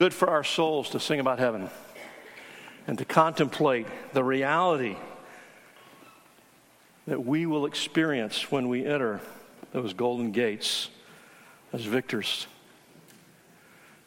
good 0.00 0.14
for 0.14 0.30
our 0.30 0.42
souls 0.42 0.88
to 0.88 0.98
sing 0.98 1.20
about 1.20 1.38
heaven 1.38 1.68
and 2.86 2.96
to 2.96 3.04
contemplate 3.04 3.86
the 4.14 4.24
reality 4.24 4.96
that 7.06 7.22
we 7.22 7.44
will 7.44 7.66
experience 7.66 8.50
when 8.50 8.70
we 8.70 8.86
enter 8.86 9.20
those 9.74 9.92
golden 9.92 10.32
gates 10.32 10.88
as 11.74 11.84
victors. 11.84 12.46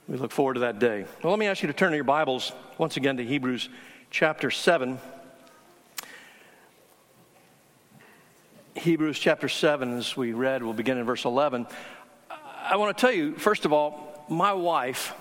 We 0.08 0.18
look 0.18 0.32
forward 0.32 0.56
to 0.56 0.62
that 0.62 0.80
day. 0.80 1.06
Well, 1.22 1.32
let 1.32 1.38
me 1.38 1.46
ask 1.46 1.62
you 1.62 1.68
to 1.68 1.74
turn 1.74 1.92
to 1.92 1.96
your 1.96 2.04
Bibles 2.04 2.54
once 2.80 2.98
again 2.98 3.18
to 3.18 3.24
Hebrews 3.24 3.70
chapter 4.10 4.50
7. 4.50 4.98
Hebrews 8.74 9.20
chapter 9.20 9.48
7, 9.48 10.00
as 10.00 10.18
we 10.18 10.34
read, 10.34 10.64
we'll 10.64 10.74
begin 10.74 10.98
in 10.98 11.06
verse 11.06 11.24
11. 11.24 11.68
I 12.32 12.78
want 12.78 12.98
to 12.98 13.00
tell 13.00 13.14
you, 13.14 13.36
first 13.36 13.66
of 13.66 13.74
all, 13.74 14.26
my 14.28 14.54
wife 14.54 15.14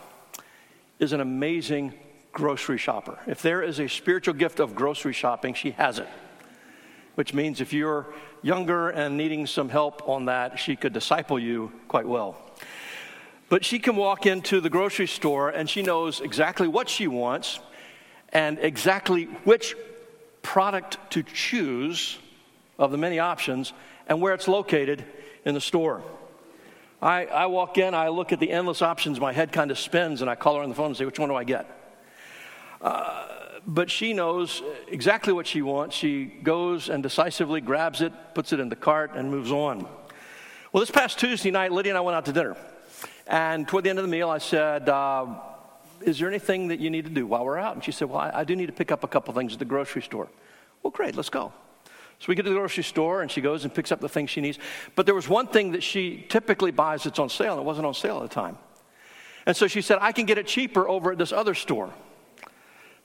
is 0.99 1.13
an 1.13 1.21
amazing 1.21 1.95
grocery 2.33 2.79
shopper. 2.79 3.19
If 3.27 3.43
there 3.43 3.63
is 3.63 3.79
a 3.79 3.89
spiritual 3.89 4.35
gift 4.35 4.61
of 4.61 4.75
grocery 4.75 5.13
shopping, 5.13 5.55
she 5.55 5.73
has 5.73 5.99
it. 5.99 6.09
Which 7.15 7.35
means 7.35 7.61
if 7.61 7.73
you're 7.73 8.07
younger 8.43 8.89
and 8.89 9.17
needing 9.17 9.47
some 9.47 9.69
help 9.69 10.09
on 10.09 10.27
that, 10.27 10.59
she 10.59 10.77
could 10.77 10.93
disciple 10.93 11.39
you 11.39 11.73
quite 11.89 12.07
well. 12.07 12.37
But 13.49 13.65
she 13.65 13.79
can 13.79 13.97
walk 13.97 14.25
into 14.25 14.61
the 14.61 14.71
grocery 14.71 15.07
store 15.07 15.51
and 15.51 15.69
she 15.69 15.83
knows 15.83 16.21
exactly 16.21 16.67
what 16.67 16.89
she 16.89 17.07
wants 17.07 17.61
and 18.31 18.59
exactly 18.59 19.25
which 19.45 19.77
product 20.41 20.97
to 21.11 21.23
choose 21.23 22.19
of 22.79 22.91
the 22.91 22.97
many 22.97 23.19
options 23.19 23.73
and 24.09 24.21
where 24.21 24.33
it's 24.33 24.49
located 24.49 25.05
in 25.45 25.55
the 25.55 25.61
store. 25.61 26.03
I, 27.03 27.25
I 27.25 27.47
walk 27.47 27.79
in, 27.79 27.95
I 27.95 28.09
look 28.09 28.33
at 28.33 28.39
the 28.39 28.53
endless 28.53 28.81
options, 28.81 29.19
my 29.19 29.33
head 29.33 29.51
kind 29.51 29.73
of 29.73 29.79
spins, 29.79 30.21
and 30.21 30.31
I 30.31 30.37
call 30.37 30.55
her 30.55 30.63
on 30.63 30.69
the 30.69 30.75
phone 30.77 30.87
and 30.87 30.97
say, 30.97 31.05
Which 31.05 31.19
one 31.19 31.29
do 31.29 31.35
I 31.35 31.43
get? 31.43 31.67
Uh, 32.81 33.27
but 33.67 33.91
she 33.91 34.13
knows 34.13 34.63
exactly 34.89 35.33
what 35.33 35.47
she 35.47 35.63
wants. 35.63 35.97
She 35.97 36.25
goes 36.25 36.89
and 36.89 37.03
decisively 37.03 37.61
grabs 37.61 38.03
it, 38.03 38.13
puts 38.35 38.53
it 38.53 38.61
in 38.61 38.69
the 38.69 38.77
cart, 38.77 39.11
and 39.15 39.31
moves 39.31 39.51
on. 39.51 39.87
Well, 40.73 40.81
this 40.81 40.93
past 40.93 41.19
Tuesday 41.19 41.51
night, 41.51 41.73
Lydia 41.73 41.91
and 41.91 41.99
I 41.99 42.03
went 42.03 42.17
out 42.17 42.25
to 42.27 42.33
dinner. 42.33 42.57
And 43.27 43.67
toward 43.67 43.85
the 43.85 43.91
end 43.91 43.99
of 43.99 44.05
the 44.05 44.11
meal, 44.11 44.31
I 44.31 44.39
said, 44.39 44.89
uh, 44.89 45.27
Is 46.03 46.21
there 46.21 46.29
anything 46.29 46.69
that 46.69 46.79
you 46.79 46.89
need 46.89 47.05
to 47.05 47.11
do 47.11 47.27
while 47.27 47.45
we're 47.45 47.59
out? 47.59 47.75
And 47.75 47.83
she 47.83 47.91
said, 47.91 48.11
Well, 48.11 48.19
I, 48.19 48.31
I 48.41 48.45
do 48.45 48.55
need 48.55 48.67
to 48.67 48.73
pick 48.73 48.93
up 48.93 49.03
a 49.03 49.09
couple 49.09 49.35
things 49.35 49.53
at 49.53 49.59
the 49.59 49.65
grocery 49.65 50.03
store. 50.03 50.29
Well, 50.85 50.93
great, 50.93 51.17
let's 51.17 51.31
go. 51.31 51.53
So 52.23 52.27
we 52.29 52.37
get 52.37 52.45
to 52.45 52.51
the 52.51 52.55
grocery 52.55 52.85
store 52.85 53.21
and 53.23 53.29
she 53.29 53.41
goes 53.41 53.65
and 53.65 53.75
picks 53.75 53.91
up 53.91 53.99
the 53.99 54.09
things 54.09 54.31
she 54.31 54.41
needs. 54.41 54.57
But 54.95 55.07
there 55.07 55.15
was 55.15 55.29
one 55.29 55.49
thing 55.49 55.73
that 55.73 55.83
she 55.83 56.25
typically 56.29 56.71
buys 56.71 57.03
that's 57.03 57.19
on 57.19 57.29
sale, 57.29 57.55
and 57.55 57.63
it 57.63 57.65
wasn't 57.65 57.85
on 57.85 57.95
sale 57.95 58.19
at 58.19 58.23
the 58.23 58.33
time. 58.33 58.59
And 59.45 59.57
so 59.57 59.67
she 59.67 59.83
said, 59.83 59.99
I 60.01 60.13
can 60.13 60.25
get 60.25 60.39
it 60.39 60.47
cheaper 60.47 60.89
over 60.89 61.11
at 61.11 61.19
this 61.19 61.33
other 61.33 61.53
store. 61.53 61.91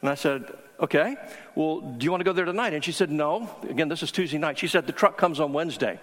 And 0.02 0.10
I 0.12 0.14
said, 0.14 0.56
Okay, 0.80 1.16
well, 1.56 1.82
do 1.82 2.04
you 2.04 2.12
want 2.12 2.22
to 2.22 2.26
go 2.26 2.32
there 2.32 2.46
tonight? 2.46 2.76
And 2.76 2.86
she 2.86 2.92
said, 2.92 3.10
No. 3.10 3.50
Again, 3.68 3.90
this 3.90 4.04
is 4.04 4.12
Tuesday 4.12 4.38
night. 4.38 4.60
She 4.60 4.68
said, 4.68 4.86
The 4.86 4.94
truck 4.94 5.18
comes 5.18 5.40
on 5.40 5.52
Wednesday. 5.52 6.00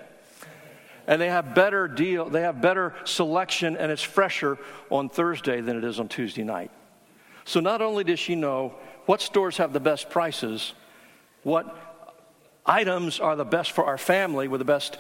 And 1.07 1.23
they 1.23 1.29
have 1.29 1.55
better 1.55 1.87
deal, 1.87 2.29
they 2.29 2.43
have 2.43 2.61
better 2.61 2.95
selection, 3.05 3.77
and 3.77 3.93
it's 3.93 4.03
fresher 4.03 4.59
on 4.91 5.09
Thursday 5.09 5.61
than 5.61 5.77
it 5.77 5.85
is 5.85 6.01
on 6.01 6.09
Tuesday 6.09 6.43
night. 6.43 6.73
So 7.45 7.61
not 7.61 7.81
only 7.81 8.03
does 8.03 8.19
she 8.19 8.35
know 8.35 8.75
what 9.07 9.21
stores 9.21 9.59
have 9.59 9.73
the 9.73 9.79
best 9.79 10.11
prices, 10.11 10.73
what 11.45 11.84
items 12.67 13.21
are 13.21 13.37
the 13.37 13.45
best 13.45 13.73
for 13.73 13.85
our 13.85 13.99
family 13.99 14.49
with 14.49 14.59
the 14.59 14.65
best 14.65 14.99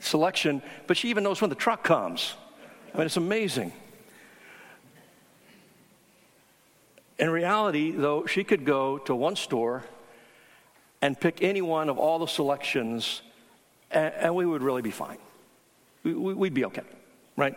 selection, 0.00 0.62
but 0.86 0.96
she 0.96 1.10
even 1.10 1.24
knows 1.24 1.40
when 1.40 1.50
the 1.50 1.56
truck 1.56 1.84
comes. 1.84 2.34
I 2.92 2.98
mean, 2.98 3.06
it's 3.06 3.16
amazing. 3.16 3.72
In 7.18 7.30
reality, 7.30 7.92
though, 7.92 8.26
she 8.26 8.42
could 8.42 8.64
go 8.64 8.98
to 8.98 9.14
one 9.14 9.36
store 9.36 9.84
and 11.00 11.18
pick 11.18 11.42
any 11.42 11.62
one 11.62 11.88
of 11.88 11.98
all 11.98 12.18
the 12.18 12.26
selections, 12.26 13.22
and, 13.90 14.14
and 14.14 14.34
we 14.34 14.46
would 14.46 14.62
really 14.62 14.82
be 14.82 14.90
fine. 14.90 15.18
We, 16.04 16.14
would 16.14 16.54
be 16.54 16.64
okay, 16.64 16.82
right? 17.36 17.56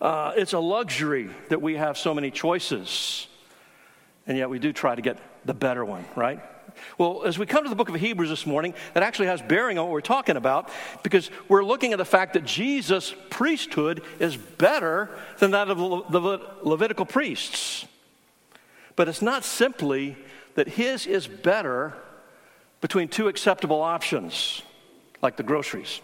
Uh, 0.00 0.32
it's 0.36 0.52
a 0.52 0.58
luxury 0.58 1.28
that 1.48 1.60
we 1.60 1.74
have 1.74 1.98
so 1.98 2.14
many 2.14 2.30
choices, 2.30 3.26
and 4.26 4.38
yet 4.38 4.48
we 4.48 4.58
do 4.58 4.72
try 4.72 4.94
to 4.94 5.02
get 5.02 5.18
the 5.44 5.54
better 5.54 5.84
one, 5.84 6.04
right? 6.14 6.40
Well, 6.98 7.24
as 7.24 7.38
we 7.38 7.46
come 7.46 7.64
to 7.64 7.70
the 7.70 7.76
book 7.76 7.88
of 7.88 7.94
Hebrews 7.94 8.28
this 8.28 8.46
morning, 8.46 8.74
that 8.94 9.02
actually 9.02 9.26
has 9.26 9.42
bearing 9.42 9.78
on 9.78 9.86
what 9.86 9.92
we're 9.92 10.00
talking 10.00 10.36
about 10.36 10.70
because 11.02 11.30
we're 11.48 11.64
looking 11.64 11.92
at 11.92 11.98
the 11.98 12.04
fact 12.04 12.34
that 12.34 12.44
Jesus' 12.44 13.14
priesthood 13.30 14.02
is 14.18 14.36
better 14.36 15.10
than 15.38 15.52
that 15.52 15.68
of 15.68 15.78
the 16.10 16.40
Levitical 16.62 17.04
priests. 17.04 17.86
But 18.96 19.08
it's 19.08 19.22
not 19.22 19.44
simply 19.44 20.16
that 20.54 20.68
his 20.68 21.06
is 21.06 21.26
better 21.26 21.94
between 22.80 23.08
two 23.08 23.28
acceptable 23.28 23.80
options, 23.80 24.62
like 25.22 25.36
the 25.36 25.42
groceries. 25.42 26.00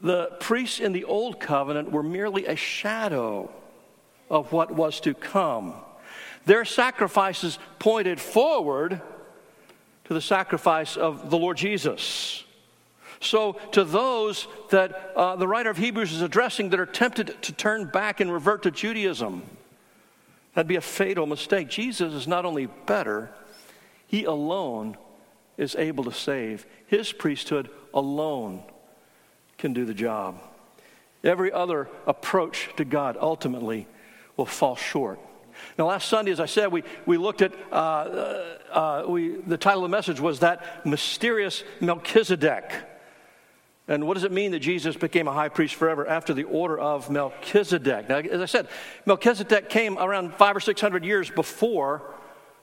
The 0.00 0.32
priests 0.40 0.80
in 0.80 0.92
the 0.92 1.04
Old 1.04 1.40
Covenant 1.40 1.90
were 1.90 2.02
merely 2.02 2.46
a 2.46 2.56
shadow 2.56 3.50
of 4.28 4.52
what 4.52 4.70
was 4.70 5.00
to 5.00 5.14
come. 5.14 5.74
Their 6.46 6.64
sacrifices 6.64 7.58
pointed 7.78 8.20
forward 8.20 9.00
to 10.04 10.14
the 10.14 10.20
sacrifice 10.20 10.96
of 10.96 11.30
the 11.30 11.38
Lord 11.38 11.56
Jesus. 11.56 12.44
So, 13.20 13.54
to 13.72 13.84
those 13.84 14.46
that 14.70 15.12
uh, 15.16 15.36
the 15.36 15.48
writer 15.48 15.70
of 15.70 15.78
Hebrews 15.78 16.12
is 16.12 16.20
addressing 16.20 16.70
that 16.70 16.80
are 16.80 16.86
tempted 16.86 17.40
to 17.42 17.52
turn 17.52 17.86
back 17.86 18.20
and 18.20 18.30
revert 18.30 18.64
to 18.64 18.70
Judaism, 18.70 19.44
that'd 20.52 20.68
be 20.68 20.76
a 20.76 20.82
fatal 20.82 21.26
mistake. 21.26 21.68
Jesus 21.68 22.12
is 22.12 22.28
not 22.28 22.44
only 22.44 22.66
better, 22.66 23.30
he 24.06 24.24
alone 24.24 24.98
is 25.56 25.74
able 25.76 26.04
to 26.04 26.12
save. 26.12 26.66
His 26.86 27.12
priesthood 27.12 27.70
alone 27.94 28.62
can 29.56 29.72
do 29.72 29.86
the 29.86 29.94
job. 29.94 30.42
Every 31.22 31.50
other 31.50 31.88
approach 32.06 32.68
to 32.76 32.84
God 32.84 33.16
ultimately 33.18 33.86
will 34.36 34.46
fall 34.46 34.76
short. 34.76 35.18
Now, 35.78 35.86
last 35.86 36.08
Sunday, 36.08 36.32
as 36.32 36.40
I 36.40 36.46
said, 36.46 36.72
we, 36.72 36.82
we 37.06 37.16
looked 37.16 37.42
at 37.42 37.52
uh, 37.70 37.74
uh, 37.74 38.58
uh, 38.72 39.04
we, 39.08 39.36
the 39.36 39.56
title 39.56 39.84
of 39.84 39.90
the 39.90 39.96
message 39.96 40.20
was 40.20 40.40
that 40.40 40.86
mysterious 40.86 41.64
Melchizedek. 41.80 42.72
And 43.86 44.06
what 44.06 44.14
does 44.14 44.24
it 44.24 44.32
mean 44.32 44.52
that 44.52 44.60
Jesus 44.60 44.96
became 44.96 45.28
a 45.28 45.32
high 45.32 45.50
priest 45.50 45.74
forever 45.74 46.06
after 46.08 46.32
the 46.32 46.44
order 46.44 46.78
of 46.78 47.10
Melchizedek? 47.10 48.08
Now, 48.08 48.16
as 48.16 48.40
I 48.40 48.46
said, 48.46 48.68
Melchizedek 49.04 49.68
came 49.68 49.98
around 49.98 50.34
five 50.34 50.56
or 50.56 50.60
six 50.60 50.80
hundred 50.80 51.04
years 51.04 51.30
before 51.30 52.02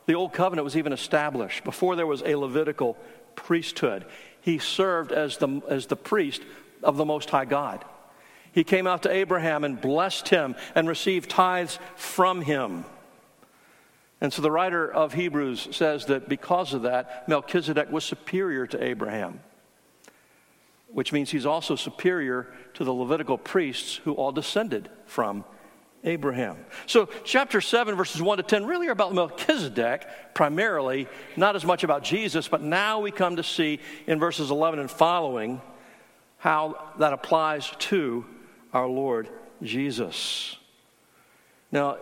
the 0.08 0.16
Old 0.16 0.34
Covenant 0.34 0.64
was 0.64 0.76
even 0.76 0.94
established, 0.94 1.64
before 1.64 1.96
there 1.96 2.08
was 2.08 2.24
a 2.24 2.36
Levitical 2.36 2.98
priesthood. 3.36 4.06
He 4.42 4.58
served 4.58 5.12
as 5.12 5.38
the, 5.38 5.62
as 5.70 5.86
the 5.86 5.96
priest 5.96 6.42
of 6.82 6.98
the 6.98 7.06
Most 7.06 7.30
High 7.30 7.46
God. 7.46 7.86
He 8.54 8.64
came 8.64 8.88
out 8.88 9.04
to 9.04 9.12
Abraham 9.12 9.64
and 9.64 9.80
blessed 9.80 10.30
him 10.30 10.56
and 10.76 10.88
received 10.88 11.30
tithes 11.30 11.80
from 11.96 12.42
him. 12.42 12.86
And 14.20 14.32
so 14.32 14.42
the 14.42 14.52
writer 14.52 14.92
of 14.92 15.14
Hebrews 15.14 15.70
says 15.72 16.06
that 16.06 16.30
because 16.30 16.74
of 16.74 16.84
that, 16.84 17.28
Melchizedek 17.28 17.92
was 17.92 18.04
superior 18.04 18.68
to 18.68 18.84
Abraham, 18.84 19.40
which 20.90 21.12
means 21.12 21.32
he's 21.32 21.46
also 21.46 21.76
superior 21.76 22.48
to 22.76 22.84
the 22.84 22.94
Levitical 22.94 23.38
priests 23.38 23.96
who 24.04 24.14
all 24.14 24.32
descended 24.32 24.90
from 25.06 25.44
Abraham. 26.04 26.58
So, 26.88 27.10
chapter 27.24 27.62
7, 27.62 27.96
verses 27.96 28.22
1 28.22 28.38
to 28.38 28.44
10, 28.44 28.66
really 28.66 28.88
are 28.88 28.92
about 28.92 29.14
Melchizedek 29.14 30.06
primarily, 30.34 31.08
not 31.36 31.56
as 31.56 31.64
much 31.64 31.84
about 31.84 32.04
Jesus, 32.04 32.48
but 32.48 32.62
now 32.62 33.00
we 33.00 33.12
come 33.12 33.38
to 33.38 33.44
see 33.44 33.80
in 34.08 34.20
verses 34.20 34.52
11 34.52 34.80
and 34.80 34.90
following 34.90 35.62
how 36.38 36.92
that 36.98 37.14
applies 37.14 37.72
to 37.78 38.26
our 38.74 38.88
Lord 38.88 39.30
Jesus. 39.62 40.56
Now, 41.72 41.98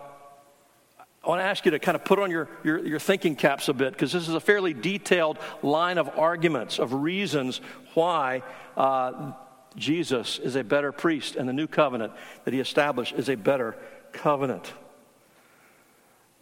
I 1.22 1.28
want 1.28 1.40
to 1.40 1.44
ask 1.44 1.64
you 1.64 1.72
to 1.72 1.78
kind 1.78 1.96
of 1.96 2.04
put 2.04 2.18
on 2.18 2.30
your, 2.30 2.48
your, 2.64 2.78
your 2.86 2.98
thinking 2.98 3.36
caps 3.36 3.68
a 3.68 3.74
bit 3.74 3.92
because 3.92 4.10
this 4.10 4.26
is 4.26 4.34
a 4.34 4.40
fairly 4.40 4.72
detailed 4.72 5.38
line 5.62 5.98
of 5.98 6.18
arguments, 6.18 6.78
of 6.78 6.94
reasons 6.94 7.60
why 7.92 8.42
uh, 8.76 9.32
Jesus 9.76 10.38
is 10.38 10.56
a 10.56 10.64
better 10.64 10.92
priest 10.92 11.36
and 11.36 11.48
the 11.48 11.52
new 11.52 11.66
covenant 11.66 12.12
that 12.44 12.54
he 12.54 12.60
established 12.60 13.14
is 13.14 13.28
a 13.28 13.36
better 13.36 13.76
covenant. 14.12 14.72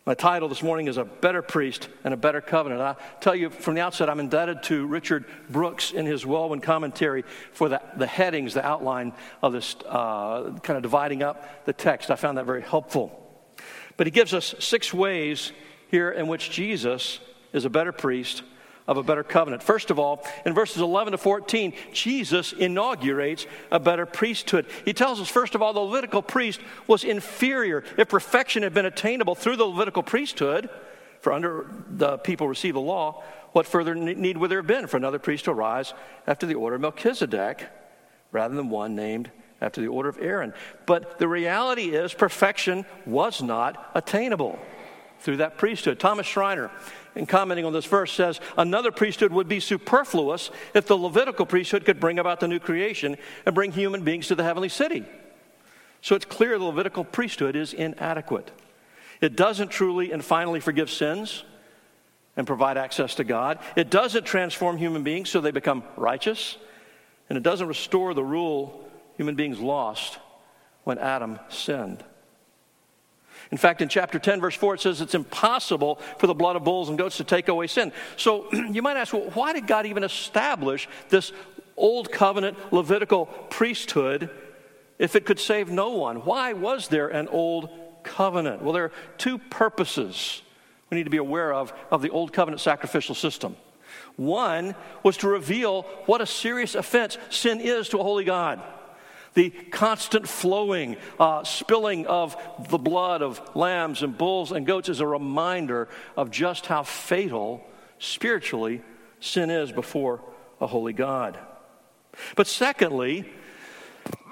My 0.09 0.15
title 0.15 0.49
this 0.49 0.63
morning 0.63 0.89
is 0.89 0.97
A 0.97 1.05
Better 1.05 1.43
Priest 1.43 1.91
and 2.03 2.15
a 2.15 2.17
Better 2.17 2.41
Covenant. 2.41 2.81
I 2.81 2.97
tell 3.21 3.35
you 3.35 3.51
from 3.51 3.75
the 3.75 3.83
outset, 3.83 4.09
I'm 4.09 4.21
indebted 4.21 4.63
to 4.63 4.87
Richard 4.87 5.27
Brooks 5.51 5.91
in 5.91 6.07
his 6.07 6.25
Welwyn 6.25 6.63
commentary 6.63 7.25
for 7.53 7.69
the, 7.69 7.83
the 7.95 8.07
headings, 8.07 8.55
the 8.55 8.65
outline 8.65 9.13
of 9.43 9.53
this 9.53 9.77
uh, 9.87 10.57
kind 10.63 10.79
of 10.79 10.83
dividing 10.83 11.23
up 11.23 11.67
the 11.67 11.75
text. 11.75 12.11
I 12.11 12.17
found 12.17 12.39
that 12.39 12.47
very 12.47 12.63
helpful. 12.63 13.23
But 13.99 14.07
he 14.07 14.11
gives 14.11 14.33
us 14.33 14.55
six 14.61 14.95
ways 14.95 15.53
here 15.89 16.11
in 16.11 16.27
which 16.27 16.53
Jesus 16.53 17.19
is 17.53 17.67
a 17.67 17.71
better 17.71 17.93
priest, 17.93 18.43
of 18.88 18.96
a 18.96 19.02
better 19.02 19.23
covenant. 19.23 19.62
First 19.62 19.90
of 19.90 19.99
all, 19.99 20.26
in 20.46 20.55
verses 20.55 20.81
11 20.81 21.12
to 21.12 21.19
14, 21.19 21.75
Jesus 21.93 22.52
inaugurates 22.55 23.46
a 23.70 23.79
better 23.79 24.06
priesthood. 24.06 24.67
He 24.85 24.94
tells 24.94 25.20
us, 25.20 25.29
first 25.29 25.55
of 25.55 25.62
all, 25.62 25.75
the 25.75 25.81
Levitical 25.81 26.23
priest 26.23 26.58
was 26.87 27.05
inferior. 27.05 27.85
If 27.99 28.08
perfection 28.08 28.62
had 28.62 28.73
been 28.73 28.87
attainable 28.87 29.35
through 29.35 29.56
the 29.56 29.67
Levitical 29.67 30.02
priesthood, 30.02 30.70
for 31.20 31.32
under 31.32 31.67
the 31.90 32.17
people 32.17 32.49
receive 32.49 32.75
the 32.75 32.81
law, 32.81 33.23
what 33.52 33.67
further 33.67 33.94
need 33.94 34.38
would 34.38 34.50
there 34.50 34.61
have 34.61 34.67
been 34.67 34.87
for 34.87 34.96
another 34.96 35.19
priest 35.19 35.44
to 35.44 35.50
arise 35.50 35.93
after 36.26 36.46
the 36.46 36.55
order 36.55 36.76
of 36.76 36.82
Melchizedek 36.82 37.69
rather 38.32 38.55
than 38.55 38.70
one 38.70 38.94
named 38.94 39.31
after 39.61 39.81
the 39.81 39.88
order 39.88 40.08
of 40.08 40.19
Aaron? 40.19 40.55
But 40.87 41.19
the 41.19 41.29
reality 41.29 41.90
is, 41.90 42.14
perfection 42.14 42.87
was 43.05 43.43
not 43.43 43.90
attainable 43.94 44.58
through 45.20 45.38
that 45.38 45.58
priesthood. 45.58 45.99
Thomas 45.99 46.26
Schreiner, 46.26 46.70
in 47.15 47.27
commenting 47.27 47.65
on 47.65 47.73
this 47.73 47.85
verse, 47.85 48.13
says 48.13 48.41
another 48.57 48.91
priesthood 48.91 49.33
would 49.33 49.49
be 49.49 49.61
superfluous 49.61 50.51
if 50.75 50.87
the 50.87 50.97
Levitical 50.97 51.47
priesthood 51.47 51.85
could 51.85 52.01
bring 52.01 52.19
about 52.19 52.41
the 52.41 52.49
new 52.49 52.59
creation 52.59 53.17
and 53.47 53.55
bring 53.55 53.73
human 53.73 54.03
beings 54.05 54.29
to 54.29 54.35
the 54.35 54.45
heavenly 54.45 54.69
city. 54.69 55.05
So 56.01 56.15
it's 56.15 56.25
clear 56.25 56.59
the 56.59 56.65
Levitical 56.65 57.05
priesthood 57.05 57.57
is 57.57 57.73
inadequate. 57.73 58.51
It 59.21 59.37
doesn't 59.37 59.69
truly 59.69 60.13
and 60.13 60.25
finally 60.25 60.61
forgive 60.61 60.91
sins 60.91 61.45
and 62.37 62.47
provide 62.47 62.79
access 62.79 63.17
to 63.17 63.25
God. 63.25 63.59
It 63.75 63.91
doesn't 63.91 64.25
transform 64.25 64.77
human 64.77 65.03
beings 65.03 65.29
so 65.29 65.41
they 65.41 65.51
become 65.51 65.83
righteous. 65.97 66.57
And 67.29 67.37
it 67.37 67.43
doesn't 67.43 67.67
restore 67.67 68.15
the 68.15 68.25
rule 68.25 68.89
human 69.17 69.35
beings 69.35 69.59
lost 69.59 70.19
when 70.85 70.99
Adam 70.99 71.41
sinned. 71.49 72.05
In 73.50 73.59
fact, 73.59 73.81
in 73.81 73.89
chapter 73.89 74.19
10, 74.19 74.41
verse 74.41 74.55
4, 74.55 74.75
it 74.75 74.81
says 74.81 75.00
it's 75.00 75.15
impossible 75.15 75.97
for 76.19 76.27
the 76.27 76.35
blood 76.35 76.56
of 76.56 76.65
bulls 76.65 76.89
and 76.89 76.99
goats 76.99 77.17
to 77.17 77.25
take 77.25 77.49
away 77.49 77.67
sin. 77.67 77.93
So 78.17 78.53
you 78.53 78.83
might 78.83 78.97
ask, 78.97 79.12
well, 79.12 79.31
why 79.35 79.53
did 79.53 79.67
God 79.67 79.87
even 79.87 80.05
establish 80.05 80.89
this 81.09 81.33
old 81.77 82.12
covenant 82.12 82.56
Levitical 82.73 83.27
priesthood 83.27 84.31
if 84.99 85.17
it 85.17 85.25
could 85.25 85.41
save 85.41 85.71
no 85.71 85.91
one? 85.91 86.17
Why 86.19 86.53
was 86.53 86.89
there 86.89 87.09
an 87.09 87.29
old 87.29 87.71
covenant? 88.03 88.62
Well, 88.62 88.75
there 88.75 88.85
are 88.85 88.93
two 89.17 89.39
purposes 89.39 90.43
we 90.91 90.97
need 90.97 91.05
to 91.05 91.11
be 91.11 91.19
aware 91.19 91.53
of 91.53 91.73
of 91.91 92.00
the 92.03 92.11
old 92.11 92.33
covenant 92.33 92.61
sacrificial 92.61 93.15
system. 93.15 93.56
One 94.17 94.75
was 95.03 95.19
to 95.19 95.29
reveal 95.29 95.83
what 96.06 96.21
a 96.21 96.27
serious 96.27 96.75
offense 96.75 97.19
sin 97.31 97.61
is 97.61 97.89
to 97.91 97.99
a 97.99 98.03
holy 98.03 98.25
God 98.25 98.62
the 99.35 99.51
constant 99.51 100.29
flowing, 100.29 100.97
uh, 101.19 101.45
spilling 101.45 102.07
of 102.07 102.37
the 102.71 102.79
blood 102.79 103.23
of 103.23 103.41
lambs 103.55 104.03
and 104.03 104.17
bulls 104.17 104.53
and 104.53 104.67
goats 104.67 104.89
is 104.89 105.01
a 105.01 105.07
reminder 105.07 105.89
of 106.17 106.31
just 106.31 106.67
how 106.67 106.83
fatal 106.83 107.67
spiritually 107.99 108.83
sin 109.21 109.51
is 109.51 109.73
before 109.73 110.21
a 110.61 110.67
holy 110.67 110.93
God. 110.93 111.39
But 112.37 112.47
secondly, 112.47 113.31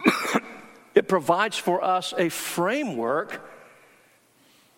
it 0.94 1.08
provides 1.08 1.56
for 1.56 1.82
us 1.82 2.14
a 2.16 2.28
framework 2.28 3.48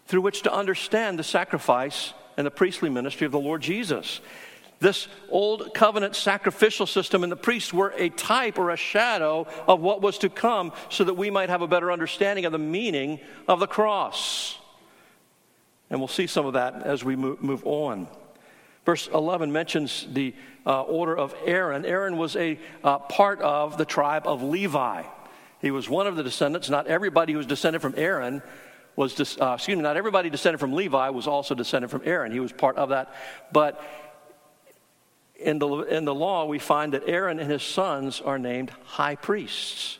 through 0.07 0.23
which 0.23 0.43
to 0.43 0.53
understand 0.53 1.19
the 1.19 1.25
sacrifice 1.25 2.13
and 2.37 2.47
the 2.47 2.51
priestly 2.51 2.89
ministry 2.89 3.27
of 3.27 3.33
the 3.33 3.39
Lord 3.39 3.61
Jesus. 3.61 4.21
This 4.81 5.09
old 5.29 5.75
covenant 5.75 6.15
sacrificial 6.15 6.87
system 6.87 7.25
and 7.25 7.33
the 7.33 7.37
priests 7.37 7.73
were 7.73 7.93
a 7.97 8.11
type 8.11 8.59
or 8.59 8.71
a 8.71 8.77
shadow 8.77 9.47
of 9.67 9.81
what 9.81 10.03
was 10.03 10.19
to 10.19 10.29
come 10.29 10.73
so 10.89 11.05
that 11.05 11.15
we 11.15 11.31
might 11.31 11.49
have 11.49 11.63
a 11.63 11.67
better 11.67 11.91
understanding 11.91 12.45
of 12.45 12.53
the 12.53 12.59
meaning 12.59 13.19
of 13.49 13.59
the 13.59 13.67
cross. 13.67 14.57
And 15.91 16.01
we'll 16.01 16.09
see 16.09 16.27
some 16.29 16.47
of 16.47 16.53
that 16.53 16.83
as 16.85 17.03
we 17.03 17.17
move 17.17 17.63
on. 17.65 18.09
Verse 18.85 19.09
11 19.13 19.53
mentions 19.53 20.07
the 20.13 20.35
uh, 20.65 20.83
order 20.83 21.17
of 21.17 21.35
Aaron. 21.45 21.85
Aaron 21.85 22.17
was 22.17 22.37
a 22.37 22.59
uh, 22.85 22.99
part 23.01 23.41
of 23.41 23.79
the 23.79 23.85
tribe 23.85 24.27
of 24.27 24.43
Levi. 24.43 25.03
He 25.61 25.71
was 25.71 25.91
one 25.91 26.07
of 26.07 26.17
the 26.17 26.23
descendants. 26.23 26.71
Not 26.71 26.87
everybody 26.87 27.33
who 27.33 27.39
was 27.39 27.47
descended 27.47 27.83
from 27.83 27.95
Aaron 27.97 28.43
was, 28.97 29.39
uh, 29.41 29.55
excuse 29.55 29.77
me, 29.77 29.83
not 29.83 29.97
everybody 29.97 30.31
descended 30.31 30.59
from 30.59 30.73
Levi 30.73 31.11
was 31.11 31.27
also 31.27 31.55
descended 31.55 31.91
from 31.91 32.03
Aaron. 32.05 32.33
He 32.33 32.41
was 32.41 32.53
part 32.53 32.77
of 32.77 32.91
that. 32.91 33.13
But 33.53 33.81
in 35.39 35.59
the, 35.59 35.69
in 35.83 36.05
the 36.05 36.15
law, 36.15 36.47
we 36.47 36.59
find 36.59 36.95
that 36.95 37.05
Aaron 37.07 37.39
and 37.39 37.51
his 37.51 37.63
sons 37.63 38.21
are 38.21 38.39
named 38.39 38.71
high 38.85 39.15
priests. 39.15 39.99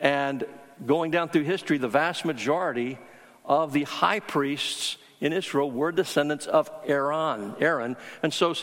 And 0.00 0.44
going 0.84 1.10
down 1.10 1.28
through 1.28 1.44
history, 1.44 1.78
the 1.78 1.88
vast 1.88 2.24
majority 2.24 2.98
of 3.44 3.72
the 3.72 3.84
high 3.84 4.20
priests 4.20 4.96
in 5.20 5.32
Israel 5.32 5.70
were 5.70 5.92
descendants 5.92 6.46
of 6.46 6.70
Aaron. 6.86 7.54
Aaron. 7.60 7.96
And 8.22 8.32
so 8.32 8.54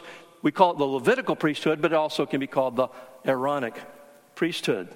we 0.41 0.51
call 0.51 0.71
it 0.71 0.77
the 0.77 0.85
Levitical 0.85 1.35
priesthood, 1.35 1.81
but 1.81 1.91
it 1.91 1.95
also 1.95 2.25
can 2.25 2.39
be 2.39 2.47
called 2.47 2.75
the 2.75 2.87
Aaronic 3.25 3.79
priesthood. 4.35 4.89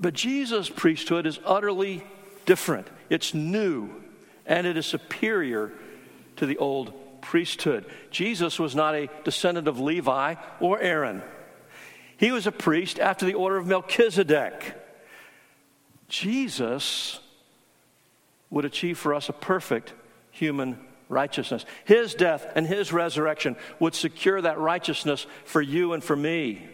But 0.00 0.14
Jesus' 0.14 0.68
priesthood 0.68 1.26
is 1.26 1.38
utterly 1.44 2.02
different. 2.44 2.88
It's 3.08 3.32
new 3.32 4.02
and 4.46 4.66
it 4.66 4.76
is 4.76 4.86
superior 4.86 5.72
to 6.36 6.46
the 6.46 6.58
old 6.58 6.92
priesthood. 7.24 7.86
Jesus 8.10 8.58
was 8.58 8.74
not 8.74 8.94
a 8.94 9.08
descendant 9.24 9.66
of 9.66 9.80
Levi 9.80 10.34
or 10.60 10.78
Aaron, 10.80 11.22
he 12.16 12.30
was 12.30 12.46
a 12.46 12.52
priest 12.52 13.00
after 13.00 13.26
the 13.26 13.34
order 13.34 13.56
of 13.56 13.66
Melchizedek. 13.66 14.80
Jesus 16.08 17.18
would 18.50 18.64
achieve 18.64 18.98
for 18.98 19.14
us 19.14 19.28
a 19.28 19.32
perfect 19.32 19.92
human 20.30 20.78
righteousness. 21.08 21.64
His 21.84 22.14
death 22.14 22.46
and 22.54 22.66
his 22.66 22.92
resurrection 22.92 23.56
would 23.80 23.94
secure 23.94 24.40
that 24.40 24.58
righteousness 24.58 25.26
for 25.44 25.60
you 25.60 25.92
and 25.92 26.04
for 26.04 26.14
me. 26.14 26.68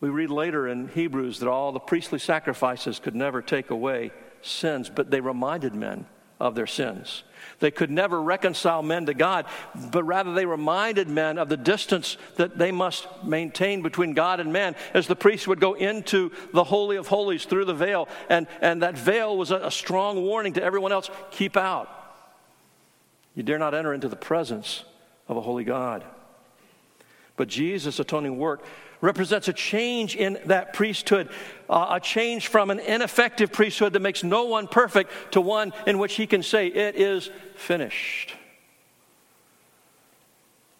We 0.00 0.08
read 0.08 0.30
later 0.30 0.66
in 0.68 0.88
Hebrews 0.88 1.40
that 1.40 1.48
all 1.48 1.72
the 1.72 1.80
priestly 1.80 2.18
sacrifices 2.18 3.00
could 3.00 3.14
never 3.14 3.42
take 3.42 3.70
away 3.70 4.12
sins, 4.40 4.90
but 4.90 5.10
they 5.10 5.20
reminded 5.20 5.74
men 5.74 6.06
of 6.40 6.54
their 6.54 6.66
sins. 6.66 7.24
They 7.60 7.70
could 7.70 7.90
never 7.90 8.20
reconcile 8.20 8.82
men 8.82 9.06
to 9.06 9.14
God, 9.14 9.46
but 9.90 10.04
rather 10.04 10.32
they 10.34 10.46
reminded 10.46 11.08
men 11.08 11.38
of 11.38 11.48
the 11.48 11.56
distance 11.56 12.16
that 12.36 12.58
they 12.58 12.72
must 12.72 13.06
maintain 13.24 13.82
between 13.82 14.14
God 14.14 14.40
and 14.40 14.52
man 14.52 14.76
as 14.94 15.06
the 15.06 15.16
priest 15.16 15.48
would 15.48 15.60
go 15.60 15.74
into 15.74 16.30
the 16.52 16.64
Holy 16.64 16.96
of 16.96 17.08
Holies 17.08 17.44
through 17.44 17.64
the 17.64 17.74
veil. 17.74 18.08
And, 18.28 18.46
and 18.60 18.82
that 18.82 18.96
veil 18.96 19.36
was 19.36 19.50
a, 19.50 19.56
a 19.56 19.70
strong 19.70 20.22
warning 20.22 20.54
to 20.54 20.62
everyone 20.62 20.92
else 20.92 21.10
keep 21.30 21.56
out. 21.56 21.88
You 23.34 23.42
dare 23.42 23.58
not 23.58 23.74
enter 23.74 23.94
into 23.94 24.08
the 24.08 24.16
presence 24.16 24.84
of 25.28 25.36
a 25.36 25.40
holy 25.40 25.64
God. 25.64 26.04
But 27.38 27.48
Jesus' 27.48 28.00
atoning 28.00 28.36
work 28.36 28.62
represents 29.00 29.46
a 29.46 29.52
change 29.52 30.16
in 30.16 30.38
that 30.46 30.72
priesthood, 30.74 31.30
uh, 31.70 31.86
a 31.92 32.00
change 32.00 32.48
from 32.48 32.68
an 32.68 32.80
ineffective 32.80 33.52
priesthood 33.52 33.92
that 33.94 34.02
makes 34.02 34.24
no 34.24 34.44
one 34.44 34.66
perfect 34.66 35.10
to 35.32 35.40
one 35.40 35.72
in 35.86 35.98
which 35.98 36.16
he 36.16 36.26
can 36.26 36.42
say, 36.42 36.66
It 36.66 36.96
is 36.96 37.30
finished. 37.54 38.34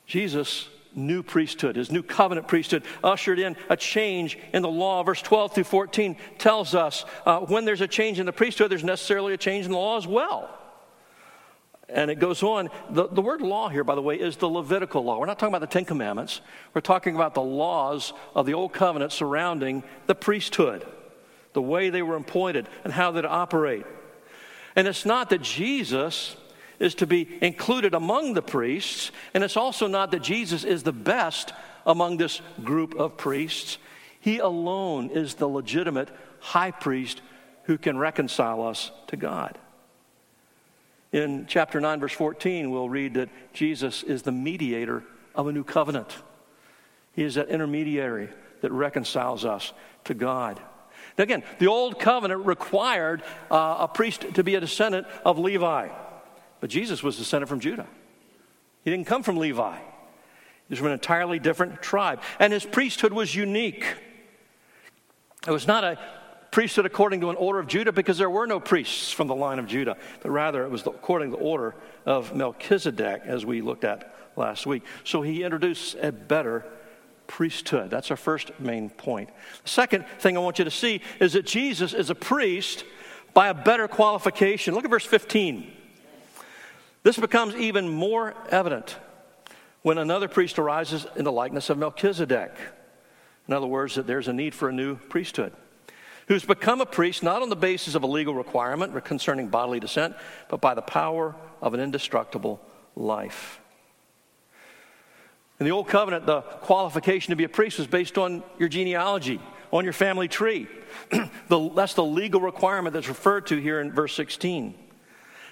Jesus' 0.04 0.68
new 0.94 1.22
priesthood, 1.22 1.76
his 1.76 1.92
new 1.92 2.02
covenant 2.02 2.48
priesthood, 2.48 2.82
ushered 3.04 3.38
in 3.38 3.56
a 3.68 3.76
change 3.76 4.36
in 4.52 4.62
the 4.62 4.68
law. 4.68 5.04
Verse 5.04 5.22
12 5.22 5.54
through 5.54 5.64
14 5.64 6.16
tells 6.38 6.74
us 6.74 7.04
uh, 7.24 7.38
when 7.40 7.64
there's 7.64 7.82
a 7.82 7.86
change 7.86 8.18
in 8.18 8.26
the 8.26 8.32
priesthood, 8.32 8.68
there's 8.68 8.82
necessarily 8.82 9.32
a 9.32 9.36
change 9.36 9.64
in 9.64 9.70
the 9.70 9.78
law 9.78 9.96
as 9.96 10.08
well. 10.08 10.50
And 11.88 12.11
it 12.11 12.18
goes 12.18 12.42
on. 12.42 12.68
The, 12.90 13.09
the 13.09 13.23
word 13.23 13.40
law 13.40 13.68
here, 13.68 13.85
by 13.85 13.95
the 13.95 14.02
way, 14.02 14.16
is 14.16 14.37
the 14.37 14.49
Levitical 14.49 15.04
law. 15.04 15.18
We're 15.18 15.26
not 15.26 15.38
talking 15.38 15.54
about 15.54 15.68
the 15.68 15.73
Ten 15.73 15.87
Commandments. 15.87 16.40
We're 16.75 16.83
talking 16.83 17.14
about 17.14 17.35
the 17.35 17.42
laws 17.42 18.12
of 18.35 18.45
the 18.45 18.54
Old 18.54 18.73
Covenant 18.73 19.12
surrounding 19.12 19.83
the 20.07 20.14
priesthood, 20.14 20.87
the 21.54 21.62
way 21.62 21.88
they 21.88 22.02
were 22.02 22.16
appointed, 22.16 22.68
and 22.85 22.92
how 22.92 23.11
they'd 23.11 23.25
operate. 23.25 23.87
And 24.76 24.87
it's 24.87 25.07
not 25.07 25.30
that 25.30 25.40
Jesus 25.40 26.37
is 26.78 26.95
to 26.97 27.07
be 27.07 27.38
included 27.40 27.95
among 27.95 28.35
the 28.35 28.42
priests, 28.42 29.11
and 29.35 29.42
it's 29.42 29.57
also 29.57 29.87
not 29.87 30.11
that 30.11 30.23
Jesus 30.23 30.64
is 30.64 30.83
the 30.83 30.92
best 30.92 31.52
among 31.87 32.18
this 32.18 32.40
group 32.62 32.95
of 32.95 33.16
priests. 33.16 33.78
He 34.21 34.38
alone 34.38 35.11
is 35.11 35.35
the 35.35 35.49
legitimate 35.49 36.11
high 36.40 36.71
priest 36.71 37.23
who 37.64 37.78
can 37.78 37.99
reconcile 37.99 38.62
us 38.62 38.92
to 39.09 39.16
God. 39.16 39.59
In 41.12 41.46
chapter 41.46 41.80
9, 41.80 42.00
verse 42.00 42.12
14, 42.12 42.70
we'll 42.70 42.88
read 42.88 43.14
that 43.14 43.30
Jesus 43.52 44.02
is 44.02 44.22
the 44.22 44.32
mediator 44.32 45.02
of 45.34 45.46
a 45.46 45.52
new 45.52 45.64
covenant. 45.64 46.14
He 47.12 47.22
is 47.22 47.36
that 47.36 47.48
intermediary 47.48 48.28
that 48.60 48.72
reconciles 48.72 49.44
us 49.44 49.72
to 50.04 50.14
God. 50.14 50.60
Now, 51.16 51.24
again, 51.24 51.42
the 51.58 51.68
old 51.68 51.98
covenant 51.98 52.44
required 52.44 53.22
uh, 53.50 53.76
a 53.80 53.88
priest 53.88 54.34
to 54.34 54.44
be 54.44 54.54
a 54.54 54.60
descendant 54.60 55.06
of 55.24 55.38
Levi, 55.38 55.88
but 56.60 56.70
Jesus 56.70 57.02
was 57.02 57.16
descended 57.16 57.48
from 57.48 57.60
Judah. 57.60 57.86
He 58.84 58.90
didn't 58.90 59.06
come 59.06 59.22
from 59.22 59.36
Levi, 59.36 59.76
he 59.76 59.82
was 60.70 60.78
from 60.78 60.88
an 60.88 60.92
entirely 60.92 61.38
different 61.38 61.80
tribe. 61.80 62.20
And 62.38 62.52
his 62.52 62.64
priesthood 62.66 63.12
was 63.12 63.34
unique. 63.34 63.96
It 65.46 65.50
was 65.50 65.66
not 65.66 65.82
a 65.82 65.98
priesthood 66.50 66.86
according 66.86 67.20
to 67.20 67.30
an 67.30 67.36
order 67.36 67.58
of 67.58 67.66
Judah 67.66 67.92
because 67.92 68.18
there 68.18 68.30
were 68.30 68.46
no 68.46 68.60
priests 68.60 69.12
from 69.12 69.26
the 69.26 69.34
line 69.34 69.58
of 69.58 69.66
Judah, 69.66 69.96
but 70.22 70.30
rather 70.30 70.64
it 70.64 70.70
was 70.70 70.86
according 70.86 71.30
to 71.30 71.36
the 71.36 71.42
order 71.42 71.74
of 72.06 72.34
Melchizedek, 72.34 73.22
as 73.24 73.44
we 73.44 73.60
looked 73.60 73.84
at 73.84 74.14
last 74.36 74.66
week. 74.66 74.82
So 75.04 75.22
he 75.22 75.42
introduced 75.42 75.96
a 76.00 76.12
better 76.12 76.64
priesthood. 77.26 77.90
That's 77.90 78.10
our 78.10 78.16
first 78.16 78.58
main 78.58 78.88
point. 78.88 79.30
The 79.62 79.68
second 79.68 80.06
thing 80.18 80.36
I 80.36 80.40
want 80.40 80.58
you 80.58 80.64
to 80.64 80.70
see 80.70 81.02
is 81.20 81.34
that 81.34 81.44
Jesus 81.44 81.92
is 81.92 82.08
a 82.08 82.14
priest 82.14 82.84
by 83.34 83.48
a 83.48 83.54
better 83.54 83.86
qualification. 83.86 84.74
Look 84.74 84.84
at 84.84 84.90
verse 84.90 85.04
15. 85.04 85.70
This 87.02 87.18
becomes 87.18 87.54
even 87.54 87.88
more 87.88 88.34
evident 88.50 88.96
when 89.82 89.98
another 89.98 90.28
priest 90.28 90.58
arises 90.58 91.06
in 91.16 91.24
the 91.24 91.32
likeness 91.32 91.70
of 91.70 91.78
Melchizedek. 91.78 92.52
In 93.46 93.54
other 93.54 93.66
words, 93.66 93.94
that 93.94 94.06
there's 94.06 94.28
a 94.28 94.32
need 94.32 94.54
for 94.54 94.68
a 94.68 94.72
new 94.72 94.96
priesthood 94.96 95.52
who's 96.28 96.44
become 96.44 96.80
a 96.80 96.87
priest 96.87 97.23
not 97.23 97.42
on 97.42 97.49
the 97.49 97.56
basis 97.56 97.94
of 97.94 98.02
a 98.02 98.06
legal 98.06 98.35
requirement 98.35 99.04
concerning 99.04 99.49
bodily 99.49 99.80
descent, 99.80 100.14
but 100.49 100.61
by 100.61 100.75
the 100.75 100.82
power 100.82 101.35
of 101.61 101.75
an 101.75 101.80
indestructible 101.80 102.61
life. 102.94 103.61
In 105.58 105.66
the 105.66 105.73
Old 105.73 105.88
Covenant, 105.88 106.26
the 106.26 106.42
qualification 106.42 107.32
to 107.32 107.37
be 107.37 107.44
a 107.44 107.49
priest 107.49 107.78
was 107.78 107.88
based 107.88 108.16
on 108.16 108.44
your 108.58 108.68
genealogy, 108.68 109.40
on 109.73 109.85
your 109.85 109.92
family 109.92 110.28
tree. 110.28 110.68
the, 111.49 111.70
that's 111.75 111.94
the 111.94 112.04
legal 112.04 112.40
requirement 112.40 112.92
that's 112.92 113.08
referred 113.08 113.47
to 113.49 113.56
here 113.56 113.80
in 113.80 113.90
verse 113.90 114.14
16. 114.14 114.75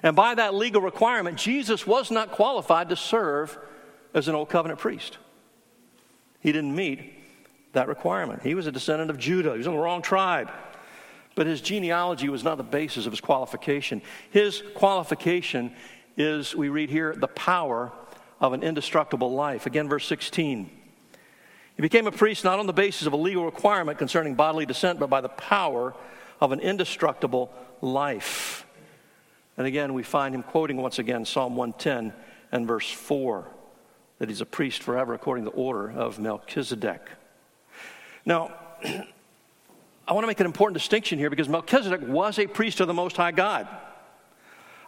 And 0.03 0.15
by 0.15 0.35
that 0.35 0.55
legal 0.55 0.81
requirement, 0.81 1.39
Jesus 1.39 1.87
was 1.87 2.11
not 2.11 2.31
qualified 2.31 2.91
to 2.91 2.97
serve 2.97 3.59
as 4.15 4.29
an 4.29 4.35
Old 4.35 4.49
Covenant 4.49 4.79
priest. 4.79 5.19
He 6.41 6.53
didn't 6.53 6.77
meet 6.77 7.15
that 7.73 7.89
requirement. 7.89 8.43
He 8.43 8.55
was 8.55 8.67
a 8.67 8.73
descendant 8.73 9.11
of 9.11 9.19
Judah, 9.19 9.53
he 9.53 9.59
was 9.59 9.67
in 9.67 9.73
the 9.73 9.79
wrong 9.79 10.03
tribe. 10.03 10.51
But 11.37 11.47
his 11.47 11.61
genealogy 11.61 12.29
was 12.29 12.43
not 12.43 12.57
the 12.57 12.65
basis 12.65 13.07
of 13.07 13.13
his 13.13 13.21
qualification. 13.21 14.03
His 14.31 14.65
qualification 14.75 15.73
is, 16.17 16.57
we 16.57 16.71
read 16.71 16.91
here, 16.91 17.15
the 17.15 17.29
power 17.29 17.93
of 18.41 18.55
an 18.55 18.63
indestructible 18.63 19.33
life. 19.33 19.67
Again, 19.67 19.89
verse 19.89 20.07
16. 20.07 20.71
He 21.77 21.83
became 21.83 22.07
a 22.07 22.13
priest 22.13 22.43
not 22.43 22.59
on 22.59 22.67
the 22.67 22.73
basis 22.73 23.07
of 23.07 23.13
a 23.13 23.19
legal 23.19 23.45
requirement 23.45 23.99
concerning 23.99 24.35
bodily 24.35 24.65
descent, 24.65 24.99
but 24.99 25.11
by 25.11 25.21
the 25.21 25.29
power 25.29 25.95
of 26.41 26.53
an 26.53 26.61
indestructible 26.61 27.53
life. 27.83 28.67
And 29.59 29.67
again, 29.67 29.93
we 29.93 30.03
find 30.03 30.35
him 30.35 30.43
quoting 30.43 30.79
once 30.79 30.99
again 30.99 31.27
Psalm 31.27 31.55
110 31.55 32.15
and 32.51 32.67
verse 32.67 32.91
4 32.91 33.47
that 34.19 34.31
he's 34.31 34.41
a 34.41 34.47
priest 34.47 34.83
forever 34.83 35.13
according 35.13 35.45
to 35.45 35.51
the 35.51 35.57
order 35.57 35.91
of 35.91 36.19
Melchizedek. 36.19 37.11
Now, 38.25 38.55
I 40.09 40.13
want 40.13 40.23
to 40.23 40.29
make 40.29 40.39
an 40.39 40.47
important 40.47 40.75
distinction 40.75 41.19
here 41.19 41.31
because 41.31 41.49
Melchizedek 41.49 42.01
was 42.03 42.39
a 42.39 42.47
priest 42.47 42.81
of 42.81 42.87
the 42.87 42.95
Most 42.95 43.17
High 43.17 43.33
God. 43.33 43.67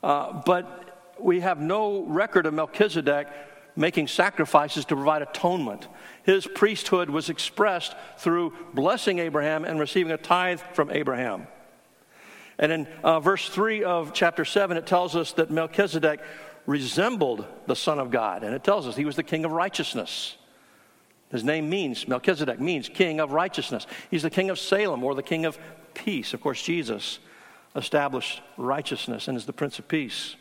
Uh, 0.01 0.43
but 0.47 1.17
we 1.19 1.41
have 1.41 1.61
no 1.61 2.05
record 2.05 2.47
of 2.47 2.55
Melchizedek 2.55 3.27
making 3.75 4.07
sacrifices 4.07 4.85
to 4.85 4.95
provide 4.95 5.23
atonement. 5.23 5.89
His 6.23 6.47
priesthood 6.47 7.11
was 7.11 7.31
expressed 7.31 7.97
through 8.19 8.53
blessing 8.75 9.19
Abraham 9.19 9.65
and 9.65 9.81
receiving 9.81 10.13
a 10.13 10.17
tithe 10.17 10.61
from 10.73 10.91
Abraham. 10.91 11.49
And 12.59 12.71
in 12.71 12.87
uh, 13.03 13.19
verse 13.19 13.49
3 13.49 13.83
of 13.85 14.13
chapter 14.13 14.45
7, 14.45 14.77
it 14.77 14.87
tells 14.87 15.17
us 15.17 15.33
that 15.33 15.51
Melchizedek 15.51 16.21
resembled 16.67 17.45
the 17.67 17.77
Son 17.77 17.99
of 17.99 18.11
God. 18.11 18.45
And 18.45 18.55
it 18.55 18.63
tells 18.63 18.87
us 18.87 18.95
he 18.95 19.05
was 19.05 19.17
the 19.17 19.23
king 19.25 19.45
of 19.45 19.51
righteousness. 19.51 20.37
His 21.31 21.45
name 21.45 21.69
means, 21.69 22.09
Melchizedek 22.09 22.59
means 22.59 22.89
king 22.89 23.21
of 23.21 23.33
righteousness. 23.33 23.87
He's 24.11 24.23
the 24.23 24.31
king 24.31 24.51
of 24.51 24.59
Salem 24.59 25.05
or 25.05 25.15
the 25.15 25.23
king 25.23 25.45
of 25.45 25.59
peace. 25.95 26.33
Of 26.33 26.41
course, 26.41 26.63
Jesus 26.63 27.19
established 27.77 28.41
righteousness 28.57 29.29
and 29.29 29.37
is 29.37 29.47
the 29.47 29.53
prince 29.53 29.79
of 29.79 29.89
peace. 29.89 30.37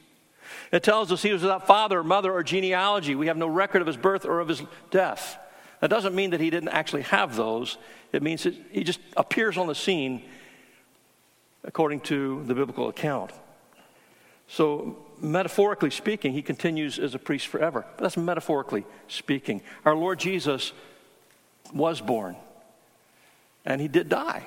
It 0.72 0.84
tells 0.84 1.12
us 1.12 1.22
he 1.22 1.34
was 1.34 1.42
without 1.42 1.68
father, 1.68 2.04
mother, 2.04 2.32
or 2.32 2.42
genealogy. 2.42 3.16
We 3.16 3.28
have 3.28 3.38
no 3.38 3.48
record 3.48 3.82
of 3.82 3.88
his 3.88 3.98
birth 3.98 4.26
or 4.26 4.40
of 4.40 4.48
his 4.48 4.64
death. 4.92 5.38
That 5.82 5.90
doesn't 5.90 6.16
mean 6.16 6.32
that 6.32 6.40
he 6.40 6.50
didn't 6.50 6.70
actually 6.70 7.04
have 7.04 7.36
those. 7.36 7.78
It 8.14 8.24
means 8.24 8.44
that 8.44 8.56
he 8.72 8.84
just 8.84 9.00
appears 9.16 9.58
on 9.58 9.68
the 9.68 9.76
scene 9.76 10.24
according 11.64 12.00
to 12.00 12.44
the 12.46 12.56
biblical 12.56 12.88
account. 12.88 13.32
So 14.48 15.06
metaphorically 15.20 15.92
speaking, 15.92 16.34
he 16.34 16.42
continues 16.42 17.00
as 17.00 17.16
a 17.16 17.20
priest 17.20 17.48
forever. 17.48 17.86
But 17.98 18.04
that's 18.04 18.18
metaphorically 18.18 18.86
speaking. 19.08 19.62
Our 19.86 19.96
Lord 19.96 20.20
Jesus 20.20 20.74
was 21.74 22.02
born, 22.02 22.36
and 23.66 23.82
he 23.82 23.88
did 23.88 24.10
die, 24.10 24.46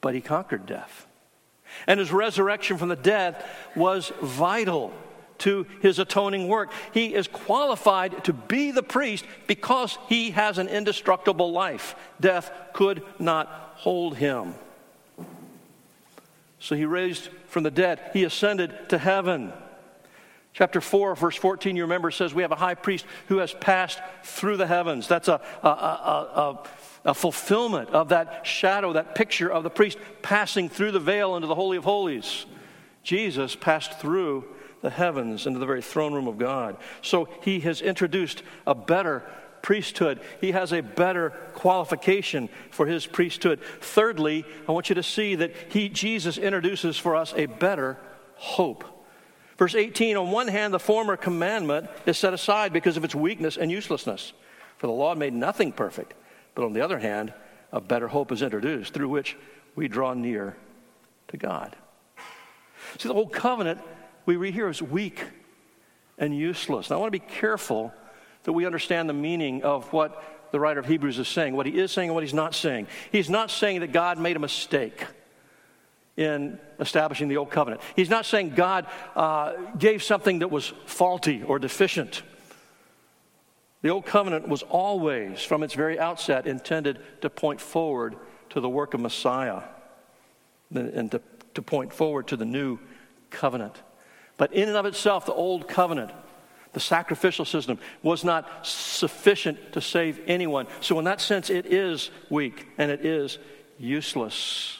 but 0.00 0.14
he 0.14 0.20
conquered 0.20 0.66
death. 0.66 1.06
And 1.86 2.00
his 2.00 2.12
resurrection 2.12 2.78
from 2.78 2.88
the 2.88 2.96
dead 2.96 3.44
was 3.76 4.12
vital 4.20 4.92
to 5.38 5.66
his 5.80 5.98
atoning 5.98 6.48
work. 6.48 6.70
He 6.92 7.14
is 7.14 7.26
qualified 7.26 8.24
to 8.24 8.32
be 8.32 8.70
the 8.70 8.82
priest 8.82 9.24
because 9.46 9.98
he 10.08 10.30
has 10.32 10.58
an 10.58 10.68
indestructible 10.68 11.52
life. 11.52 11.94
Death 12.20 12.50
could 12.72 13.02
not 13.18 13.46
hold 13.76 14.16
him. 14.16 14.54
So 16.58 16.76
he 16.76 16.84
raised 16.84 17.30
from 17.50 17.64
the 17.64 17.70
dead, 17.70 18.00
he 18.12 18.24
ascended 18.24 18.88
to 18.88 18.98
heaven. 18.98 19.52
Chapter 20.52 20.80
4, 20.80 21.14
verse 21.14 21.36
14, 21.36 21.76
you 21.76 21.82
remember, 21.82 22.10
says 22.10 22.32
we 22.34 22.42
have 22.42 22.52
a 22.52 22.56
high 22.56 22.74
priest 22.74 23.04
who 23.28 23.38
has 23.38 23.52
passed 23.52 24.00
through 24.22 24.56
the 24.56 24.66
heavens. 24.66 25.06
That's 25.06 25.28
a, 25.28 25.40
a, 25.62 25.68
a, 25.68 26.64
a, 27.04 27.14
fulfillment 27.14 27.90
of 27.90 28.08
that 28.08 28.46
shadow, 28.46 28.92
that 28.94 29.14
picture 29.14 29.50
of 29.50 29.62
the 29.62 29.70
priest 29.70 29.98
passing 30.22 30.68
through 30.68 30.92
the 30.92 31.00
veil 31.00 31.36
into 31.36 31.46
the 31.46 31.54
Holy 31.54 31.76
of 31.76 31.84
Holies. 31.84 32.46
Jesus 33.02 33.54
passed 33.54 34.00
through 34.00 34.44
the 34.80 34.90
heavens 34.90 35.46
into 35.46 35.58
the 35.58 35.66
very 35.66 35.82
throne 35.82 36.14
room 36.14 36.26
of 36.26 36.38
God. 36.38 36.76
So 37.02 37.28
he 37.42 37.60
has 37.60 37.80
introduced 37.80 38.42
a 38.66 38.74
better 38.74 39.22
priesthood. 39.62 40.20
He 40.40 40.52
has 40.52 40.72
a 40.72 40.80
better 40.80 41.30
qualification 41.54 42.48
for 42.70 42.86
his 42.86 43.06
priesthood. 43.06 43.60
Thirdly, 43.80 44.44
I 44.68 44.72
want 44.72 44.88
you 44.88 44.94
to 44.94 45.02
see 45.02 45.34
that 45.36 45.52
he, 45.68 45.88
Jesus 45.88 46.38
introduces 46.38 46.96
for 46.96 47.16
us 47.16 47.34
a 47.36 47.46
better 47.46 47.98
hope. 48.36 48.84
Verse 49.58 49.74
18 49.74 50.16
On 50.16 50.30
one 50.30 50.48
hand, 50.48 50.72
the 50.72 50.78
former 50.78 51.16
commandment 51.16 51.88
is 52.06 52.18
set 52.18 52.32
aside 52.32 52.72
because 52.72 52.96
of 52.96 53.04
its 53.04 53.14
weakness 53.14 53.56
and 53.56 53.70
uselessness, 53.70 54.32
for 54.78 54.86
the 54.86 54.92
law 54.92 55.14
made 55.14 55.34
nothing 55.34 55.72
perfect. 55.72 56.14
But 56.54 56.64
on 56.64 56.72
the 56.72 56.80
other 56.80 56.98
hand, 56.98 57.32
a 57.72 57.80
better 57.80 58.08
hope 58.08 58.32
is 58.32 58.42
introduced 58.42 58.94
through 58.94 59.08
which 59.08 59.36
we 59.76 59.86
draw 59.86 60.14
near 60.14 60.56
to 61.28 61.36
God. 61.36 61.76
See, 62.98 63.08
the 63.08 63.14
old 63.14 63.32
covenant 63.32 63.80
we 64.26 64.36
read 64.36 64.54
here 64.54 64.68
is 64.68 64.82
weak 64.82 65.22
and 66.18 66.36
useless. 66.36 66.90
Now, 66.90 66.96
I 66.96 66.98
want 67.00 67.12
to 67.12 67.18
be 67.18 67.26
careful 67.26 67.92
that 68.44 68.52
we 68.52 68.66
understand 68.66 69.08
the 69.08 69.14
meaning 69.14 69.62
of 69.62 69.92
what 69.92 70.22
the 70.50 70.60
writer 70.60 70.80
of 70.80 70.86
Hebrews 70.86 71.18
is 71.18 71.28
saying, 71.28 71.54
what 71.54 71.66
he 71.66 71.78
is 71.78 71.92
saying 71.92 72.08
and 72.08 72.14
what 72.14 72.24
he's 72.24 72.34
not 72.34 72.54
saying. 72.54 72.88
He's 73.12 73.30
not 73.30 73.50
saying 73.50 73.80
that 73.80 73.92
God 73.92 74.18
made 74.18 74.36
a 74.36 74.40
mistake 74.40 75.04
in 76.16 76.58
establishing 76.78 77.28
the 77.28 77.36
old 77.36 77.50
covenant. 77.50 77.80
He's 77.96 78.10
not 78.10 78.26
saying 78.26 78.50
God 78.50 78.86
uh, 79.14 79.52
gave 79.78 80.02
something 80.02 80.40
that 80.40 80.50
was 80.50 80.72
faulty 80.86 81.42
or 81.42 81.58
deficient. 81.58 82.22
The 83.82 83.88
old 83.88 84.04
covenant 84.04 84.48
was 84.48 84.62
always, 84.62 85.42
from 85.42 85.62
its 85.62 85.74
very 85.74 85.98
outset, 85.98 86.46
intended 86.46 86.98
to 87.22 87.30
point 87.30 87.60
forward 87.60 88.16
to 88.50 88.60
the 88.60 88.68
work 88.68 88.92
of 88.92 89.00
Messiah 89.00 89.62
and 90.74 91.10
to, 91.10 91.20
to 91.54 91.62
point 91.62 91.92
forward 91.92 92.28
to 92.28 92.36
the 92.36 92.44
new 92.44 92.78
covenant. 93.30 93.80
But 94.36 94.52
in 94.52 94.68
and 94.68 94.76
of 94.76 94.86
itself, 94.86 95.26
the 95.26 95.32
old 95.32 95.68
covenant 95.68 96.10
the 96.72 96.80
sacrificial 96.80 97.44
system 97.44 97.78
was 98.02 98.24
not 98.24 98.66
sufficient 98.66 99.72
to 99.72 99.80
save 99.80 100.20
anyone. 100.26 100.66
So, 100.80 100.98
in 100.98 101.04
that 101.06 101.20
sense, 101.20 101.50
it 101.50 101.66
is 101.66 102.10
weak 102.28 102.68
and 102.78 102.90
it 102.90 103.04
is 103.04 103.38
useless. 103.78 104.78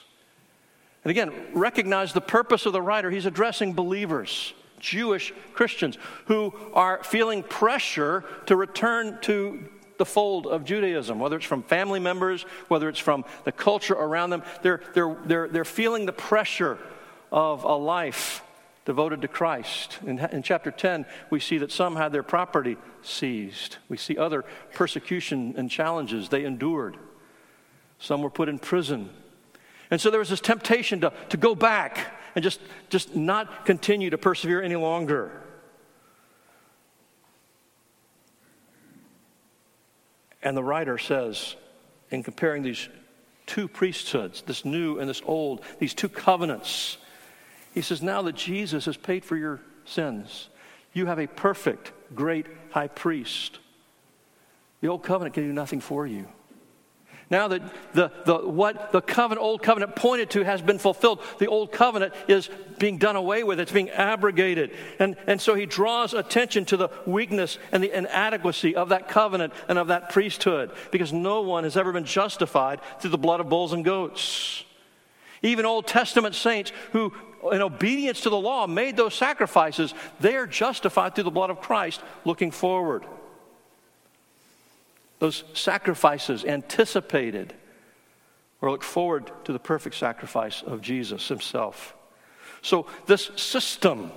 And 1.04 1.10
again, 1.10 1.32
recognize 1.52 2.12
the 2.12 2.20
purpose 2.20 2.66
of 2.66 2.72
the 2.72 2.82
writer. 2.82 3.10
He's 3.10 3.26
addressing 3.26 3.72
believers, 3.72 4.52
Jewish 4.78 5.32
Christians, 5.54 5.96
who 6.26 6.54
are 6.74 7.02
feeling 7.02 7.42
pressure 7.42 8.24
to 8.46 8.54
return 8.54 9.18
to 9.22 9.64
the 9.96 10.06
fold 10.06 10.46
of 10.46 10.64
Judaism, 10.64 11.18
whether 11.18 11.36
it's 11.36 11.44
from 11.44 11.62
family 11.62 12.00
members, 12.00 12.42
whether 12.68 12.88
it's 12.88 12.98
from 12.98 13.24
the 13.44 13.52
culture 13.52 13.94
around 13.94 14.30
them. 14.30 14.42
They're, 14.62 14.80
they're, 14.94 15.16
they're, 15.24 15.48
they're 15.48 15.64
feeling 15.64 16.06
the 16.06 16.12
pressure 16.12 16.78
of 17.32 17.64
a 17.64 17.74
life 17.74 18.42
devoted 18.84 19.22
to 19.22 19.28
Christ. 19.28 19.98
In, 20.06 20.18
in, 20.18 20.42
chapter 20.42 20.70
10, 20.70 21.06
we 21.28 21.40
see 21.40 21.58
that 21.58 21.70
some 21.70 21.96
had 21.96 22.12
their 22.12 22.22
property 22.22 22.76
seized. 23.02 23.76
We 23.88 23.96
see 23.96 24.16
other 24.16 24.44
persecution 24.74 25.54
and 25.56 25.70
challenges 25.70 26.28
they 26.28 26.44
endured. 26.44 26.96
Some 27.98 28.22
were 28.22 28.30
put 28.30 28.48
in 28.48 28.58
prison. 28.58 29.10
And 29.90 30.00
so 30.00 30.10
there 30.10 30.20
was 30.20 30.30
this 30.30 30.40
temptation 30.40 31.00
to, 31.02 31.12
to 31.28 31.36
go 31.36 31.54
back 31.54 32.16
and 32.34 32.42
just, 32.42 32.60
just 32.88 33.14
not 33.14 33.66
continue 33.66 34.10
to 34.10 34.18
persevere 34.18 34.62
any 34.62 34.76
longer. 34.76 35.32
And 40.42 40.56
the 40.56 40.64
writer 40.64 40.96
says, 40.96 41.56
in 42.10 42.22
comparing 42.22 42.62
these 42.62 42.88
two 43.46 43.68
priesthoods, 43.68 44.42
this 44.42 44.64
new 44.64 44.98
and 44.98 45.08
this 45.08 45.22
old, 45.24 45.62
these 45.78 45.92
two 45.92 46.08
covenants. 46.08 46.96
He 47.72 47.82
says, 47.82 48.02
now 48.02 48.22
that 48.22 48.34
Jesus 48.34 48.84
has 48.86 48.96
paid 48.96 49.24
for 49.24 49.36
your 49.36 49.60
sins, 49.84 50.48
you 50.92 51.06
have 51.06 51.18
a 51.18 51.26
perfect, 51.26 51.92
great 52.14 52.46
high 52.70 52.88
priest. 52.88 53.58
The 54.80 54.88
old 54.88 55.02
covenant 55.02 55.34
can 55.34 55.44
do 55.44 55.52
nothing 55.52 55.80
for 55.80 56.06
you. 56.06 56.26
Now 57.30 57.46
that 57.46 57.62
the, 57.92 58.10
the, 58.24 58.38
what 58.38 58.90
the 58.90 59.00
covenant, 59.00 59.40
old 59.40 59.62
covenant 59.62 59.94
pointed 59.94 60.30
to 60.30 60.42
has 60.42 60.60
been 60.60 60.80
fulfilled, 60.80 61.22
the 61.38 61.46
old 61.46 61.70
covenant 61.70 62.12
is 62.26 62.50
being 62.80 62.98
done 62.98 63.14
away 63.14 63.44
with. 63.44 63.60
It's 63.60 63.70
being 63.70 63.90
abrogated. 63.90 64.76
And, 64.98 65.16
and 65.28 65.40
so 65.40 65.54
he 65.54 65.64
draws 65.64 66.12
attention 66.12 66.64
to 66.66 66.76
the 66.76 66.88
weakness 67.06 67.56
and 67.70 67.84
the 67.84 67.96
inadequacy 67.96 68.74
of 68.74 68.88
that 68.88 69.08
covenant 69.08 69.52
and 69.68 69.78
of 69.78 69.88
that 69.88 70.10
priesthood 70.10 70.72
because 70.90 71.12
no 71.12 71.42
one 71.42 71.62
has 71.62 71.76
ever 71.76 71.92
been 71.92 72.04
justified 72.04 72.80
through 72.98 73.10
the 73.10 73.18
blood 73.18 73.38
of 73.38 73.48
bulls 73.48 73.72
and 73.72 73.84
goats. 73.84 74.64
Even 75.40 75.64
Old 75.64 75.86
Testament 75.86 76.34
saints 76.34 76.72
who, 76.90 77.12
in 77.52 77.62
obedience 77.62 78.22
to 78.22 78.30
the 78.30 78.38
law, 78.38 78.66
made 78.66 78.96
those 78.96 79.14
sacrifices, 79.14 79.94
they 80.20 80.36
are 80.36 80.46
justified 80.46 81.14
through 81.14 81.24
the 81.24 81.30
blood 81.30 81.50
of 81.50 81.60
Christ 81.60 82.00
looking 82.24 82.50
forward. 82.50 83.04
Those 85.18 85.44
sacrifices 85.54 86.44
anticipated 86.44 87.54
or 88.60 88.70
look 88.70 88.82
forward 88.82 89.30
to 89.44 89.52
the 89.52 89.58
perfect 89.58 89.94
sacrifice 89.94 90.62
of 90.62 90.80
Jesus 90.80 91.28
himself. 91.28 91.94
So, 92.62 92.86
this 93.06 93.30
system 93.36 94.12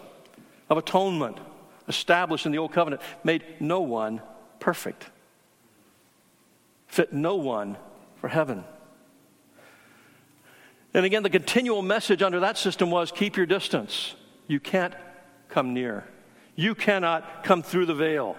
of 0.70 0.78
atonement 0.78 1.38
established 1.88 2.46
in 2.46 2.52
the 2.52 2.58
Old 2.58 2.74
Covenant 2.74 3.02
made 3.24 3.44
no 3.60 3.82
one 3.82 4.22
perfect, 4.60 5.10
fit 6.88 7.14
no 7.14 7.36
one 7.36 7.78
for 8.20 8.28
heaven. 8.28 8.64
And 10.94 11.06
again, 11.06 11.24
the 11.24 11.30
continual 11.30 11.82
message 11.82 12.22
under 12.22 12.42
that 12.42 12.58
system 12.58 12.92
was 12.92 13.12
keep 13.12 13.36
your 13.36 13.46
distance. 13.46 14.16
You 14.48 14.60
can't 14.60 14.94
come 15.50 15.74
near, 15.74 16.06
you 16.56 16.76
cannot 16.76 17.44
come 17.44 17.64
through 17.64 17.88
the 17.88 17.96
veil 17.96 18.36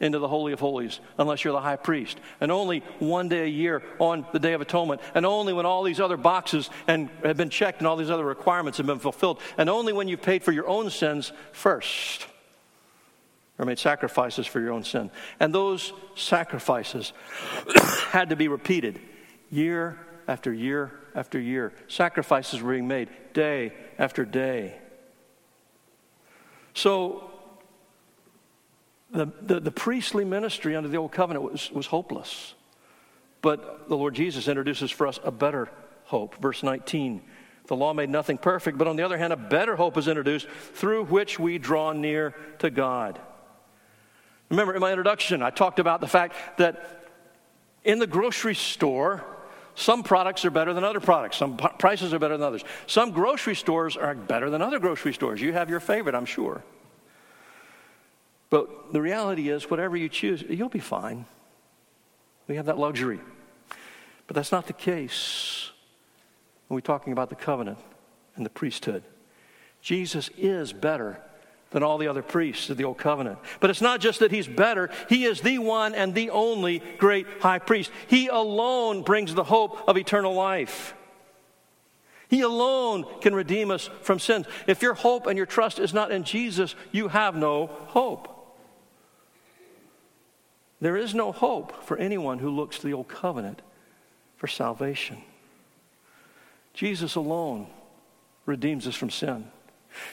into 0.00 0.18
the 0.18 0.28
Holy 0.28 0.52
of 0.52 0.60
Holies 0.60 1.00
unless 1.18 1.42
you're 1.42 1.52
the 1.52 1.60
high 1.60 1.76
priest. 1.76 2.18
And 2.40 2.52
only 2.52 2.80
one 2.98 3.28
day 3.28 3.42
a 3.42 3.48
year 3.48 3.82
on 3.98 4.26
the 4.32 4.38
Day 4.38 4.52
of 4.52 4.60
Atonement. 4.60 5.00
And 5.14 5.26
only 5.26 5.52
when 5.52 5.66
all 5.66 5.82
these 5.82 6.00
other 6.00 6.16
boxes 6.16 6.70
and 6.86 7.10
have 7.24 7.36
been 7.36 7.50
checked 7.50 7.78
and 7.78 7.86
all 7.86 7.96
these 7.96 8.10
other 8.10 8.24
requirements 8.24 8.78
have 8.78 8.86
been 8.86 9.00
fulfilled. 9.00 9.40
And 9.56 9.68
only 9.68 9.92
when 9.92 10.08
you've 10.08 10.22
paid 10.22 10.44
for 10.44 10.52
your 10.52 10.68
own 10.68 10.90
sins 10.90 11.32
first 11.52 12.26
or 13.58 13.64
made 13.64 13.78
sacrifices 13.78 14.46
for 14.46 14.60
your 14.60 14.72
own 14.72 14.84
sin. 14.84 15.10
And 15.40 15.52
those 15.52 15.92
sacrifices 16.14 17.12
had 18.10 18.30
to 18.30 18.36
be 18.36 18.46
repeated 18.46 19.00
year 19.50 19.98
after 20.28 20.52
year 20.52 20.92
after 21.18 21.40
year. 21.40 21.72
Sacrifices 21.88 22.62
were 22.62 22.72
being 22.72 22.86
made 22.86 23.08
day 23.34 23.72
after 23.98 24.24
day. 24.24 24.78
So 26.74 27.30
the, 29.10 29.26
the, 29.42 29.58
the, 29.58 29.72
priestly 29.72 30.24
ministry 30.24 30.76
under 30.76 30.88
the 30.88 30.96
old 30.96 31.10
covenant 31.10 31.50
was, 31.50 31.72
was 31.72 31.86
hopeless. 31.86 32.54
But 33.42 33.88
the 33.88 33.96
Lord 33.96 34.14
Jesus 34.14 34.46
introduces 34.46 34.90
for 34.92 35.08
us 35.08 35.18
a 35.24 35.32
better 35.32 35.68
hope. 36.04 36.36
Verse 36.36 36.62
19 36.62 37.20
The 37.66 37.76
law 37.76 37.92
made 37.92 38.10
nothing 38.10 38.38
perfect, 38.38 38.78
but 38.78 38.86
on 38.86 38.94
the 38.94 39.02
other 39.02 39.18
hand, 39.18 39.32
a 39.32 39.36
better 39.36 39.74
hope 39.74 39.96
is 39.96 40.06
introduced 40.06 40.46
through 40.74 41.06
which 41.06 41.38
we 41.38 41.58
draw 41.58 41.92
near 41.92 42.34
to 42.60 42.70
God. 42.70 43.18
Remember, 44.50 44.72
in 44.72 44.80
my 44.80 44.90
introduction, 44.90 45.42
I 45.42 45.50
talked 45.50 45.80
about 45.80 46.00
the 46.00 46.06
fact 46.06 46.34
that 46.58 47.10
in 47.82 47.98
the 47.98 48.06
grocery 48.06 48.54
store, 48.54 49.24
some 49.78 50.02
products 50.02 50.44
are 50.44 50.50
better 50.50 50.74
than 50.74 50.82
other 50.82 50.98
products. 50.98 51.36
Some 51.36 51.56
prices 51.56 52.12
are 52.12 52.18
better 52.18 52.36
than 52.36 52.44
others. 52.44 52.64
Some 52.88 53.12
grocery 53.12 53.54
stores 53.54 53.96
are 53.96 54.12
better 54.12 54.50
than 54.50 54.60
other 54.60 54.80
grocery 54.80 55.14
stores. 55.14 55.40
You 55.40 55.52
have 55.52 55.70
your 55.70 55.78
favorite, 55.78 56.16
I'm 56.16 56.26
sure. 56.26 56.64
But 58.50 58.92
the 58.92 59.00
reality 59.00 59.50
is, 59.50 59.70
whatever 59.70 59.96
you 59.96 60.08
choose, 60.08 60.42
you'll 60.42 60.68
be 60.68 60.80
fine. 60.80 61.26
We 62.48 62.56
have 62.56 62.66
that 62.66 62.76
luxury. 62.76 63.20
But 64.26 64.34
that's 64.34 64.50
not 64.50 64.66
the 64.66 64.72
case 64.72 65.70
when 66.66 66.74
we're 66.74 66.80
talking 66.80 67.12
about 67.12 67.28
the 67.28 67.36
covenant 67.36 67.78
and 68.34 68.44
the 68.44 68.50
priesthood. 68.50 69.04
Jesus 69.80 70.28
is 70.36 70.72
better 70.72 71.20
than 71.70 71.82
all 71.82 71.98
the 71.98 72.08
other 72.08 72.22
priests 72.22 72.70
of 72.70 72.76
the 72.76 72.84
old 72.84 72.98
covenant. 72.98 73.38
But 73.60 73.70
it's 73.70 73.80
not 73.80 74.00
just 74.00 74.20
that 74.20 74.32
he's 74.32 74.48
better, 74.48 74.90
he 75.08 75.24
is 75.24 75.40
the 75.40 75.58
one 75.58 75.94
and 75.94 76.14
the 76.14 76.30
only 76.30 76.82
great 76.98 77.26
high 77.40 77.58
priest. 77.58 77.90
He 78.06 78.28
alone 78.28 79.02
brings 79.02 79.34
the 79.34 79.44
hope 79.44 79.86
of 79.88 79.96
eternal 79.96 80.34
life. 80.34 80.94
He 82.28 82.42
alone 82.42 83.06
can 83.20 83.34
redeem 83.34 83.70
us 83.70 83.88
from 84.02 84.18
sins. 84.18 84.46
If 84.66 84.82
your 84.82 84.94
hope 84.94 85.26
and 85.26 85.36
your 85.36 85.46
trust 85.46 85.78
is 85.78 85.94
not 85.94 86.10
in 86.10 86.24
Jesus, 86.24 86.74
you 86.92 87.08
have 87.08 87.34
no 87.34 87.66
hope. 87.66 88.34
There 90.80 90.96
is 90.96 91.14
no 91.14 91.32
hope 91.32 91.84
for 91.84 91.96
anyone 91.96 92.38
who 92.38 92.50
looks 92.50 92.78
to 92.78 92.86
the 92.86 92.92
old 92.92 93.08
covenant 93.08 93.62
for 94.36 94.46
salvation. 94.46 95.18
Jesus 96.72 97.16
alone 97.16 97.66
redeems 98.46 98.86
us 98.86 98.94
from 98.94 99.10
sin. 99.10 99.50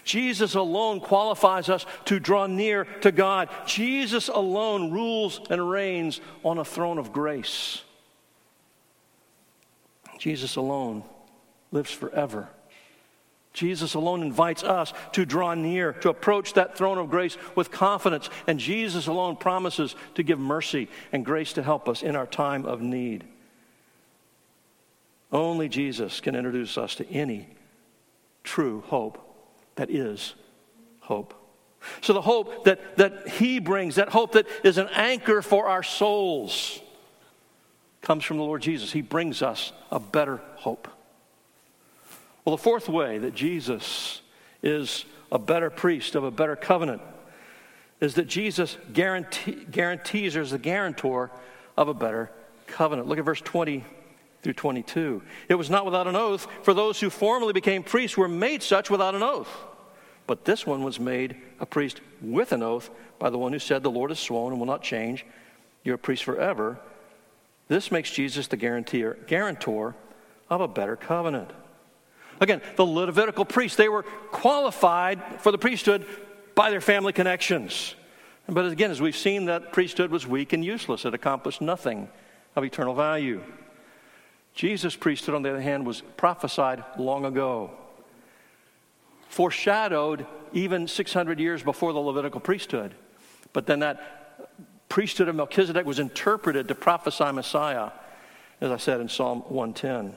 Jesus 0.04 0.56
alone 0.56 1.00
qualifies 1.00 1.69
us 1.69 1.86
to 2.06 2.19
draw 2.19 2.48
near 2.48 2.86
to 3.02 3.12
God. 3.12 3.50
Jesus 3.65 4.28
alone 4.28 4.91
rules 4.91 5.39
and 5.50 5.69
reigns 5.69 6.21
on 6.43 6.58
a 6.58 6.65
throne 6.65 6.98
of 6.98 7.12
grace. 7.13 7.84
Jesus 10.17 10.56
alone 10.56 11.04
lives 11.71 11.91
forever 11.91 12.50
Jesus 13.56 13.93
alone 13.93 14.21
invites 14.21 14.63
us 14.63 14.93
to 15.13 15.26
draw 15.26 15.54
near, 15.56 15.93
to 15.93 16.10
approach 16.10 16.54
that 16.54 16.78
throne 16.78 16.98
of 16.98 17.10
grace 17.10 17.38
with 17.56 17.71
confidence. 17.71 18.30
And 18.45 18.60
Jesus 18.60 19.08
alone 19.08 19.38
promises 19.38 19.95
to 20.15 20.24
give 20.24 20.38
mercy 20.38 20.89
and 21.13 21.26
grace 21.26 21.54
to 21.54 21.63
help 21.63 21.88
us 21.88 22.04
in 22.04 22.17
our 22.17 22.28
time 22.28 22.65
of 22.65 22.82
need. 22.82 23.24
Only 25.32 25.69
Jesus 25.69 26.19
can 26.19 26.36
introduce 26.36 26.78
us 26.78 26.95
to 26.95 27.10
any 27.10 27.48
true 28.43 28.84
hope 28.88 29.21
that 29.75 29.89
is 29.89 30.33
hope. 31.01 31.33
So, 32.01 32.13
the 32.13 32.21
hope 32.21 32.65
that, 32.65 32.97
that 32.97 33.27
He 33.27 33.59
brings, 33.59 33.95
that 33.95 34.09
hope 34.09 34.33
that 34.33 34.47
is 34.63 34.77
an 34.77 34.88
anchor 34.93 35.41
for 35.41 35.67
our 35.67 35.83
souls, 35.83 36.79
comes 38.01 38.23
from 38.23 38.38
the 38.38 38.43
Lord 38.43 38.61
Jesus. 38.61 38.91
He 38.91 39.01
brings 39.01 39.41
us 39.41 39.71
a 39.91 39.99
better 39.99 40.41
hope. 40.55 40.88
Well, 42.43 42.55
the 42.55 42.61
fourth 42.61 42.88
way 42.88 43.17
that 43.17 43.33
Jesus 43.33 44.21
is 44.61 45.05
a 45.31 45.39
better 45.39 45.69
priest 45.69 46.15
of 46.15 46.23
a 46.23 46.31
better 46.31 46.55
covenant 46.55 47.01
is 47.99 48.15
that 48.15 48.27
Jesus 48.27 48.77
guarantee, 48.93 49.65
guarantees 49.69 50.35
or 50.35 50.41
is 50.41 50.51
the 50.51 50.59
guarantor 50.59 51.31
of 51.75 51.88
a 51.88 51.93
better 51.93 52.29
covenant. 52.67 53.07
Look 53.07 53.19
at 53.19 53.25
verse 53.25 53.41
20 53.41 53.83
through 54.45 54.53
22. 54.53 55.23
It 55.49 55.55
was 55.55 55.71
not 55.71 55.86
without 55.86 56.05
an 56.05 56.15
oath, 56.15 56.47
for 56.62 56.75
those 56.75 56.99
who 56.99 57.10
formerly 57.10 57.51
became 57.51 57.81
priests 57.81 58.15
were 58.15 58.27
made 58.27 58.62
such 58.62 58.91
without 58.91 59.15
an 59.15 59.23
oath. 59.23 59.49
But 60.27 60.45
this 60.45 60.67
one 60.67 60.84
was 60.84 60.99
made 60.99 61.36
a 61.60 61.65
priest 61.65 61.99
with 62.21 62.51
an 62.51 62.62
oath 62.62 62.91
by 63.17 63.31
the 63.31 63.39
one 63.39 63.53
who 63.53 63.60
said, 63.60 63.81
The 63.81 63.89
Lord 63.89 64.12
is 64.12 64.19
sworn 64.19 64.53
and 64.53 64.60
will 64.60 64.67
not 64.67 64.84
change. 64.84 65.25
You're 65.84 65.95
a 65.95 65.99
priest 65.99 66.23
forever. 66.23 66.79
This 67.69 67.91
makes 67.91 68.12
Jesus 68.12 68.45
the 68.45 68.55
guarantor, 68.55 69.17
guarantor 69.25 69.95
of 70.47 70.62
a 70.62 70.67
better 70.67 70.95
covenant. 70.95 71.49
Again, 72.39 72.62
the 72.75 72.86
Levitical 72.86 73.45
priests, 73.45 73.77
they 73.77 73.89
were 73.89 74.03
qualified 74.31 75.41
for 75.41 75.51
the 75.51 75.58
priesthood 75.58 76.05
by 76.53 76.69
their 76.69 76.81
family 76.81 77.13
connections. 77.13 77.95
But 78.47 78.67
again, 78.67 78.91
as 78.91 79.01
we've 79.01 79.17
seen, 79.17 79.45
that 79.45 79.73
priesthood 79.73 80.12
was 80.12 80.27
weak 80.27 80.53
and 80.53 80.63
useless. 80.63 81.03
It 81.03 81.15
accomplished 81.15 81.62
nothing 81.62 82.10
of 82.55 82.63
eternal 82.63 82.93
value. 82.93 83.41
Jesus' 84.56 84.96
priesthood, 84.96 85.36
on 85.36 85.41
the 85.41 85.50
other 85.50 85.62
hand, 85.62 85.86
was 85.86 86.02
prophesied 86.15 86.84
long 86.98 87.26
ago, 87.26 87.72
foreshadowed 89.28 90.26
even 90.54 90.88
600 90.88 91.39
years 91.41 91.62
before 91.62 91.91
the 91.91 92.00
Levitical 92.00 92.39
priesthood. 92.39 92.96
But 93.52 93.68
then 93.68 93.80
that 93.80 94.88
priesthood 94.88 95.28
of 95.28 95.36
Melchizedek 95.36 95.86
was 95.86 96.00
interpreted 96.00 96.70
to 96.70 96.76
prophesy 96.76 97.30
Messiah, 97.34 97.91
as 98.62 98.72
I 98.72 98.78
said 98.78 99.02
in 99.02 99.10
Psalm 99.10 99.41
110. 99.41 100.15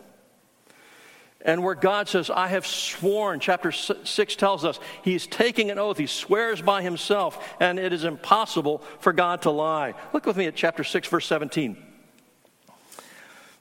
And 1.40 1.64
where 1.64 1.74
God 1.74 2.09
says, 2.09 2.31
I 2.31 2.46
have 2.48 2.66
sworn, 2.66 3.40
chapter 3.40 3.72
6 3.72 4.37
tells 4.37 4.64
us, 4.64 4.79
he's 5.03 5.27
taking 5.27 5.70
an 5.70 5.79
oath. 5.79 5.98
He 5.98 6.07
swears 6.07 6.62
by 6.62 6.83
himself, 6.83 7.57
and 7.61 7.79
it 7.79 7.92
is 7.92 8.05
impossible 8.05 8.83
for 9.01 9.12
God 9.12 9.42
to 9.42 9.51
lie. 9.51 9.94
Look 10.12 10.27
with 10.27 10.37
me 10.37 10.46
at 10.46 10.55
chapter 10.55 10.85
6, 10.85 11.09
verse 11.09 11.27
17. 11.27 11.77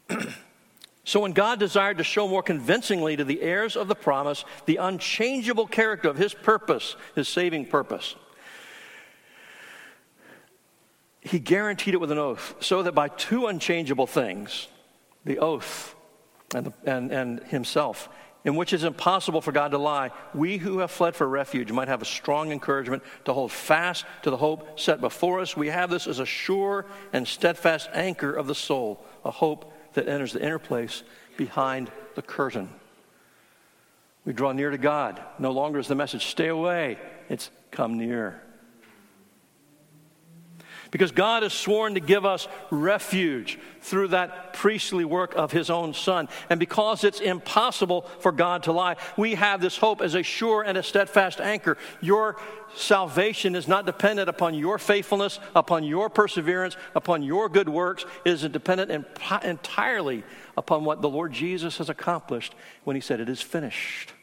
so, 1.08 1.22
when 1.22 1.32
God 1.32 1.58
desired 1.58 2.00
to 2.00 2.04
show 2.04 2.28
more 2.28 2.44
convincingly 2.44 3.16
to 3.16 3.24
the 3.24 3.42
heirs 3.42 3.78
of 3.78 3.88
the 3.88 3.96
promise 3.96 4.44
the 4.66 4.76
unchangeable 4.76 5.66
character 5.66 6.10
of 6.10 6.18
his 6.18 6.34
purpose, 6.34 6.98
his 7.16 7.30
saving 7.30 7.68
purpose, 7.68 8.16
he 11.22 11.40
guaranteed 11.40 11.94
it 11.94 12.02
with 12.02 12.12
an 12.12 12.18
oath, 12.18 12.56
so 12.60 12.84
that 12.84 12.92
by 12.92 13.08
two 13.08 13.48
unchangeable 13.48 14.06
things, 14.06 14.68
the 15.24 15.40
oath 15.40 15.96
and, 16.54 16.66
the, 16.66 16.74
and, 16.84 17.10
and 17.10 17.40
himself, 17.46 18.10
in 18.44 18.58
which 18.58 18.74
it's 18.74 18.84
impossible 18.84 19.40
for 19.40 19.54
God 19.54 19.72
to 19.72 19.78
lie, 19.78 20.12
we 20.34 20.58
who 20.58 20.80
have 20.80 20.92
fled 20.92 21.16
for 21.16 21.26
refuge 21.26 21.72
might 21.72 21.88
have 21.88 22.02
a 22.02 22.06
strong 22.06 22.52
encouragement 22.52 23.02
to 23.24 23.32
hold 23.32 23.54
fast 23.54 24.04
to 24.24 24.30
the 24.30 24.36
hope 24.36 24.78
set 24.78 25.00
before 25.00 25.40
us. 25.40 25.56
We 25.56 25.68
have 25.68 25.90
this 25.90 26.06
as 26.06 26.20
a 26.20 26.26
sure 26.26 26.86
and 27.14 27.26
steadfast 27.26 27.90
anchor 27.94 28.34
of 28.34 28.48
the 28.48 28.56
soul, 28.56 29.06
a 29.24 29.32
hope 29.32 29.72
that 29.98 30.08
enters 30.08 30.34
the 30.34 30.44
inner 30.44 30.60
place 30.60 31.02
behind 31.38 31.90
the 32.14 32.22
curtain. 32.22 32.70
We 34.26 34.34
draw 34.34 34.52
near 34.52 34.70
to 34.70 34.78
God. 34.78 35.20
No 35.40 35.52
longer 35.52 35.80
is 35.80 35.88
the 35.88 35.96
message, 35.96 36.28
stay 36.28 36.50
away. 36.50 37.00
It's 37.30 37.50
come 37.72 37.98
near. 37.98 38.40
Because 40.98 41.12
God 41.12 41.44
has 41.44 41.54
sworn 41.54 41.94
to 41.94 42.00
give 42.00 42.26
us 42.26 42.48
refuge 42.72 43.60
through 43.82 44.08
that 44.08 44.54
priestly 44.54 45.06
work 45.06 45.36
of 45.36 45.52
His 45.52 45.70
own 45.70 45.94
Son. 45.94 46.28
And 46.50 46.60
because 46.60 47.04
it's 47.04 47.20
impossible 47.20 48.02
for 48.20 48.32
God 48.32 48.64
to 48.64 48.72
lie, 48.72 48.96
we 49.16 49.36
have 49.36 49.62
this 49.62 49.78
hope 49.78 50.02
as 50.02 50.16
a 50.16 50.24
sure 50.24 50.64
and 50.64 50.76
a 50.76 50.82
steadfast 50.82 51.40
anchor. 51.40 51.78
Your 52.02 52.38
salvation 52.74 53.56
is 53.56 53.68
not 53.68 53.86
dependent 53.86 54.28
upon 54.28 54.56
your 54.56 54.80
faithfulness, 54.80 55.40
upon 55.56 55.84
your 55.84 56.10
perseverance, 56.10 56.76
upon 56.96 57.22
your 57.22 57.48
good 57.48 57.70
works. 57.70 58.04
It 58.26 58.32
is 58.32 58.42
dependent 58.42 59.06
entirely 59.44 60.24
upon 60.58 60.84
what 60.84 61.04
the 61.04 61.10
Lord 61.10 61.32
Jesus 61.32 61.78
has 61.78 61.92
accomplished 61.92 62.56
when 62.86 62.96
He 62.96 63.02
said, 63.04 63.20
It 63.20 63.30
is 63.30 63.44
finished. 63.44 64.14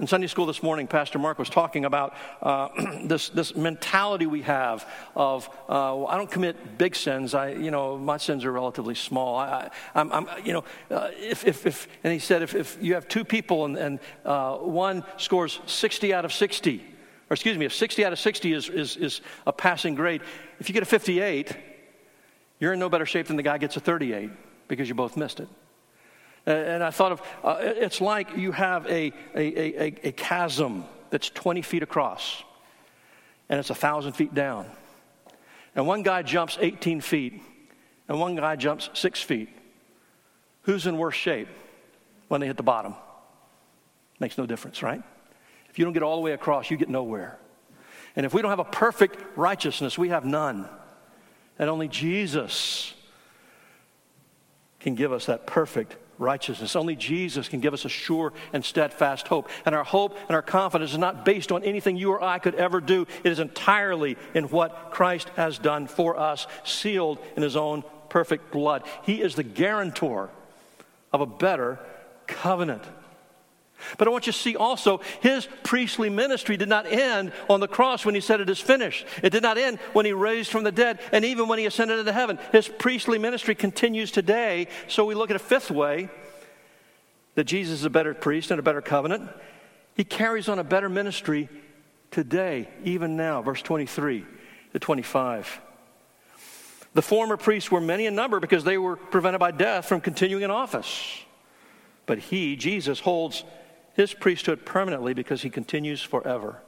In 0.00 0.06
Sunday 0.06 0.28
school 0.28 0.46
this 0.46 0.62
morning, 0.62 0.86
Pastor 0.86 1.18
Mark 1.18 1.38
was 1.38 1.50
talking 1.50 1.84
about 1.84 2.14
uh, 2.40 2.68
this, 3.04 3.28
this 3.28 3.54
mentality 3.54 4.24
we 4.24 4.40
have 4.42 4.88
of, 5.14 5.50
uh, 5.68 6.06
I 6.06 6.16
don't 6.16 6.30
commit 6.30 6.78
big 6.78 6.96
sins. 6.96 7.34
I, 7.34 7.50
you 7.50 7.70
know, 7.70 7.98
my 7.98 8.16
sins 8.16 8.46
are 8.46 8.52
relatively 8.52 8.94
small. 8.94 9.36
I, 9.36 9.68
am 9.94 10.10
I'm, 10.10 10.26
you 10.42 10.54
know, 10.54 10.64
uh, 10.90 11.10
if, 11.12 11.46
if, 11.46 11.66
if, 11.66 11.86
and 12.02 12.14
he 12.14 12.18
said, 12.18 12.40
if, 12.40 12.54
if 12.54 12.78
you 12.80 12.94
have 12.94 13.08
two 13.08 13.26
people 13.26 13.66
and, 13.66 13.76
and 13.76 14.00
uh, 14.24 14.56
one 14.56 15.04
scores 15.18 15.60
60 15.66 16.14
out 16.14 16.24
of 16.24 16.32
60, 16.32 16.78
or 17.28 17.34
excuse 17.34 17.58
me, 17.58 17.66
if 17.66 17.74
60 17.74 18.02
out 18.02 18.14
of 18.14 18.18
60 18.18 18.54
is, 18.54 18.70
is, 18.70 18.96
is 18.96 19.20
a 19.46 19.52
passing 19.52 19.94
grade, 19.94 20.22
if 20.60 20.70
you 20.70 20.72
get 20.72 20.82
a 20.82 20.86
58, 20.86 21.54
you're 22.58 22.72
in 22.72 22.78
no 22.78 22.88
better 22.88 23.04
shape 23.04 23.26
than 23.26 23.36
the 23.36 23.42
guy 23.42 23.58
gets 23.58 23.76
a 23.76 23.80
38 23.80 24.30
because 24.66 24.88
you 24.88 24.94
both 24.94 25.18
missed 25.18 25.40
it. 25.40 25.48
And 26.46 26.82
I 26.82 26.90
thought 26.90 27.12
of 27.12 27.22
uh, 27.44 27.58
it's 27.60 28.00
like 28.00 28.36
you 28.36 28.52
have 28.52 28.86
a, 28.86 29.12
a, 29.34 29.82
a, 29.82 30.08
a 30.08 30.12
chasm 30.12 30.84
that's 31.10 31.28
20 31.30 31.62
feet 31.62 31.82
across, 31.82 32.42
and 33.48 33.58
it's 33.58 33.70
a 33.70 33.74
1,000 33.74 34.12
feet 34.12 34.34
down. 34.34 34.66
And 35.74 35.86
one 35.86 36.02
guy 36.02 36.22
jumps 36.22 36.58
18 36.60 37.00
feet, 37.00 37.42
and 38.08 38.18
one 38.18 38.36
guy 38.36 38.56
jumps 38.56 38.90
six 38.94 39.22
feet. 39.22 39.48
Who's 40.62 40.86
in 40.86 40.98
worse 40.98 41.14
shape 41.14 41.48
when 42.28 42.40
they 42.40 42.46
hit 42.46 42.56
the 42.56 42.62
bottom? 42.62 42.94
Makes 44.18 44.38
no 44.38 44.46
difference, 44.46 44.82
right? 44.82 45.02
If 45.68 45.78
you 45.78 45.84
don't 45.84 45.94
get 45.94 46.02
all 46.02 46.16
the 46.16 46.22
way 46.22 46.32
across, 46.32 46.70
you 46.70 46.76
get 46.76 46.88
nowhere. 46.88 47.38
And 48.16 48.26
if 48.26 48.34
we 48.34 48.42
don't 48.42 48.50
have 48.50 48.58
a 48.58 48.64
perfect 48.64 49.18
righteousness, 49.36 49.96
we 49.96 50.08
have 50.08 50.24
none. 50.24 50.68
And 51.58 51.70
only 51.70 51.88
Jesus 51.88 52.94
can 54.80 54.94
give 54.94 55.12
us 55.12 55.26
that 55.26 55.46
perfect 55.46 55.96
righteousness. 56.20 56.76
Only 56.76 56.94
Jesus 56.94 57.48
can 57.48 57.60
give 57.60 57.74
us 57.74 57.84
a 57.84 57.88
sure 57.88 58.32
and 58.52 58.64
steadfast 58.64 59.26
hope. 59.26 59.48
And 59.64 59.74
our 59.74 59.84
hope 59.84 60.16
and 60.28 60.36
our 60.36 60.42
confidence 60.42 60.92
is 60.92 60.98
not 60.98 61.24
based 61.24 61.50
on 61.50 61.64
anything 61.64 61.96
you 61.96 62.10
or 62.10 62.22
I 62.22 62.38
could 62.38 62.54
ever 62.54 62.80
do, 62.80 63.06
it 63.24 63.32
is 63.32 63.40
entirely 63.40 64.16
in 64.34 64.44
what 64.44 64.90
Christ 64.92 65.28
has 65.30 65.58
done 65.58 65.86
for 65.86 66.18
us, 66.18 66.46
sealed 66.64 67.18
in 67.36 67.42
his 67.42 67.56
own 67.56 67.82
perfect 68.08 68.52
blood. 68.52 68.82
He 69.02 69.22
is 69.22 69.34
the 69.34 69.42
guarantor 69.42 70.30
of 71.12 71.20
a 71.20 71.26
better 71.26 71.80
covenant. 72.26 72.84
But 73.98 74.08
I 74.08 74.10
want 74.10 74.26
you 74.26 74.32
to 74.32 74.38
see 74.38 74.56
also 74.56 75.00
his 75.20 75.48
priestly 75.62 76.10
ministry 76.10 76.56
did 76.56 76.68
not 76.68 76.86
end 76.86 77.32
on 77.48 77.60
the 77.60 77.68
cross 77.68 78.04
when 78.04 78.14
he 78.14 78.20
said 78.20 78.40
it 78.40 78.50
is 78.50 78.60
finished. 78.60 79.06
It 79.22 79.30
did 79.30 79.42
not 79.42 79.58
end 79.58 79.78
when 79.92 80.06
he 80.06 80.12
raised 80.12 80.50
from 80.50 80.64
the 80.64 80.72
dead 80.72 81.00
and 81.12 81.24
even 81.24 81.48
when 81.48 81.58
he 81.58 81.66
ascended 81.66 81.98
into 81.98 82.12
heaven. 82.12 82.38
His 82.52 82.68
priestly 82.68 83.18
ministry 83.18 83.54
continues 83.54 84.10
today. 84.10 84.68
So 84.88 85.04
we 85.04 85.14
look 85.14 85.30
at 85.30 85.36
a 85.36 85.40
fifth 85.40 85.70
way 85.70 86.08
that 87.34 87.44
Jesus 87.44 87.80
is 87.80 87.84
a 87.84 87.90
better 87.90 88.14
priest 88.14 88.50
and 88.50 88.58
a 88.58 88.62
better 88.62 88.82
covenant. 88.82 89.28
He 89.94 90.04
carries 90.04 90.48
on 90.48 90.58
a 90.58 90.64
better 90.64 90.88
ministry 90.88 91.48
today, 92.10 92.68
even 92.84 93.16
now. 93.16 93.42
Verse 93.42 93.62
23 93.62 94.24
to 94.72 94.78
25. 94.78 95.60
The 96.92 97.02
former 97.02 97.36
priests 97.36 97.70
were 97.70 97.80
many 97.80 98.06
in 98.06 98.14
number 98.14 98.40
because 98.40 98.64
they 98.64 98.78
were 98.78 98.96
prevented 98.96 99.38
by 99.38 99.52
death 99.52 99.86
from 99.86 100.00
continuing 100.00 100.42
in 100.42 100.50
office. 100.50 101.22
But 102.06 102.18
he, 102.18 102.56
Jesus, 102.56 102.98
holds 102.98 103.44
his 104.00 104.14
priesthood 104.14 104.64
permanently 104.64 105.12
because 105.12 105.42
he 105.42 105.50
continues 105.50 106.00
forever. 106.02 106.62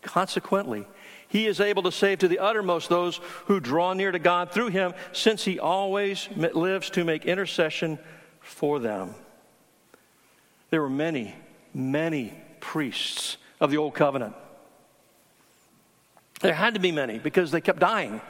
Consequently, 0.00 0.86
he 1.28 1.46
is 1.46 1.60
able 1.60 1.82
to 1.82 1.92
save 1.92 2.20
to 2.20 2.28
the 2.28 2.38
uttermost 2.38 2.88
those 2.88 3.20
who 3.44 3.60
draw 3.60 3.92
near 3.92 4.10
to 4.10 4.18
God 4.18 4.50
through 4.50 4.68
him, 4.68 4.94
since 5.12 5.44
he 5.44 5.58
always 5.58 6.26
lives 6.34 6.88
to 6.90 7.04
make 7.04 7.26
intercession 7.26 7.98
for 8.40 8.78
them. 8.78 9.14
There 10.70 10.80
were 10.80 10.88
many, 10.88 11.34
many 11.74 12.32
priests 12.60 13.36
of 13.60 13.70
the 13.70 13.76
Old 13.76 13.94
Covenant. 13.94 14.34
There 16.40 16.54
had 16.54 16.72
to 16.74 16.80
be 16.80 16.92
many 16.92 17.18
because 17.18 17.50
they 17.50 17.60
kept 17.60 17.80
dying. 17.80 18.22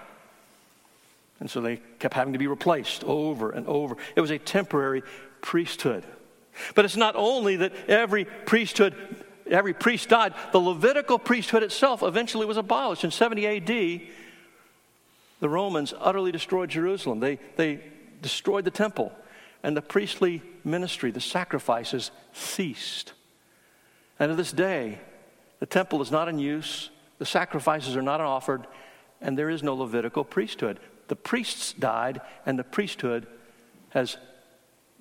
And 1.39 1.49
so 1.49 1.61
they 1.61 1.81
kept 2.01 2.15
having 2.15 2.33
to 2.33 2.39
be 2.41 2.49
replaced 2.49 3.05
over 3.05 3.51
and 3.51 3.65
over. 3.69 3.97
It 4.17 4.21
was 4.21 4.31
a 4.31 4.39
temporary 4.39 5.05
priesthood. 5.41 6.05
But 6.75 6.85
it's 6.85 6.97
not 6.97 7.17
only 7.17 7.57
that 7.57 7.73
every 7.89 8.25
priesthood, 8.25 8.95
every 9.51 9.75
priest 9.75 10.09
died, 10.09 10.35
the 10.53 10.61
Levitical 10.61 11.19
priesthood 11.19 11.63
itself 11.63 12.03
eventually 12.03 12.47
was 12.47 12.57
abolished. 12.57 13.05
In 13.05 13.11
70 13.11 13.47
AD, 13.47 14.01
the 15.41 15.49
Romans 15.49 15.95
utterly 15.99 16.33
destroyed 16.33 16.71
Jerusalem. 16.71 17.21
They, 17.21 17.39
they 17.57 17.81
destroyed 18.23 18.65
the 18.65 18.71
temple, 18.71 19.13
and 19.63 19.77
the 19.77 19.83
priestly 19.83 20.43
ministry, 20.65 21.11
the 21.11 21.21
sacrifices, 21.21 22.11
ceased. 22.33 23.13
And 24.19 24.31
to 24.31 24.37
this 24.37 24.53
day, 24.53 24.99
the 25.59 25.67
temple 25.67 26.03
is 26.03 26.11
not 26.11 26.29
in 26.29 26.39
use, 26.39 26.91
the 27.19 27.27
sacrifices 27.27 27.97
are 27.97 28.03
not 28.03 28.21
offered, 28.21 28.67
and 29.21 29.37
there 29.37 29.51
is 29.51 29.63
no 29.63 29.75
Levitical 29.75 30.25
priesthood. 30.25 30.79
The 31.09 31.17
priests 31.17 31.73
died, 31.73 32.21
and 32.47 32.59
the 32.59 32.65
priesthood 32.65 33.27
has 33.91 34.17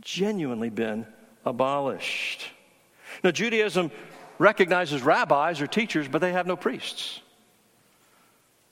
genuinely 0.01 0.69
been 0.69 1.05
abolished. 1.45 2.49
Now, 3.23 3.31
Judaism 3.31 3.91
recognizes 4.37 5.01
rabbis 5.01 5.61
or 5.61 5.67
teachers, 5.67 6.07
but 6.07 6.19
they 6.19 6.31
have 6.31 6.47
no 6.47 6.55
priests. 6.55 7.21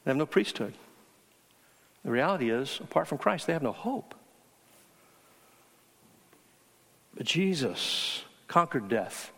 They 0.04 0.12
have 0.12 0.18
no 0.18 0.26
priesthood. 0.26 0.74
The 2.06 2.12
reality 2.12 2.50
is, 2.50 2.80
apart 2.82 3.08
from 3.08 3.18
Christ, 3.18 3.48
they 3.48 3.54
have 3.54 3.64
no 3.64 3.74
hope. 3.74 4.16
But 7.16 7.26
Jesus 7.26 8.24
conquered 8.48 8.88
death. 8.88 9.32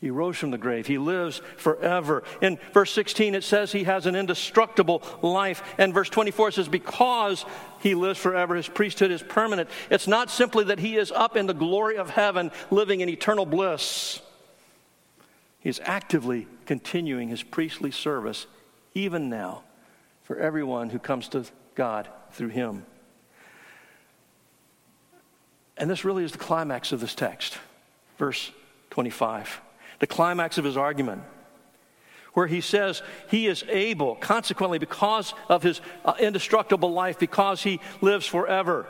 He 0.00 0.10
rose 0.10 0.36
from 0.36 0.52
the 0.52 0.58
grave. 0.58 0.86
He 0.86 0.98
lives 0.98 1.42
forever. 1.56 2.22
In 2.40 2.58
verse 2.72 2.92
16, 2.92 3.34
it 3.34 3.42
says 3.42 3.72
he 3.72 3.84
has 3.84 4.06
an 4.06 4.14
indestructible 4.14 5.02
life. 5.22 5.62
And 5.76 5.92
verse 5.92 6.08
24 6.08 6.52
says, 6.52 6.68
because 6.68 7.44
he 7.80 7.96
lives 7.96 8.18
forever, 8.18 8.54
his 8.54 8.68
priesthood 8.68 9.10
is 9.10 9.22
permanent. 9.22 9.68
It's 9.90 10.06
not 10.06 10.30
simply 10.30 10.64
that 10.66 10.78
he 10.78 10.96
is 10.96 11.10
up 11.10 11.36
in 11.36 11.46
the 11.46 11.54
glory 11.54 11.96
of 11.96 12.10
heaven, 12.10 12.52
living 12.70 13.00
in 13.00 13.08
eternal 13.08 13.44
bliss. 13.44 14.20
He's 15.58 15.80
actively 15.82 16.46
continuing 16.64 17.28
his 17.28 17.42
priestly 17.42 17.90
service, 17.90 18.46
even 18.94 19.28
now, 19.28 19.64
for 20.22 20.38
everyone 20.38 20.90
who 20.90 21.00
comes 21.00 21.28
to 21.30 21.44
God 21.74 22.08
through 22.30 22.48
him. 22.48 22.86
And 25.76 25.90
this 25.90 26.04
really 26.04 26.22
is 26.22 26.32
the 26.32 26.38
climax 26.38 26.92
of 26.92 27.00
this 27.00 27.16
text, 27.16 27.58
verse 28.16 28.52
25 28.90 29.60
the 29.98 30.06
climax 30.06 30.58
of 30.58 30.64
his 30.64 30.76
argument, 30.76 31.22
where 32.34 32.46
he 32.46 32.60
says 32.60 33.02
he 33.30 33.46
is 33.46 33.64
able, 33.68 34.14
consequently, 34.16 34.78
because 34.78 35.34
of 35.48 35.62
his 35.62 35.80
uh, 36.04 36.14
indestructible 36.20 36.92
life, 36.92 37.18
because 37.18 37.62
he 37.62 37.80
lives 38.00 38.26
forever, 38.26 38.86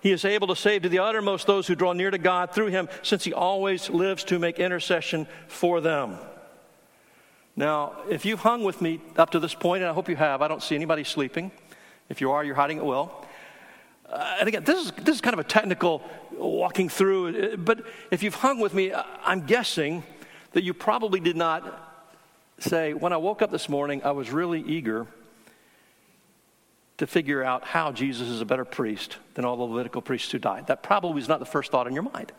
he 0.00 0.12
is 0.12 0.24
able 0.24 0.46
to 0.46 0.56
save 0.56 0.82
to 0.82 0.88
the 0.88 1.00
uttermost 1.00 1.46
those 1.46 1.66
who 1.66 1.74
draw 1.74 1.92
near 1.92 2.10
to 2.10 2.18
God 2.18 2.52
through 2.52 2.68
him, 2.68 2.88
since 3.02 3.24
he 3.24 3.32
always 3.32 3.90
lives 3.90 4.24
to 4.24 4.38
make 4.38 4.58
intercession 4.58 5.26
for 5.48 5.80
them. 5.80 6.16
Now, 7.56 7.96
if 8.08 8.24
you've 8.24 8.40
hung 8.40 8.64
with 8.64 8.80
me 8.80 9.00
up 9.16 9.30
to 9.30 9.40
this 9.40 9.54
point, 9.54 9.82
and 9.82 9.90
I 9.90 9.94
hope 9.94 10.08
you 10.08 10.16
have, 10.16 10.42
I 10.42 10.48
don't 10.48 10.62
see 10.62 10.74
anybody 10.74 11.04
sleeping. 11.04 11.50
If 12.08 12.20
you 12.20 12.30
are, 12.30 12.44
you're 12.44 12.54
hiding 12.54 12.76
it 12.76 12.84
well. 12.84 13.26
Uh, 14.08 14.36
and 14.38 14.48
again, 14.48 14.62
this 14.62 14.86
is, 14.86 14.92
this 14.92 15.16
is 15.16 15.20
kind 15.20 15.34
of 15.34 15.40
a 15.40 15.48
technical 15.48 16.02
walking 16.32 16.88
through, 16.88 17.56
but 17.56 17.84
if 18.10 18.22
you've 18.22 18.34
hung 18.34 18.60
with 18.60 18.74
me, 18.74 18.92
I'm 19.24 19.46
guessing 19.46 20.04
that 20.52 20.64
you 20.64 20.74
probably 20.74 21.20
did 21.20 21.36
not 21.36 21.82
say, 22.58 22.94
when 22.94 23.12
I 23.12 23.16
woke 23.18 23.42
up 23.42 23.50
this 23.50 23.68
morning, 23.68 24.02
I 24.04 24.12
was 24.12 24.30
really 24.30 24.60
eager 24.60 25.06
to 26.98 27.06
figure 27.06 27.42
out 27.42 27.64
how 27.64 27.92
Jesus 27.92 28.28
is 28.28 28.40
a 28.40 28.46
better 28.46 28.64
priest 28.64 29.18
than 29.34 29.44
all 29.44 29.56
the 29.56 29.64
Levitical 29.64 30.00
priests 30.00 30.32
who 30.32 30.38
died. 30.38 30.68
That 30.68 30.82
probably 30.82 31.14
was 31.14 31.28
not 31.28 31.40
the 31.40 31.46
first 31.46 31.70
thought 31.70 31.86
in 31.86 31.92
your 31.92 32.02
mind. 32.02 32.32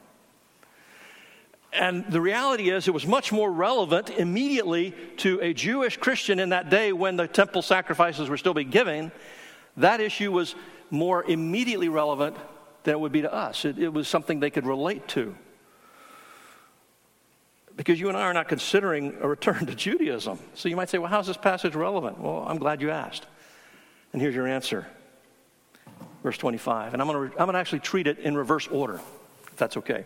And 1.72 2.10
the 2.10 2.22
reality 2.22 2.72
is, 2.72 2.88
it 2.88 2.93
was 2.93 3.06
much 3.06 3.32
more 3.32 3.52
relevant 3.52 4.10
immediately 4.10 4.96
to 5.17 5.39
a 5.41 5.54
Jewish 5.54 5.98
Christian 5.98 6.39
in 6.39 6.50
that 6.50 6.70
day 6.70 6.91
when 6.91 7.17
the 7.17 7.28
temple 7.28 7.62
sacrifices 7.62 8.30
were 8.30 8.38
still 8.38 8.54
being 8.54 8.72
given. 8.72 9.12
That 9.76 10.00
issue 10.00 10.32
was 10.32 10.56
more 10.89 11.24
immediately 11.24 11.89
relevant 11.89 12.36
than 12.84 12.93
it 12.93 13.00
would 13.00 13.12
be 13.12 13.22
to 13.22 13.32
us. 13.32 13.65
It, 13.65 13.78
it 13.78 13.93
was 13.93 14.08
something 14.08 14.39
they 14.39 14.50
could 14.50 14.65
relate 14.65 15.08
to. 15.10 15.36
Because 17.78 18.00
you 18.00 18.10
and 18.10 18.18
I 18.18 18.24
are 18.24 18.34
not 18.34 18.50
considering 18.50 19.16
a 19.22 19.28
return 19.28 19.66
to 19.68 19.76
Judaism. 19.76 20.40
So 20.56 20.68
you 20.68 20.76
might 20.76 20.90
say, 20.90 20.98
well, 20.98 21.10
how's 21.10 21.28
this 21.28 21.38
passage 21.38 21.76
relevant? 21.76 22.20
Well, 22.20 22.44
I'm 22.46 22.58
glad 22.58 22.82
you 22.82 22.92
asked. 22.92 23.26
And 24.12 24.22
here's 24.22 24.36
your 24.36 24.48
answer 24.48 24.88
verse 26.24 26.38
25. 26.38 26.94
And 26.94 27.02
I'm 27.02 27.08
going 27.08 27.32
to, 27.32 27.38
to 27.38 27.58
actually 27.58 27.80
treat 27.80 28.08
it 28.08 28.20
in 28.20 28.36
reverse 28.36 28.68
order, 28.68 29.00
if 29.48 29.56
that's 29.56 29.78
okay. 29.78 30.06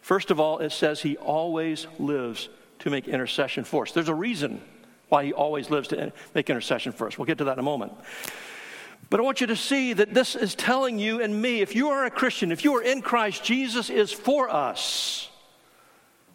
First 0.00 0.30
of 0.30 0.40
all, 0.40 0.58
it 0.58 0.72
says 0.72 1.00
he 1.00 1.16
always 1.18 1.86
lives 1.98 2.48
to 2.80 2.90
make 2.90 3.06
intercession 3.06 3.64
for 3.64 3.84
us. 3.84 3.92
There's 3.92 4.08
a 4.08 4.14
reason 4.14 4.60
why 5.08 5.24
he 5.24 5.32
always 5.32 5.70
lives 5.70 5.88
to 5.88 6.12
make 6.34 6.48
intercession 6.48 6.92
for 6.92 7.06
us. 7.06 7.18
We'll 7.18 7.26
get 7.26 7.38
to 7.38 7.44
that 7.44 7.52
in 7.52 7.58
a 7.58 7.62
moment. 7.62 7.92
But 9.08 9.20
I 9.20 9.22
want 9.22 9.40
you 9.40 9.48
to 9.48 9.56
see 9.56 9.92
that 9.92 10.14
this 10.14 10.36
is 10.36 10.54
telling 10.54 10.98
you 10.98 11.20
and 11.20 11.40
me 11.40 11.60
if 11.60 11.74
you 11.74 11.90
are 11.90 12.04
a 12.04 12.10
Christian, 12.10 12.52
if 12.52 12.64
you 12.64 12.74
are 12.76 12.82
in 12.82 13.02
Christ, 13.02 13.44
Jesus 13.44 13.90
is 13.90 14.12
for 14.12 14.48
us. 14.48 15.28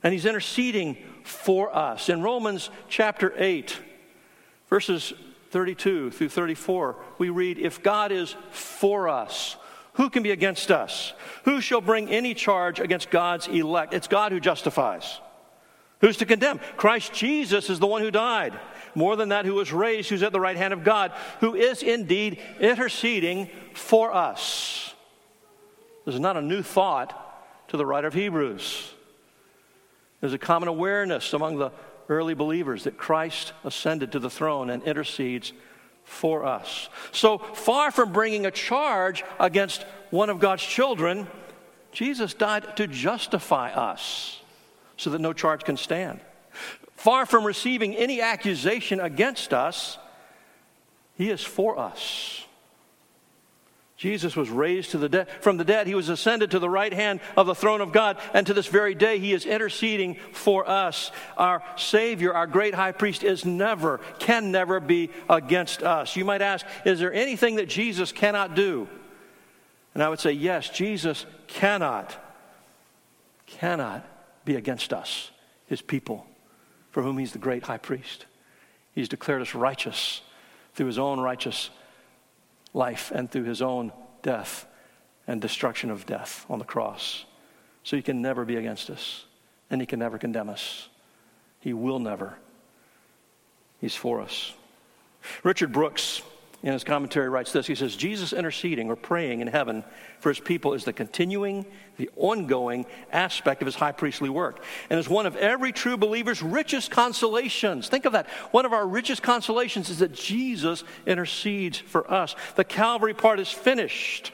And 0.06 0.14
he's 0.14 0.28
interceding 0.28 0.98
for 1.24 1.76
us. 1.76 2.10
In 2.10 2.22
Romans 2.22 2.70
chapter 2.88 3.34
8, 3.36 3.76
verses 4.70 5.16
32 5.50 6.12
through 6.12 6.30
34, 6.30 6.96
we 7.18 7.30
read, 7.30 7.58
If 7.58 7.82
God 7.82 8.12
is 8.12 8.36
for 8.52 9.10
us, 9.10 9.58
who 9.94 10.12
can 10.12 10.22
be 10.22 10.30
against 10.30 10.70
us? 10.70 11.14
Who 11.46 11.60
shall 11.60 11.82
bring 11.82 12.08
any 12.10 12.36
charge 12.36 12.80
against 12.80 13.10
God's 13.10 13.48
elect? 13.48 13.96
It's 13.96 14.08
God 14.08 14.32
who 14.32 14.40
justifies. 14.40 15.20
Who's 16.02 16.18
to 16.18 16.28
condemn? 16.28 16.60
Christ 16.78 17.12
Jesus 17.12 17.72
is 17.72 17.80
the 17.80 17.88
one 17.88 18.04
who 18.04 18.12
died. 18.12 18.54
More 18.94 19.16
than 19.16 19.30
that, 19.30 19.46
who 19.46 19.56
was 19.56 19.74
raised, 19.74 20.10
who's 20.10 20.22
at 20.22 20.34
the 20.34 20.40
right 20.40 20.56
hand 20.56 20.72
of 20.72 20.84
God, 20.84 21.14
who 21.40 21.56
is 21.56 21.82
indeed 21.82 22.40
interceding 22.60 23.50
for 23.74 24.14
us. 24.14 24.94
This 26.06 26.14
is 26.14 26.22
not 26.22 26.38
a 26.38 26.44
new 26.44 26.62
thought 26.62 27.68
to 27.70 27.78
the 27.78 27.88
writer 27.88 28.06
of 28.06 28.14
Hebrews. 28.14 28.92
There's 30.26 30.34
a 30.34 30.40
common 30.40 30.70
awareness 30.70 31.34
among 31.34 31.60
the 31.60 31.72
early 32.10 32.34
believers 32.34 32.86
that 32.86 32.98
Christ 32.98 33.54
ascended 33.64 34.14
to 34.14 34.20
the 34.20 34.32
throne 34.32 34.72
and 34.72 34.82
intercedes 34.82 35.54
for 36.04 36.44
us. 36.44 36.90
So 37.12 37.38
far 37.38 37.92
from 37.92 38.12
bringing 38.12 38.48
a 38.48 38.50
charge 38.50 39.24
against 39.40 39.84
one 40.10 40.32
of 40.32 40.40
God's 40.40 40.64
children, 40.64 41.28
Jesus 41.92 42.34
died 42.34 42.76
to 42.78 42.88
justify 42.88 43.70
us 43.70 44.42
so 44.98 45.12
that 45.12 45.22
no 45.22 45.32
charge 45.32 45.64
can 45.64 45.78
stand. 45.78 46.22
Far 46.96 47.28
from 47.28 47.44
receiving 47.44 47.96
any 47.96 48.20
accusation 48.20 49.00
against 49.00 49.54
us, 49.54 50.00
he 51.20 51.30
is 51.30 51.44
for 51.44 51.78
us. 51.78 52.45
Jesus 53.98 54.36
was 54.36 54.50
raised 54.50 54.92
to 54.92 54.98
the 54.98 55.08
de- 55.08 55.26
from 55.40 55.56
the 55.56 55.64
dead. 55.64 55.88
He 55.88 55.96
was 55.96 56.10
ascended 56.10 56.52
to 56.52 56.60
the 56.60 56.70
right 56.70 56.92
hand 56.92 57.22
of 57.38 57.48
the 57.48 57.56
throne 57.56 57.80
of 57.80 57.94
God. 57.94 58.18
And 58.34 58.46
to 58.48 58.54
this 58.54 58.68
very 58.68 58.94
day, 58.94 59.20
he 59.20 59.32
is 59.32 59.46
interceding 59.46 60.18
for 60.34 60.70
us. 60.70 61.12
Our 61.38 61.64
Savior, 61.78 62.34
our 62.34 62.48
great 62.48 62.76
high 62.76 62.92
priest, 62.92 63.24
is 63.24 63.46
never, 63.46 64.00
can 64.20 64.52
never 64.52 64.82
be 64.82 65.12
against 65.30 65.82
us. 65.82 66.18
You 66.18 66.26
might 66.26 66.42
ask, 66.42 66.66
is 66.84 67.00
there 67.00 67.14
anything 67.14 67.56
that 67.56 67.70
Jesus 67.70 68.12
cannot 68.12 68.54
do? 68.54 68.90
And 69.94 70.04
I 70.04 70.10
would 70.10 70.20
say, 70.20 70.34
yes, 70.34 70.70
Jesus 70.70 71.26
cannot, 71.48 72.14
cannot 73.46 74.06
be 74.44 74.58
against 74.58 74.92
us, 74.92 75.32
his 75.68 75.82
people, 75.82 76.28
for 76.92 77.02
whom 77.02 77.18
he's 77.18 77.32
the 77.32 77.40
great 77.40 77.64
high 77.64 77.78
priest. 77.78 78.26
He's 78.94 79.08
declared 79.08 79.42
us 79.42 79.56
righteous 79.56 80.22
through 80.74 80.88
his 80.88 81.00
own 81.00 81.22
righteous 81.22 81.70
life 82.76 83.12
and 83.16 83.32
through 83.32 83.46
his 83.46 83.62
own 83.62 83.92
death 84.22 84.68
and 85.26 85.42
destruction 85.42 85.90
of 85.90 86.06
death 86.06 86.46
on 86.50 86.60
the 86.60 86.66
cross. 86.66 87.26
So 87.84 87.96
he 87.96 88.04
can 88.04 88.22
never 88.22 88.46
be 88.46 88.58
against 88.58 88.90
us, 88.90 89.26
and 89.70 89.82
he 89.82 89.88
can 89.88 90.00
never 90.00 90.18
condemn 90.18 90.50
us. 90.50 90.90
He 91.60 91.74
will 91.74 92.00
never. 92.00 92.38
He's 93.80 93.96
for 93.96 94.22
us. 94.22 94.54
Richard 95.44 95.72
Brooks 95.72 96.22
in 96.66 96.74
his 96.74 96.84
commentary 96.84 97.30
writes 97.30 97.52
this. 97.52 97.68
He 97.68 97.76
says 97.76 97.96
jesus 97.96 98.34
interceding 98.34 98.90
or 98.90 98.96
praying 98.96 99.40
in 99.40 99.48
heaven 99.48 99.84
for 100.20 100.30
his 100.30 100.40
people 100.40 100.74
is 100.74 100.84
the 100.84 100.92
continuing 100.92 101.64
the 101.98 102.10
ongoing 102.16 102.88
aspect 103.12 103.62
of 103.62 103.68
his 103.68 103.76
high 103.76 103.92
priestly 103.92 104.30
work 104.30 104.62
and 104.90 105.00
is 105.00 105.08
one 105.08 105.28
of 105.28 105.36
every 105.36 105.72
true 105.72 105.96
believer's 105.96 106.42
richest 106.42 106.90
consolations. 106.90 107.88
Think 107.88 108.06
of 108.06 108.14
that. 108.14 108.28
One 108.50 108.66
of 108.66 108.74
our 108.74 108.86
richest 108.86 109.22
consolations 109.22 109.92
is 109.92 110.00
that 110.00 110.12
jesus 110.12 110.84
intercedes 111.06 111.78
for 111.78 112.12
us. 112.12 112.36
The 112.56 112.64
calvary 112.64 113.14
part 113.14 113.40
is 113.40 113.52
finished 113.52 114.32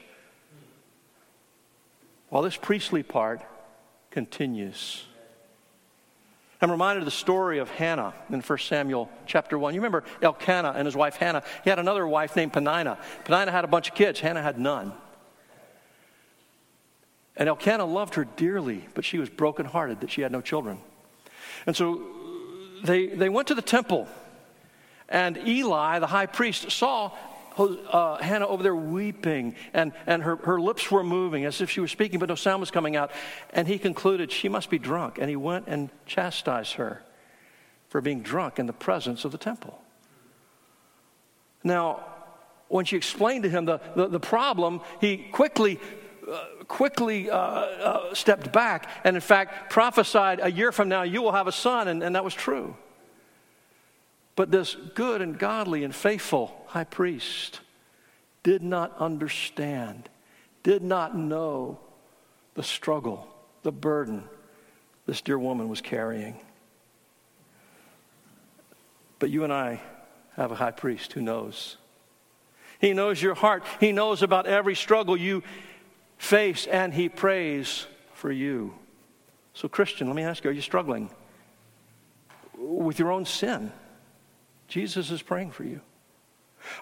while 2.30 2.42
this 2.42 2.56
priestly 2.56 3.02
part 3.02 3.42
continues 4.10 5.04
I'm 6.62 6.70
reminded 6.70 7.00
of 7.00 7.06
the 7.06 7.10
story 7.10 7.58
of 7.58 7.68
Hannah 7.70 8.14
in 8.30 8.40
1 8.40 8.58
Samuel 8.60 9.10
chapter 9.26 9.58
1. 9.58 9.74
You 9.74 9.80
remember 9.80 10.04
Elkanah 10.22 10.74
and 10.76 10.86
his 10.86 10.94
wife 10.94 11.16
Hannah. 11.16 11.42
He 11.64 11.70
had 11.70 11.80
another 11.80 12.06
wife 12.06 12.36
named 12.36 12.52
Peninnah. 12.52 12.98
Peninnah 13.24 13.50
had 13.50 13.64
a 13.64 13.68
bunch 13.68 13.88
of 13.88 13.96
kids, 13.96 14.20
Hannah 14.20 14.42
had 14.42 14.60
none. 14.60 14.92
And 17.36 17.48
Elkanah 17.48 17.84
loved 17.84 18.14
her 18.14 18.24
dearly, 18.24 18.86
but 18.94 19.04
she 19.04 19.18
was 19.18 19.28
brokenhearted 19.28 20.02
that 20.02 20.12
she 20.12 20.20
had 20.20 20.30
no 20.30 20.40
children. 20.40 20.78
And 21.66 21.74
so 21.74 22.00
they, 22.84 23.08
they 23.08 23.28
went 23.28 23.48
to 23.48 23.56
the 23.56 23.62
temple, 23.62 24.06
and 25.08 25.36
Eli, 25.38 25.98
the 25.98 26.06
high 26.06 26.26
priest, 26.26 26.70
saw 26.70 27.10
uh, 27.58 28.16
Hannah 28.16 28.46
over 28.46 28.62
there 28.62 28.74
weeping, 28.74 29.54
and, 29.72 29.92
and 30.06 30.22
her, 30.22 30.36
her 30.36 30.60
lips 30.60 30.90
were 30.90 31.04
moving 31.04 31.44
as 31.44 31.60
if 31.60 31.70
she 31.70 31.80
was 31.80 31.90
speaking, 31.90 32.18
but 32.18 32.28
no 32.28 32.34
sound 32.34 32.60
was 32.60 32.70
coming 32.70 32.96
out. 32.96 33.10
And 33.50 33.68
he 33.68 33.78
concluded 33.78 34.32
she 34.32 34.48
must 34.48 34.70
be 34.70 34.78
drunk, 34.78 35.18
and 35.18 35.28
he 35.28 35.36
went 35.36 35.66
and 35.68 35.90
chastised 36.06 36.74
her 36.74 37.02
for 37.88 38.00
being 38.00 38.22
drunk 38.22 38.58
in 38.58 38.66
the 38.66 38.72
presence 38.72 39.24
of 39.24 39.32
the 39.32 39.38
temple. 39.38 39.80
Now, 41.62 42.04
when 42.68 42.84
she 42.84 42.96
explained 42.96 43.44
to 43.44 43.50
him 43.50 43.66
the, 43.66 43.80
the, 43.94 44.08
the 44.08 44.20
problem, 44.20 44.80
he 45.00 45.18
quickly 45.18 45.78
uh, 46.30 46.64
quickly 46.68 47.28
uh, 47.28 47.36
uh, 47.36 48.14
stepped 48.14 48.52
back 48.52 48.88
and, 49.04 49.16
in 49.16 49.20
fact, 49.20 49.70
prophesied 49.70 50.40
a 50.40 50.50
year 50.50 50.70
from 50.70 50.88
now, 50.88 51.02
you 51.02 51.20
will 51.20 51.32
have 51.32 51.48
a 51.48 51.52
son, 51.52 51.88
and, 51.88 52.02
and 52.02 52.14
that 52.14 52.24
was 52.24 52.32
true. 52.32 52.76
But 54.42 54.50
this 54.50 54.76
good 54.96 55.22
and 55.22 55.38
godly 55.38 55.84
and 55.84 55.94
faithful 55.94 56.64
high 56.66 56.82
priest 56.82 57.60
did 58.42 58.60
not 58.60 58.98
understand, 58.98 60.08
did 60.64 60.82
not 60.82 61.16
know 61.16 61.78
the 62.54 62.64
struggle, 62.64 63.28
the 63.62 63.70
burden 63.70 64.24
this 65.06 65.20
dear 65.20 65.38
woman 65.38 65.68
was 65.68 65.80
carrying. 65.80 66.40
But 69.20 69.30
you 69.30 69.44
and 69.44 69.52
I 69.52 69.80
have 70.34 70.50
a 70.50 70.56
high 70.56 70.72
priest 70.72 71.12
who 71.12 71.22
knows. 71.22 71.76
He 72.80 72.94
knows 72.94 73.22
your 73.22 73.34
heart. 73.34 73.62
He 73.78 73.92
knows 73.92 74.24
about 74.24 74.48
every 74.48 74.74
struggle 74.74 75.16
you 75.16 75.44
face, 76.18 76.66
and 76.66 76.92
he 76.92 77.08
prays 77.08 77.86
for 78.14 78.32
you. 78.32 78.74
So, 79.54 79.68
Christian, 79.68 80.08
let 80.08 80.16
me 80.16 80.24
ask 80.24 80.42
you 80.42 80.50
are 80.50 80.52
you 80.52 80.62
struggling 80.62 81.10
with 82.58 82.98
your 82.98 83.12
own 83.12 83.24
sin? 83.24 83.70
Jesus 84.72 85.10
is 85.10 85.20
praying 85.20 85.50
for 85.50 85.64
you. 85.64 85.82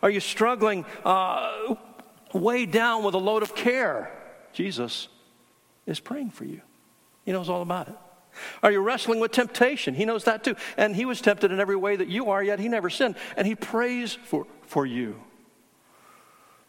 Are 0.01 0.11
you 0.11 0.21
struggling 0.21 0.85
uh, 1.05 1.75
way 2.33 2.65
down 2.65 3.03
with 3.03 3.15
a 3.15 3.19
load 3.19 3.43
of 3.43 3.57
care? 3.57 4.17
Jesus 4.53 5.09
is 5.87 5.99
praying 5.99 6.31
for 6.31 6.45
you. 6.45 6.61
He 7.25 7.33
knows 7.33 7.49
all 7.49 7.63
about 7.63 7.89
it. 7.89 7.97
Are 8.63 8.71
you 8.71 8.79
wrestling 8.79 9.19
with 9.19 9.33
temptation? 9.33 9.95
He 9.95 10.05
knows 10.05 10.23
that 10.23 10.45
too. 10.45 10.55
And 10.77 10.95
he 10.95 11.05
was 11.05 11.21
tempted 11.21 11.51
in 11.51 11.59
every 11.59 11.75
way 11.75 11.97
that 11.97 12.07
you 12.07 12.31
are, 12.31 12.41
yet 12.41 12.61
he 12.61 12.69
never 12.69 12.91
sinned. 12.91 13.17
And 13.37 13.45
he 13.45 13.57
prays 13.57 14.15
for, 14.15 14.47
for 14.63 14.87
you. 14.87 15.21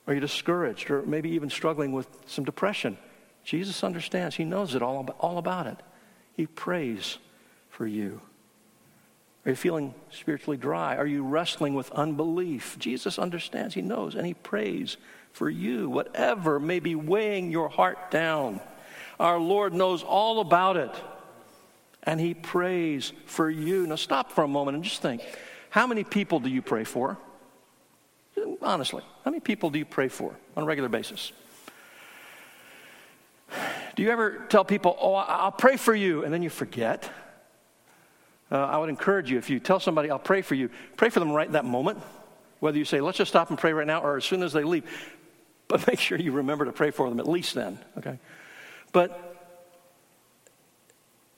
Are 0.08 0.16
you 0.16 0.22
discouraged 0.22 0.90
or 0.90 1.04
maybe 1.04 1.30
even 1.30 1.52
struggling 1.52 1.92
with 1.92 2.08
some 2.26 2.46
depression? 2.46 2.98
Jesus 3.44 3.84
understands. 3.84 4.38
He 4.38 4.44
knows 4.44 4.74
it 4.74 4.82
all 4.82 5.08
all 5.20 5.38
about 5.38 5.68
it. 5.68 5.78
He 6.34 6.48
prays 6.48 7.20
for 7.70 7.86
you. 7.86 8.22
Are 9.46 9.50
you 9.50 9.56
feeling 9.56 9.94
spiritually 10.12 10.58
dry? 10.58 10.96
Are 10.98 11.06
you 11.06 11.24
wrestling 11.24 11.74
with 11.74 11.92
unbelief? 11.92 12.78
Jesus 12.78 13.18
understands, 13.18 13.74
He 13.74 13.82
knows, 13.82 14.14
and 14.14 14.26
He 14.26 14.36
prays 14.36 14.98
for 15.34 15.50
you, 15.50 15.90
whatever 15.90 16.60
may 16.60 16.80
be 16.80 16.94
weighing 16.94 17.52
your 17.52 17.70
heart 17.70 18.12
down. 18.12 18.60
Our 19.20 19.40
Lord 19.40 19.74
knows 19.74 20.04
all 20.04 20.42
about 20.42 20.78
it, 20.78 20.92
and 22.04 22.20
He 22.20 22.34
prays 22.34 23.14
for 23.26 23.50
you. 23.50 23.88
Now, 23.88 23.96
stop 23.96 24.32
for 24.32 24.44
a 24.44 24.48
moment 24.48 24.76
and 24.76 24.84
just 24.84 25.02
think 25.02 25.22
how 25.72 25.88
many 25.88 26.04
people 26.04 26.40
do 26.40 26.50
you 26.50 26.62
pray 26.62 26.84
for? 26.84 27.18
honestly, 28.62 29.04
how 29.24 29.32
many 29.32 29.40
people 29.40 29.70
do 29.70 29.80
you 29.80 29.86
pray 29.86 30.08
for 30.08 30.36
on 30.56 30.64
a 30.64 30.66
regular 30.66 30.90
basis? 30.90 31.32
Do 33.96 34.04
you 34.04 34.10
ever 34.10 34.46
tell 34.50 34.64
people, 34.64 34.98
Oh, 35.00 35.14
I'll 35.14 35.52
pray 35.52 35.78
for 35.78 35.94
you, 35.94 36.24
and 36.24 36.34
then 36.34 36.44
you 36.44 36.50
forget? 36.50 37.10
Uh, 38.52 38.58
I 38.58 38.78
would 38.78 38.90
encourage 38.90 39.32
you 39.32 39.38
if 39.38 39.50
you 39.50 39.60
tell 39.60 39.80
somebody, 39.80 40.12
I'll 40.12 40.20
pray 40.20 40.42
for 40.42 40.56
you, 40.56 40.70
pray 40.98 41.10
for 41.10 41.20
them 41.20 41.32
right 41.32 41.50
that 41.54 41.66
moment. 41.66 42.00
Whether 42.60 42.78
you 42.78 42.86
say, 42.86 43.02
Let's 43.02 43.18
just 43.18 43.30
stop 43.30 43.50
and 43.50 43.58
pray 43.58 43.74
right 43.74 43.88
now, 43.88 44.02
or 44.02 44.18
as 44.18 44.26
soon 44.26 44.44
as 44.44 44.54
they 44.54 44.64
leave. 44.64 44.84
But 45.68 45.88
make 45.88 46.02
sure 46.02 46.20
you 46.20 46.34
remember 46.34 46.66
to 46.66 46.74
pray 46.74 46.92
for 46.92 47.10
them 47.10 47.18
at 47.18 47.30
least 47.30 47.56
then, 47.56 47.80
okay? 47.98 48.20
But 48.92 49.32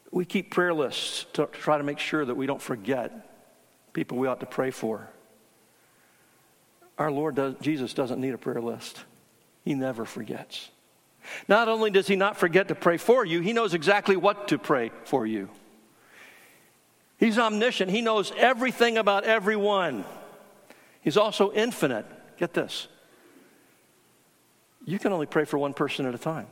we 0.09 0.25
keep 0.25 0.49
prayer 0.49 0.73
lists 0.73 1.27
to 1.33 1.45
try 1.45 1.77
to 1.77 1.83
make 1.83 1.99
sure 1.99 2.25
that 2.25 2.33
we 2.33 2.47
don't 2.47 2.61
forget 2.61 3.11
people 3.93 4.17
we 4.17 4.27
ought 4.27 4.39
to 4.39 4.47
pray 4.47 4.71
for. 4.71 5.07
Our 6.97 7.11
Lord 7.11 7.35
does, 7.35 7.53
Jesus 7.61 7.93
doesn't 7.93 8.19
need 8.19 8.33
a 8.33 8.39
prayer 8.39 8.59
list. 8.59 9.03
He 9.63 9.75
never 9.75 10.03
forgets. 10.03 10.69
Not 11.47 11.67
only 11.67 11.91
does 11.91 12.07
he 12.07 12.15
not 12.15 12.37
forget 12.37 12.67
to 12.69 12.75
pray 12.75 12.97
for 12.97 13.23
you, 13.23 13.39
he 13.41 13.53
knows 13.53 13.75
exactly 13.75 14.15
what 14.15 14.47
to 14.47 14.57
pray 14.57 14.91
for 15.05 15.27
you. 15.27 15.49
He's 17.17 17.37
omniscient. 17.37 17.91
He 17.91 18.01
knows 18.01 18.31
everything 18.37 18.97
about 18.97 19.23
everyone. 19.23 20.05
He's 21.01 21.17
also 21.17 21.51
infinite. 21.51 22.05
Get 22.37 22.53
this. 22.53 22.87
You 24.85 24.99
can 24.99 25.13
only 25.13 25.25
pray 25.25 25.45
for 25.45 25.57
one 25.57 25.73
person 25.73 26.05
at 26.05 26.15
a 26.15 26.17
time. 26.17 26.47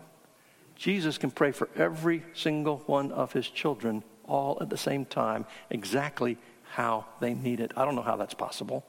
Jesus 0.75 1.17
can 1.17 1.31
pray 1.31 1.51
for 1.51 1.69
every 1.75 2.23
single 2.33 2.77
one 2.85 3.11
of 3.11 3.33
his 3.33 3.47
children 3.47 4.03
all 4.25 4.57
at 4.61 4.69
the 4.69 4.77
same 4.77 5.05
time, 5.05 5.45
exactly 5.69 6.37
how 6.71 7.05
they 7.19 7.33
need 7.33 7.59
it. 7.59 7.71
I 7.75 7.85
don't 7.85 7.95
know 7.95 8.01
how 8.01 8.15
that's 8.15 8.33
possible. 8.33 8.85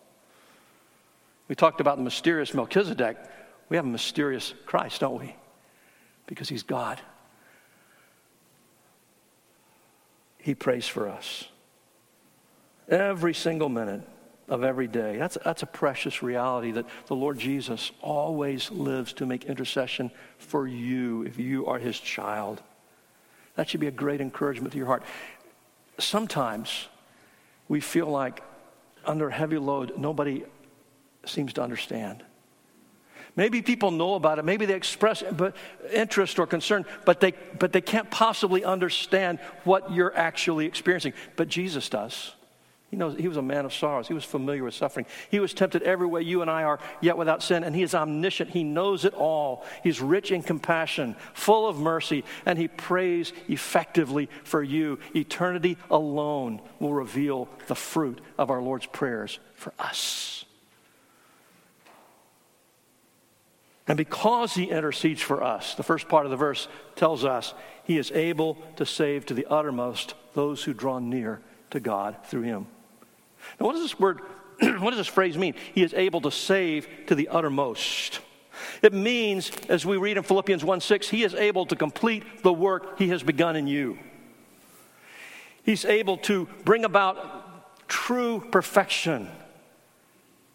We 1.49 1.55
talked 1.55 1.81
about 1.81 1.99
the 1.99 2.05
mysterious 2.05 2.55
Melchizedek. 2.55 3.19
We 3.69 3.77
have 3.77 3.85
a 3.85 3.89
mysterious 3.89 4.55
Christ, 4.65 5.01
don't 5.01 5.21
we? 5.21 5.35
Because 6.27 6.49
he's 6.49 6.63
God. 6.63 7.01
He 10.39 10.55
prays 10.55 10.87
for 10.87 11.09
us 11.09 11.47
every 12.93 13.35
single 13.35 13.69
minute 13.69 14.03
of 14.49 14.63
every 14.63 14.87
day. 14.87 15.17
That's, 15.17 15.39
that's 15.45 15.63
a 15.63 15.67
precious 15.67 16.23
reality 16.23 16.73
that 16.73 16.85
the 17.07 17.17
Lord 17.17 17.39
Jesus 17.39 17.91
always 18.01 18.71
lives 18.71 19.13
to 19.15 19.27
make 19.27 19.45
intercession 19.45 20.11
for 20.39 20.67
you 20.67 21.23
if 21.23 21.39
you 21.39 21.67
are 21.67 21.79
his 21.79 21.99
child. 21.99 22.63
That 23.57 23.69
should 23.69 23.81
be 23.81 23.87
a 23.87 23.93
great 23.93 24.21
encouragement 24.21 24.73
to 24.73 24.79
your 24.79 24.87
heart. 24.87 25.05
Sometimes 25.99 26.89
we 27.69 27.81
feel 27.81 28.07
like 28.07 28.43
under 29.05 29.31
heavy 29.31 29.59
load, 29.59 29.97
nobody 29.97 30.45
seems 31.25 31.53
to 31.55 31.63
understand. 31.63 32.23
Maybe 33.37 33.63
people 33.63 33.91
know 33.91 34.15
about 34.15 34.39
it. 34.39 34.45
Maybe 34.45 34.67
they 34.67 34.75
express 34.75 35.23
interest 35.91 36.39
or 36.39 36.47
concern, 36.47 36.85
but 37.07 37.21
they, 37.21 37.33
but 37.59 37.73
they 37.73 37.81
can't 37.81 38.11
possibly 38.11 38.65
understand 38.65 39.39
what 39.65 39.93
you're 39.93 40.15
actually 40.15 40.67
experiencing. 40.67 41.15
But 41.37 41.49
Jesus 41.49 41.89
does. 41.89 42.35
He 42.93 42.99
knows 42.99 43.17
he 43.19 43.27
was 43.27 43.39
a 43.39 43.43
man 43.43 43.65
of 43.65 43.73
sorrows. 43.73 44.07
He 44.07 44.13
was 44.13 44.23
familiar 44.23 44.63
with 44.65 44.75
suffering. 44.75 45.07
He 45.31 45.41
was 45.41 45.55
tempted 45.55 45.83
every 45.83 46.07
way 46.07 46.21
you 46.21 46.43
and 46.43 46.51
I 46.51 46.65
are, 46.65 46.79
yet 47.01 47.17
without 47.17 47.43
sin. 47.43 47.65
And 47.65 47.75
he 47.75 47.83
is 47.83 47.95
omniscient. 47.95 48.51
He 48.51 48.65
knows 48.65 49.07
it 49.07 49.15
all. 49.15 49.65
He's 49.83 50.03
rich 50.03 50.31
in 50.31 50.43
compassion, 50.43 51.17
full 51.33 51.67
of 51.67 51.79
mercy, 51.79 52.23
and 52.45 52.59
he 52.59 52.69
prays 52.69 53.33
effectively 53.49 54.29
for 54.45 54.63
you. 54.63 54.99
Eternity 55.17 55.79
alone 55.91 56.61
will 56.81 56.93
reveal 56.93 57.49
the 57.67 57.75
fruit 57.75 58.21
of 58.37 58.51
our 58.51 58.61
Lord's 58.61 58.85
prayers 58.85 59.41
for 59.55 59.73
us. 59.79 60.45
And 63.89 63.97
because 63.97 64.53
he 64.53 64.65
intercedes 64.65 65.23
for 65.23 65.43
us, 65.43 65.77
the 65.77 65.83
first 65.83 66.11
part 66.11 66.27
of 66.27 66.31
the 66.31 66.37
verse 66.37 66.69
tells 66.95 67.25
us 67.25 67.55
he 67.85 67.97
is 67.97 68.11
able 68.11 68.59
to 68.77 68.85
save 68.85 69.25
to 69.27 69.35
the 69.35 69.47
uttermost 69.47 70.13
those 70.35 70.63
who 70.63 70.75
draw 70.75 70.99
near 70.99 71.41
to 71.71 71.81
God 71.81 72.19
through 72.27 72.43
him. 72.43 72.67
Now, 73.59 73.67
what 73.67 73.73
does 73.73 73.83
this 73.83 73.99
word, 73.99 74.21
what 74.61 74.91
does 74.91 74.99
this 74.99 75.07
phrase 75.07 75.37
mean? 75.37 75.55
He 75.75 75.83
is 75.83 75.95
able 75.95 76.21
to 76.23 76.31
save 76.31 76.89
to 77.07 77.15
the 77.15 77.29
uttermost. 77.29 78.21
It 78.83 78.93
means, 78.93 79.51
as 79.69 79.87
we 79.87 79.97
read 79.97 80.17
in 80.17 80.23
Philippians 80.23 80.65
1 80.65 80.81
6, 80.81 81.09
he 81.09 81.25
is 81.25 81.35
able 81.35 81.67
to 81.67 81.77
complete 81.77 82.43
the 82.43 82.53
work 82.53 82.99
he 82.99 83.09
has 83.09 83.23
begun 83.23 83.57
in 83.57 83.67
you. 83.67 83.99
He's 85.65 85.85
able 85.85 86.17
to 86.19 86.49
bring 86.65 86.85
about 86.85 87.89
true 87.89 88.41
perfection 88.51 89.29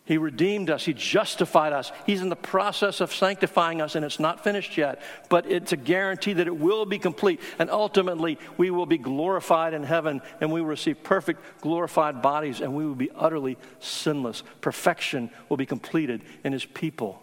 he 0.07 0.17
redeemed 0.17 0.69
us. 0.69 0.85
He 0.85 0.93
justified 0.93 1.73
us. 1.73 1.91
He's 2.05 2.21
in 2.21 2.29
the 2.29 2.37
process 2.37 3.01
of 3.01 3.13
sanctifying 3.13 3.81
us, 3.81 3.93
and 3.93 4.05
it's 4.05 4.21
not 4.21 4.41
finished 4.41 4.77
yet, 4.77 5.01
but 5.27 5.45
it's 5.51 5.73
a 5.73 5.77
guarantee 5.77 6.31
that 6.31 6.47
it 6.47 6.57
will 6.57 6.85
be 6.85 6.97
complete. 6.97 7.41
And 7.59 7.69
ultimately, 7.69 8.39
we 8.55 8.71
will 8.71 8.85
be 8.85 8.97
glorified 8.97 9.73
in 9.73 9.83
heaven, 9.83 10.21
and 10.39 10.49
we 10.49 10.61
will 10.61 10.69
receive 10.69 11.03
perfect, 11.03 11.41
glorified 11.59 12.21
bodies, 12.21 12.61
and 12.61 12.73
we 12.73 12.85
will 12.85 12.95
be 12.95 13.11
utterly 13.11 13.57
sinless. 13.81 14.43
Perfection 14.61 15.29
will 15.49 15.57
be 15.57 15.65
completed 15.65 16.21
in 16.45 16.53
His 16.53 16.63
people. 16.63 17.21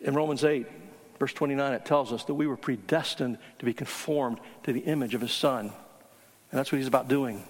In 0.00 0.14
Romans 0.14 0.44
8, 0.44 0.68
verse 1.18 1.32
29, 1.32 1.72
it 1.72 1.84
tells 1.84 2.12
us 2.12 2.22
that 2.26 2.34
we 2.34 2.46
were 2.46 2.56
predestined 2.56 3.38
to 3.58 3.64
be 3.64 3.74
conformed 3.74 4.38
to 4.62 4.72
the 4.72 4.82
image 4.82 5.16
of 5.16 5.20
His 5.20 5.32
Son. 5.32 5.66
And 5.66 6.58
that's 6.58 6.70
what 6.70 6.78
He's 6.78 6.86
about 6.86 7.08
doing. 7.08 7.42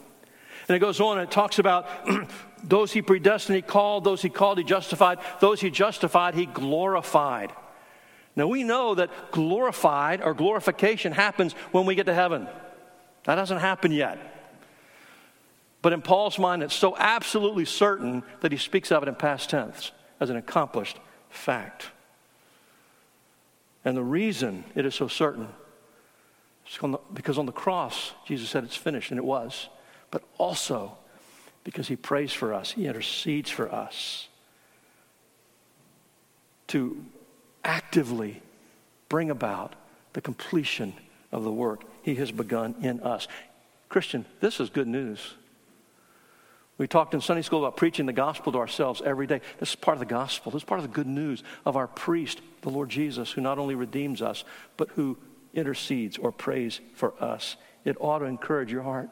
And 0.69 0.77
it 0.77 0.81
goes 0.81 1.01
on 1.01 1.19
and 1.19 1.27
it 1.27 1.33
talks 1.33 1.59
about 1.59 1.89
those 2.63 2.93
he 2.93 3.01
predestined, 3.01 3.57
he 3.57 3.63
called, 3.63 4.05
those 4.05 4.21
he 4.21 4.29
called, 4.29 4.59
he 4.59 4.65
justified, 4.65 5.19
those 5.41 5.61
he 5.61 5.71
justified, 5.71 6.35
he 6.35 6.45
glorified. 6.45 7.53
Now 8.37 8.47
we 8.47 8.63
know 8.63 8.95
that 8.95 9.33
glorified 9.33 10.21
or 10.21 10.35
glorification 10.35 11.13
happens 11.13 11.55
when 11.73 11.87
we 11.87 11.95
get 11.95 12.07
to 12.07 12.15
heaven. 12.15 12.47
That 13.25 13.37
doesn't 13.37 13.59
happen 13.59 13.93
yet. 13.93 14.19
But 15.81 15.93
in 15.93 16.03
Paul's 16.03 16.39
mind, 16.39 16.63
it's 16.63 16.75
so 16.75 16.97
absolutely 16.97 17.65
certain 17.65 18.23
that 18.41 18.53
he 18.53 18.59
speaks 18.59 18.93
of 18.93 19.03
it 19.03 19.09
in 19.09 19.15
past 19.15 19.51
tense 19.51 19.93
as 20.21 20.29
an 20.29 20.37
accomplished 20.37 20.99
fact. 21.31 21.91
And 23.85 23.97
the 23.97 24.03
reason 24.03 24.65
it 24.75 24.85
is 24.85 24.95
so 24.95 25.09
certain 25.09 25.49
is 26.69 26.79
because 27.15 27.39
on 27.39 27.47
the 27.47 27.53
cross, 27.53 28.13
Jesus 28.27 28.51
said 28.51 28.65
it's 28.65 28.77
finished, 28.77 29.11
and 29.11 29.19
it 29.19 29.25
was 29.25 29.69
but 30.11 30.23
also 30.39 30.97
because 31.65 31.89
he 31.89 31.97
prays 31.97 32.33
for 32.33 32.55
us, 32.55 32.73
he 32.73 32.87
intercedes 32.87 33.51
for 33.51 33.73
us 33.73 34.29
to 36.69 37.05
actively 37.65 38.43
bring 39.09 39.31
about 39.31 39.75
the 40.13 40.21
completion 40.21 40.95
of 41.33 41.45
the 41.45 41.53
work 41.53 41.83
he 42.03 42.15
has 42.17 42.31
begun 42.31 42.75
in 42.81 43.01
us. 43.01 43.29
Christian, 43.89 44.25
this 44.41 44.61
is 44.61 44.71
good 44.71 44.87
news. 44.87 45.35
We 46.79 46.87
talked 46.87 47.13
in 47.13 47.21
Sunday 47.21 47.43
school 47.43 47.65
about 47.65 47.77
preaching 47.77 48.07
the 48.07 48.13
gospel 48.13 48.53
to 48.53 48.59
ourselves 48.59 49.03
every 49.05 49.27
day. 49.27 49.41
This 49.59 49.71
is 49.71 49.75
part 49.75 49.97
of 49.97 50.01
the 50.01 50.07
gospel. 50.07 50.53
This 50.53 50.63
is 50.63 50.65
part 50.65 50.81
of 50.81 50.87
the 50.87 50.95
good 50.95 51.09
news 51.09 51.43
of 51.67 51.77
our 51.77 51.89
priest, 51.89 52.41
the 52.63 52.71
Lord 52.71 52.89
Jesus, 52.89 53.33
who 53.33 53.41
not 53.41 53.59
only 53.59 53.75
redeems 53.75 54.23
us, 54.23 54.45
but 54.77 54.89
who 54.91 55.19
intercedes 55.55 56.19
or 56.19 56.31
prays 56.31 56.81
for 56.95 57.13
us. 57.23 57.57
It 57.85 57.97
ought 57.99 58.21
to 58.21 58.27
encourage 58.27 58.71
your 58.71 58.85
heart. 58.85 59.09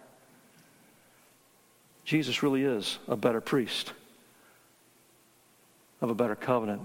Jesus 2.07 2.43
really 2.43 2.63
is 2.63 2.99
a 3.09 3.17
better 3.17 3.41
priest 3.41 3.93
of 6.01 6.09
a 6.09 6.15
better 6.15 6.37
covenant. 6.37 6.81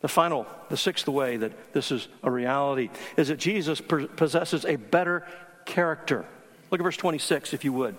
The 0.00 0.08
final, 0.08 0.44
the 0.68 0.76
sixth 0.76 1.06
way 1.08 1.36
that 1.36 1.72
this 1.72 1.92
is 1.92 2.08
a 2.24 2.30
reality 2.30 2.90
is 3.16 3.28
that 3.28 3.38
Jesus 3.38 3.80
possesses 3.80 4.64
a 4.64 4.74
better 4.76 5.24
character. 5.64 6.26
Look 6.70 6.80
at 6.80 6.84
verse 6.84 6.96
26, 6.96 7.54
if 7.54 7.64
you 7.64 7.72
would. 7.72 7.96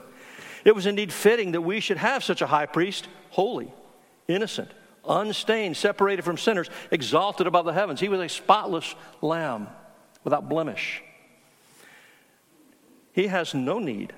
It 0.66 0.76
was 0.76 0.86
indeed 0.86 1.14
fitting 1.14 1.54
that 1.54 1.62
we 1.62 1.80
should 1.80 1.98
have 1.98 2.24
such 2.24 2.42
a 2.42 2.48
high 2.48 2.66
priest, 2.66 3.08
holy, 3.30 3.72
innocent, 4.28 4.70
unstained, 5.08 5.78
separated 5.78 6.26
from 6.26 6.38
sinners, 6.38 6.70
exalted 6.92 7.48
above 7.48 7.66
the 7.66 7.74
heavens. 7.74 8.02
He 8.02 8.10
was 8.10 8.20
a 8.20 8.28
spotless 8.28 8.94
lamb 9.22 9.70
without 10.26 10.50
blemish. 10.50 11.02
He 13.14 13.28
has 13.28 13.54
no 13.54 13.80
need 13.80 14.12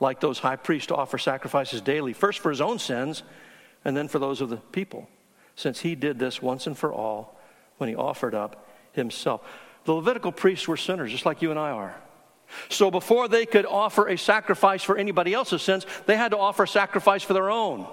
like 0.00 0.20
those 0.20 0.38
high 0.38 0.56
priests 0.56 0.88
to 0.88 0.96
offer 0.96 1.18
sacrifices 1.18 1.80
daily, 1.80 2.12
first 2.12 2.40
for 2.40 2.50
his 2.50 2.60
own 2.60 2.78
sins 2.78 3.22
and 3.84 3.96
then 3.96 4.08
for 4.08 4.18
those 4.18 4.40
of 4.40 4.48
the 4.48 4.56
people, 4.56 5.08
since 5.56 5.80
he 5.80 5.94
did 5.94 6.18
this 6.18 6.42
once 6.42 6.66
and 6.66 6.76
for 6.76 6.92
all 6.92 7.38
when 7.78 7.88
he 7.88 7.94
offered 7.94 8.34
up 8.34 8.68
himself. 8.92 9.42
The 9.84 9.92
Levitical 9.92 10.32
priests 10.32 10.66
were 10.66 10.76
sinners, 10.76 11.12
just 11.12 11.26
like 11.26 11.42
you 11.42 11.50
and 11.50 11.58
I 11.58 11.70
are. 11.70 11.94
So 12.68 12.90
before 12.90 13.28
they 13.28 13.46
could 13.46 13.66
offer 13.66 14.08
a 14.08 14.18
sacrifice 14.18 14.82
for 14.82 14.96
anybody 14.96 15.34
else's 15.34 15.62
sins, 15.62 15.86
they 16.06 16.16
had 16.16 16.30
to 16.30 16.38
offer 16.38 16.66
sacrifice 16.66 17.22
for 17.22 17.32
their 17.32 17.50
own. 17.50 17.86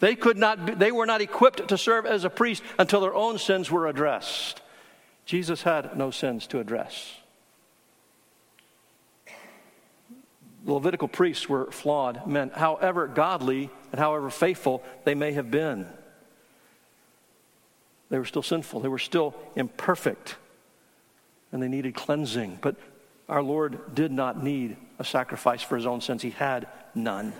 They 0.00 0.16
could 0.16 0.36
not 0.36 0.66
be, 0.66 0.74
they 0.74 0.90
were 0.90 1.06
not 1.06 1.20
equipped 1.20 1.68
to 1.68 1.78
serve 1.78 2.06
as 2.06 2.24
a 2.24 2.30
priest 2.30 2.62
until 2.78 3.00
their 3.00 3.14
own 3.14 3.38
sins 3.38 3.70
were 3.70 3.86
addressed. 3.86 4.60
Jesus 5.24 5.62
had 5.62 5.96
no 5.96 6.10
sins 6.10 6.46
to 6.48 6.58
address. 6.58 7.16
The 10.64 10.72
Levitical 10.72 11.08
priests 11.08 11.48
were 11.48 11.70
flawed 11.70 12.26
men, 12.26 12.50
however 12.50 13.06
godly 13.06 13.70
and 13.90 13.98
however 13.98 14.30
faithful 14.30 14.82
they 15.04 15.14
may 15.14 15.32
have 15.32 15.50
been. 15.50 15.86
They 18.10 18.18
were 18.18 18.24
still 18.24 18.42
sinful, 18.42 18.80
they 18.80 18.88
were 18.88 18.98
still 18.98 19.34
imperfect, 19.56 20.36
and 21.50 21.62
they 21.62 21.68
needed 21.68 21.94
cleansing. 21.94 22.58
But 22.60 22.76
our 23.28 23.42
Lord 23.42 23.94
did 23.94 24.12
not 24.12 24.42
need 24.42 24.76
a 24.98 25.04
sacrifice 25.04 25.62
for 25.62 25.76
his 25.76 25.86
own 25.86 26.00
sins, 26.00 26.22
he 26.22 26.30
had 26.30 26.68
none. 26.94 27.32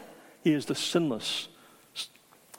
He 0.43 0.53
is 0.53 0.66
the 0.66 0.75
sinless 0.75 1.49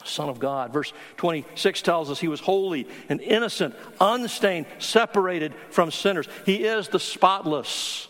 Son 0.06 0.28
of 0.28 0.38
God. 0.38 0.74
Verse 0.74 0.92
26 1.16 1.82
tells 1.82 2.12
us 2.12 2.20
he 2.20 2.28
was 2.28 2.42
holy 2.42 2.88
and 3.08 3.22
innocent, 3.22 3.74
unstained, 4.02 4.66
separated 4.78 5.54
from 5.70 5.92
sinners. 5.92 6.28
He 6.46 6.66
is 6.66 6.90
the 6.90 7.00
spotless, 7.00 8.10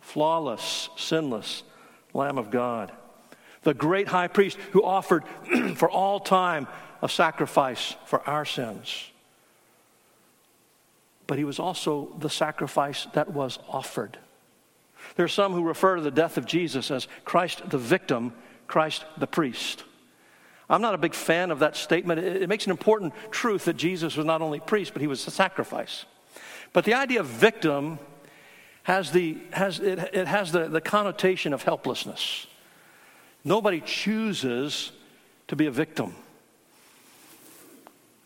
flawless, 0.00 0.90
sinless 0.96 1.62
Lamb 2.14 2.38
of 2.38 2.50
God. 2.50 2.92
The 3.62 3.74
great 3.74 4.08
high 4.08 4.28
priest 4.28 4.56
who 4.72 4.82
offered 4.82 5.24
for 5.76 5.90
all 5.90 6.20
time 6.20 6.66
a 7.02 7.08
sacrifice 7.08 7.96
for 8.06 8.26
our 8.28 8.44
sins. 8.44 9.10
But 11.26 11.38
he 11.38 11.44
was 11.44 11.58
also 11.58 12.14
the 12.18 12.30
sacrifice 12.30 13.06
that 13.12 13.32
was 13.32 13.58
offered. 13.68 14.18
There 15.16 15.24
are 15.24 15.28
some 15.28 15.52
who 15.52 15.62
refer 15.62 15.96
to 15.96 16.02
the 16.02 16.10
death 16.10 16.38
of 16.38 16.46
Jesus 16.46 16.90
as 16.90 17.08
Christ 17.24 17.68
the 17.68 17.78
victim, 17.78 18.32
Christ 18.66 19.04
the 19.18 19.26
priest. 19.26 19.84
I'm 20.68 20.80
not 20.80 20.94
a 20.94 20.98
big 20.98 21.14
fan 21.14 21.50
of 21.50 21.58
that 21.58 21.76
statement. 21.76 22.20
It, 22.20 22.48
makes 22.48 22.64
an 22.64 22.70
important 22.70 23.12
truth 23.30 23.66
that 23.66 23.76
Jesus 23.76 24.16
was 24.16 24.24
not 24.24 24.40
only 24.40 24.60
priest, 24.60 24.92
but 24.94 25.02
he 25.02 25.08
was 25.08 25.26
a 25.26 25.30
sacrifice. 25.30 26.06
But 26.72 26.84
the 26.84 26.94
idea 26.94 27.20
of 27.20 27.26
victim 27.26 27.98
has 28.84 29.10
the, 29.10 29.38
has, 29.52 29.80
it, 29.80 29.98
it 30.12 30.26
has 30.26 30.52
the, 30.52 30.68
the 30.68 30.80
connotation 30.80 31.52
of 31.52 31.62
helplessness. 31.62 32.46
Nobody 33.42 33.80
chooses 33.80 34.92
to 35.48 35.56
be 35.56 35.66
a 35.66 35.70
victim, 35.70 36.14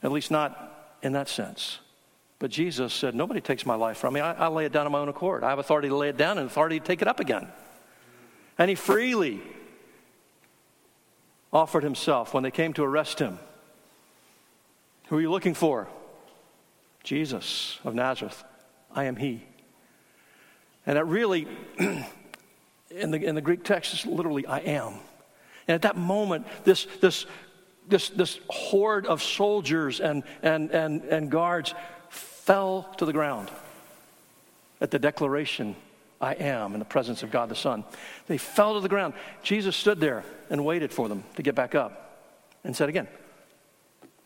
at 0.02 0.12
least 0.12 0.30
not 0.30 0.96
in 1.02 1.12
that 1.12 1.28
sense. 1.28 1.78
But 2.40 2.50
Jesus 2.50 2.92
said, 2.92 3.14
Nobody 3.14 3.40
takes 3.40 3.66
my 3.66 3.74
life 3.74 3.98
from 3.98 4.14
me. 4.14 4.20
I, 4.20 4.32
I 4.32 4.48
lay 4.48 4.64
it 4.64 4.72
down 4.72 4.86
on 4.86 4.92
my 4.92 4.98
own 4.98 5.08
accord. 5.08 5.42
I 5.42 5.50
have 5.50 5.58
authority 5.58 5.88
to 5.88 5.96
lay 5.96 6.08
it 6.08 6.16
down 6.16 6.38
and 6.38 6.46
authority 6.46 6.78
to 6.78 6.86
take 6.86 7.02
it 7.02 7.08
up 7.08 7.18
again. 7.18 7.48
And 8.58 8.68
he 8.68 8.74
freely 8.74 9.40
offered 11.52 11.82
himself 11.82 12.34
when 12.34 12.42
they 12.42 12.50
came 12.50 12.72
to 12.74 12.84
arrest 12.84 13.18
him. 13.18 13.38
Who 15.06 15.18
are 15.18 15.20
you 15.20 15.30
looking 15.30 15.54
for? 15.54 15.88
Jesus 17.02 17.78
of 17.84 17.94
Nazareth. 17.94 18.44
I 18.94 19.04
am 19.04 19.16
he. 19.16 19.47
And 20.88 20.96
it 20.96 21.02
really, 21.02 21.46
in 21.78 23.10
the, 23.10 23.22
in 23.22 23.34
the 23.34 23.42
Greek 23.42 23.62
text, 23.62 23.92
is 23.92 24.06
literally, 24.06 24.46
I 24.46 24.60
am. 24.60 24.94
And 25.68 25.74
at 25.74 25.82
that 25.82 25.98
moment, 25.98 26.46
this, 26.64 26.86
this, 27.02 27.26
this, 27.86 28.08
this 28.08 28.40
horde 28.48 29.04
of 29.04 29.22
soldiers 29.22 30.00
and, 30.00 30.22
and, 30.42 30.70
and, 30.70 31.02
and 31.04 31.30
guards 31.30 31.74
fell 32.08 32.88
to 32.96 33.04
the 33.04 33.12
ground 33.12 33.50
at 34.80 34.90
the 34.90 34.98
declaration 34.98 35.76
I 36.22 36.32
am 36.32 36.72
in 36.72 36.78
the 36.78 36.86
presence 36.86 37.22
of 37.22 37.30
God 37.30 37.50
the 37.50 37.54
Son. 37.54 37.84
They 38.26 38.38
fell 38.38 38.72
to 38.72 38.80
the 38.80 38.88
ground. 38.88 39.12
Jesus 39.42 39.76
stood 39.76 40.00
there 40.00 40.24
and 40.48 40.64
waited 40.64 40.90
for 40.90 41.06
them 41.06 41.22
to 41.36 41.42
get 41.42 41.54
back 41.54 41.74
up 41.74 42.24
and 42.64 42.74
said 42.74 42.88
again, 42.88 43.08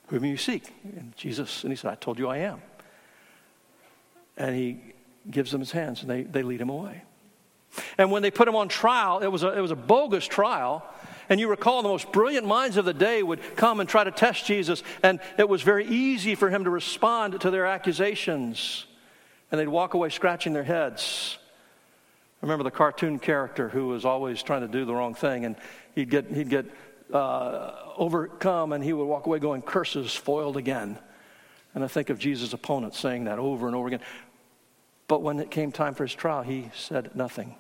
Whom 0.07 0.23
do 0.23 0.29
you 0.29 0.37
seek? 0.37 0.73
And 0.85 1.13
Jesus, 1.17 1.65
and 1.65 1.73
he 1.73 1.77
said, 1.77 1.91
I 1.91 1.97
told 1.97 2.21
you 2.21 2.29
I 2.29 2.39
am. 2.39 2.63
And 4.37 4.55
he 4.55 4.81
gives 5.31 5.51
them 5.51 5.61
his 5.61 5.73
hands 5.73 6.03
and 6.03 6.11
they, 6.11 6.23
they 6.23 6.43
lead 6.43 6.61
him 6.61 6.71
away. 6.71 7.03
And 7.97 8.11
when 8.11 8.23
they 8.23 8.31
put 8.31 8.49
him 8.49 8.57
on 8.57 8.69
trial, 8.69 9.21
it 9.21 9.29
was, 9.29 9.43
a, 9.43 9.57
it 9.57 9.61
was 9.61 9.71
a 9.71 9.77
bogus 9.77 10.27
trial. 10.27 10.85
And 11.29 11.41
you 11.41 11.49
recall 11.49 11.83
the 11.83 11.89
most 11.89 12.13
brilliant 12.13 12.47
minds 12.47 12.77
of 12.77 12.85
the 12.85 12.93
day 12.93 13.23
would 13.23 13.41
come 13.57 13.81
and 13.81 13.89
try 13.89 14.05
to 14.05 14.11
test 14.11 14.45
Jesus, 14.45 14.83
and 15.03 15.21
it 15.39 15.49
was 15.49 15.63
very 15.63 15.87
easy 15.87 16.35
for 16.35 16.51
him 16.51 16.65
to 16.65 16.71
respond 16.71 17.41
to 17.41 17.51
their 17.51 17.65
accusations. 17.65 18.85
And 19.51 19.59
they'd 19.59 19.69
walk 19.69 19.95
away 19.95 20.11
scratching 20.11 20.53
their 20.53 20.65
heads. 20.65 21.39
Remember 22.43 22.65
the 22.65 22.71
cartoon 22.71 23.19
character 23.19 23.69
who 23.69 23.87
was 23.87 24.05
always 24.05 24.43
trying 24.43 24.63
to 24.63 24.69
do 24.69 24.85
the 24.85 24.95
wrong 24.95 25.15
thing, 25.15 25.47
and 25.47 25.57
he'd 25.95 26.11
get, 26.11 26.31
he'd 26.31 26.51
get 26.51 26.67
uh, 27.13 27.73
overcome 27.97 28.73
and 28.73 28.83
he 28.83 28.93
would 28.93 29.05
walk 29.05 29.27
away 29.27 29.39
going, 29.39 29.63
Curses 29.63 30.15
foiled 30.15 30.57
again. 30.57 30.99
And 31.75 31.85
I 31.85 31.89
think 31.89 32.11
of 32.11 32.19
Jesus' 32.19 32.53
opponent 32.53 32.95
saying 32.95 33.25
that 33.25 33.39
over 33.39 33.67
and 33.67 33.77
over 33.77 33.89
again. 33.89 34.01
But 35.09 35.23
when 35.23 35.39
it 35.41 35.51
came 35.51 35.73
time 35.73 35.95
for 35.95 36.05
his 36.05 36.15
trial, 36.15 36.43
he 36.43 36.71
said 36.75 37.15
nothing. 37.15 37.57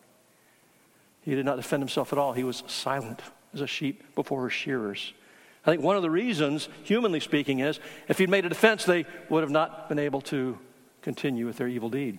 He 1.23 1.35
did 1.35 1.45
not 1.45 1.57
defend 1.57 1.83
himself 1.83 2.13
at 2.13 2.19
all. 2.19 2.33
He 2.33 2.45
was 2.45 2.63
silent 2.67 3.21
as 3.55 3.61
a 3.61 3.67
sheep 3.67 4.15
before 4.15 4.43
her 4.43 4.51
shearers. 4.51 5.13
I 5.65 5.71
think 5.71 5.83
one 5.83 5.97
of 5.97 6.03
the 6.03 6.11
reasons, 6.11 6.69
humanly 6.83 7.21
speaking, 7.21 7.61
is 7.61 7.79
if 8.09 8.19
he'd 8.19 8.31
made 8.31 8.45
a 8.45 8.49
defense, 8.49 8.85
they 8.85 9.07
would 9.29 9.43
have 9.43 9.51
not 9.51 9.89
been 9.89 9.99
able 9.99 10.21
to 10.23 10.59
continue 11.03 11.47
with 11.47 11.57
their 11.57 11.69
evil 11.69 11.89
deed 11.89 12.19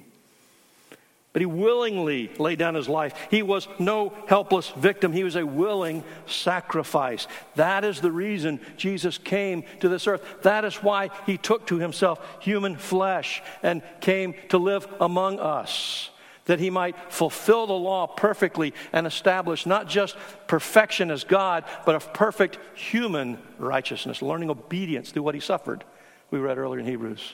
but 1.33 1.41
he 1.41 1.47
willingly 1.47 2.31
laid 2.37 2.59
down 2.59 2.75
his 2.75 2.87
life. 2.87 3.15
He 3.31 3.41
was 3.41 3.67
no 3.79 4.13
helpless 4.27 4.69
victim, 4.69 5.11
he 5.11 5.23
was 5.23 5.35
a 5.35 5.45
willing 5.45 6.03
sacrifice. 6.27 7.27
That 7.55 7.83
is 7.83 7.99
the 7.99 8.11
reason 8.11 8.61
Jesus 8.77 9.17
came 9.17 9.63
to 9.79 9.89
this 9.89 10.07
earth. 10.07 10.23
That 10.43 10.63
is 10.63 10.75
why 10.75 11.09
he 11.25 11.39
took 11.39 11.65
to 11.67 11.79
himself 11.79 12.23
human 12.39 12.77
flesh 12.77 13.41
and 13.63 13.81
came 13.99 14.35
to 14.49 14.59
live 14.59 14.87
among 15.01 15.39
us. 15.39 16.11
That 16.45 16.59
he 16.59 16.69
might 16.69 17.11
fulfill 17.11 17.65
the 17.65 17.73
law 17.73 18.05
perfectly 18.05 18.73
and 18.91 19.07
establish 19.07 19.65
not 19.65 19.87
just 19.87 20.15
perfection 20.45 21.09
as 21.09 21.23
God, 21.23 21.63
but 21.85 21.95
a 21.95 21.99
perfect 21.99 22.59
human 22.75 23.39
righteousness, 23.57 24.21
learning 24.21 24.51
obedience 24.51 25.11
through 25.11 25.23
what 25.23 25.35
he 25.35 25.41
suffered. 25.41 25.83
We 26.29 26.39
read 26.39 26.57
earlier 26.57 26.81
in 26.81 26.85
Hebrews. 26.85 27.33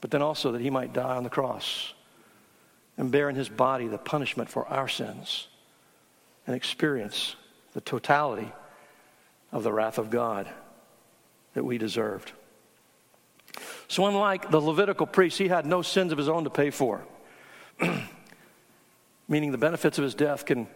But 0.00 0.12
then 0.12 0.22
also 0.22 0.52
that 0.52 0.62
he 0.62 0.70
might 0.70 0.92
die 0.92 1.16
on 1.16 1.24
the 1.24 1.30
cross 1.30 1.92
and 2.98 3.12
bear 3.12 3.30
in 3.30 3.36
his 3.36 3.48
body 3.48 3.86
the 3.86 3.96
punishment 3.96 4.50
for 4.50 4.66
our 4.66 4.88
sins 4.88 5.46
and 6.46 6.54
experience 6.54 7.36
the 7.72 7.80
totality 7.80 8.52
of 9.52 9.62
the 9.62 9.72
wrath 9.72 9.98
of 9.98 10.10
God 10.10 10.48
that 11.54 11.64
we 11.64 11.78
deserved. 11.78 12.32
So, 13.86 14.04
unlike 14.06 14.50
the 14.50 14.60
Levitical 14.60 15.06
priest, 15.06 15.38
he 15.38 15.48
had 15.48 15.64
no 15.64 15.80
sins 15.80 16.12
of 16.12 16.18
his 16.18 16.28
own 16.28 16.44
to 16.44 16.50
pay 16.50 16.70
for, 16.70 17.02
meaning 19.28 19.52
the 19.52 19.58
benefits 19.58 19.96
of 19.96 20.04
his 20.04 20.14
death 20.14 20.44
can 20.44 20.66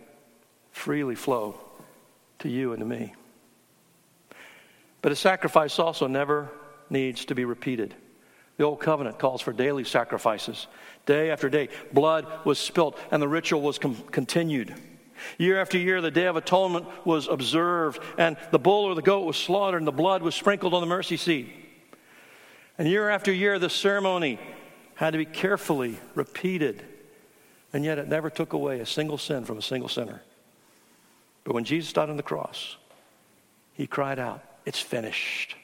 freely 0.70 1.14
flow 1.14 1.59
to 2.39 2.49
you 2.49 2.73
and 2.73 2.81
to 2.81 2.87
me. 2.87 3.14
But 5.03 5.12
a 5.12 5.16
sacrifice 5.16 5.79
also 5.79 6.07
never 6.07 6.51
needs 6.89 7.27
to 7.27 7.35
be 7.35 7.45
repeated. 7.45 7.95
The 8.63 8.69
Old 8.69 8.79
Covenant 8.79 9.19
calls 9.19 9.43
for 9.43 9.53
daily 9.53 9.83
sacrifices. 9.83 10.69
Day 11.05 11.33
after 11.33 11.49
day, 11.49 11.69
blood 11.93 12.29
was 12.45 12.61
spilt 12.61 12.97
and 13.11 13.21
the 13.21 13.27
ritual 13.27 13.61
was 13.61 13.77
com- 13.77 13.97
continued. 14.13 14.73
Year 15.37 15.61
after 15.61 15.79
year, 15.79 16.01
the 16.01 16.13
Day 16.13 16.27
of 16.27 16.37
Atonement 16.37 16.87
was 17.05 17.27
observed, 17.27 18.01
and 18.19 18.37
the 18.53 18.61
bull 18.61 18.85
or 18.85 18.95
the 18.95 19.03
goat 19.03 19.27
was 19.27 19.37
slaughtered, 19.37 19.81
and 19.81 19.87
the 19.89 19.91
blood 19.91 20.23
was 20.23 20.37
sprinkled 20.37 20.75
on 20.75 20.81
the 20.81 20.87
mercy 20.87 21.17
seat. 21.17 21.53
And 22.79 22.87
year 22.87 23.11
after 23.11 23.33
year, 23.33 23.59
the 23.59 23.69
ceremony 23.69 24.39
had 24.95 25.11
to 25.11 25.19
be 25.19 25.25
carefully 25.25 25.99
repeated, 26.15 26.85
and 27.73 27.85
yet 27.85 27.99
it 27.99 28.07
never 28.07 28.31
took 28.31 28.53
away 28.53 28.79
a 28.79 28.87
single 28.87 29.19
sin 29.19 29.45
from 29.45 29.59
a 29.59 29.63
single 29.63 29.89
sinner. 29.89 30.23
But 31.43 31.55
when 31.55 31.65
Jesus 31.65 31.93
died 31.93 32.11
on 32.11 32.17
the 32.17 32.23
cross, 32.23 32.77
he 33.73 33.89
cried 33.89 34.21
out, 34.21 34.41
It's 34.65 34.79
finished. 34.79 35.57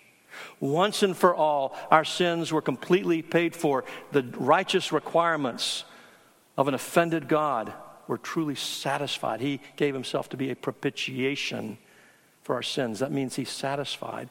Once 0.61 1.03
and 1.03 1.17
for 1.17 1.35
all, 1.35 1.77
our 1.91 2.05
sins 2.05 2.53
were 2.53 2.63
completely 2.63 3.23
paid 3.23 3.55
for. 3.55 3.85
The 4.13 4.23
righteous 4.37 4.93
requirements 4.93 5.85
of 6.57 6.69
an 6.69 6.75
offended 6.75 7.29
God 7.29 7.73
were 8.09 8.19
truly 8.19 8.55
satisfied. 8.55 9.41
He 9.41 9.61
gave 9.77 9.95
himself 9.95 10.29
to 10.31 10.37
be 10.37 10.51
a 10.51 10.57
propitiation 10.57 11.79
for 12.43 12.57
our 12.57 12.63
sins. 12.63 12.99
That 12.99 13.13
means 13.13 13.37
he 13.37 13.45
satisfied 13.45 14.29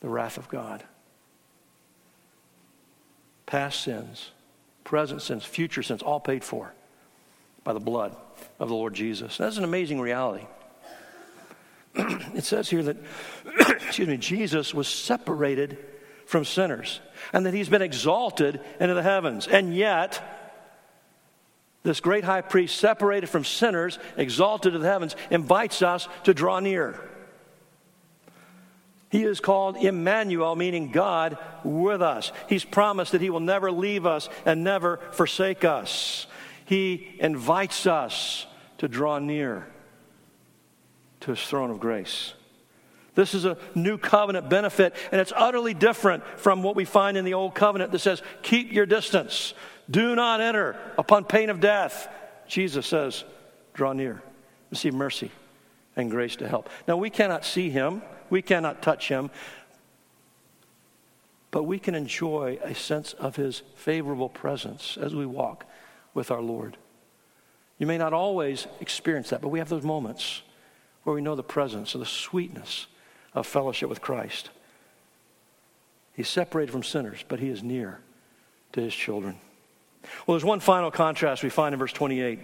the 0.00 0.08
wrath 0.08 0.36
of 0.36 0.48
God. 0.48 0.84
Past 3.46 3.80
sins, 3.80 4.30
present 4.84 5.22
sins, 5.22 5.44
future 5.44 5.82
sins, 5.82 6.02
all 6.02 6.20
paid 6.20 6.44
for 6.44 6.74
by 7.64 7.72
the 7.72 7.80
blood 7.80 8.14
of 8.60 8.68
the 8.68 8.74
Lord 8.74 8.94
Jesus. 8.94 9.38
That's 9.38 9.56
an 9.56 9.64
amazing 9.64 10.00
reality. 10.00 10.46
it 12.34 12.44
says 12.44 12.70
here 12.70 12.82
that, 12.84 12.96
excuse 13.70 14.08
me, 14.08 14.16
Jesus 14.16 14.72
was 14.72 14.88
separated 14.88 15.78
from 16.26 16.44
sinners 16.44 17.00
and 17.32 17.46
that 17.46 17.54
he's 17.54 17.68
been 17.68 17.82
exalted 17.82 18.60
into 18.78 18.94
the 18.94 19.02
heavens. 19.02 19.48
And 19.48 19.74
yet, 19.74 20.22
this 21.82 22.00
great 22.00 22.24
high 22.24 22.42
priest, 22.42 22.76
separated 22.76 23.28
from 23.28 23.44
sinners, 23.44 23.98
exalted 24.16 24.74
to 24.74 24.78
the 24.78 24.88
heavens, 24.88 25.16
invites 25.30 25.82
us 25.82 26.08
to 26.24 26.34
draw 26.34 26.60
near. 26.60 27.00
He 29.10 29.24
is 29.24 29.40
called 29.40 29.76
Emmanuel, 29.78 30.54
meaning 30.54 30.92
God 30.92 31.38
with 31.64 32.02
us. 32.02 32.30
He's 32.48 32.64
promised 32.64 33.12
that 33.12 33.22
He 33.22 33.30
will 33.30 33.40
never 33.40 33.72
leave 33.72 34.04
us 34.04 34.28
and 34.44 34.62
never 34.62 35.00
forsake 35.12 35.64
us. 35.64 36.26
He 36.66 37.16
invites 37.18 37.86
us 37.86 38.46
to 38.78 38.86
draw 38.86 39.18
near 39.18 39.66
to 41.20 41.30
his 41.30 41.42
throne 41.42 41.70
of 41.70 41.80
grace. 41.80 42.34
This 43.14 43.34
is 43.34 43.44
a 43.44 43.58
new 43.74 43.98
covenant 43.98 44.48
benefit, 44.48 44.94
and 45.10 45.20
it's 45.20 45.32
utterly 45.34 45.74
different 45.74 46.24
from 46.38 46.62
what 46.62 46.76
we 46.76 46.84
find 46.84 47.16
in 47.16 47.24
the 47.24 47.34
old 47.34 47.54
covenant 47.54 47.90
that 47.90 47.98
says, 47.98 48.22
Keep 48.42 48.72
your 48.72 48.86
distance, 48.86 49.54
do 49.90 50.14
not 50.14 50.40
enter 50.40 50.76
upon 50.96 51.24
pain 51.24 51.50
of 51.50 51.58
death. 51.58 52.08
Jesus 52.46 52.86
says, 52.86 53.24
Draw 53.74 53.94
near, 53.94 54.22
receive 54.70 54.94
mercy 54.94 55.32
and 55.96 56.10
grace 56.10 56.36
to 56.36 56.48
help. 56.48 56.70
Now, 56.86 56.96
we 56.96 57.10
cannot 57.10 57.44
see 57.44 57.70
him, 57.70 58.02
we 58.30 58.40
cannot 58.40 58.82
touch 58.82 59.08
him, 59.08 59.30
but 61.50 61.64
we 61.64 61.80
can 61.80 61.96
enjoy 61.96 62.58
a 62.62 62.74
sense 62.74 63.14
of 63.14 63.34
his 63.34 63.62
favorable 63.74 64.28
presence 64.28 64.96
as 64.96 65.14
we 65.14 65.26
walk 65.26 65.64
with 66.14 66.30
our 66.30 66.42
Lord. 66.42 66.76
You 67.78 67.86
may 67.88 67.98
not 67.98 68.12
always 68.12 68.68
experience 68.80 69.30
that, 69.30 69.40
but 69.40 69.48
we 69.48 69.58
have 69.58 69.68
those 69.68 69.82
moments 69.82 70.42
where 71.08 71.14
we 71.14 71.22
know 71.22 71.34
the 71.34 71.42
presence 71.42 71.94
or 71.94 71.98
the 72.00 72.04
sweetness 72.04 72.86
of 73.32 73.46
fellowship 73.46 73.88
with 73.88 74.02
Christ. 74.02 74.50
He's 76.12 76.28
separated 76.28 76.70
from 76.70 76.82
sinners, 76.82 77.24
but 77.26 77.40
he 77.40 77.48
is 77.48 77.62
near 77.62 78.00
to 78.72 78.82
his 78.82 78.94
children. 78.94 79.36
Well, 80.26 80.34
there's 80.34 80.44
one 80.44 80.60
final 80.60 80.90
contrast 80.90 81.42
we 81.42 81.48
find 81.48 81.72
in 81.72 81.78
verse 81.78 81.94
28. 81.94 82.40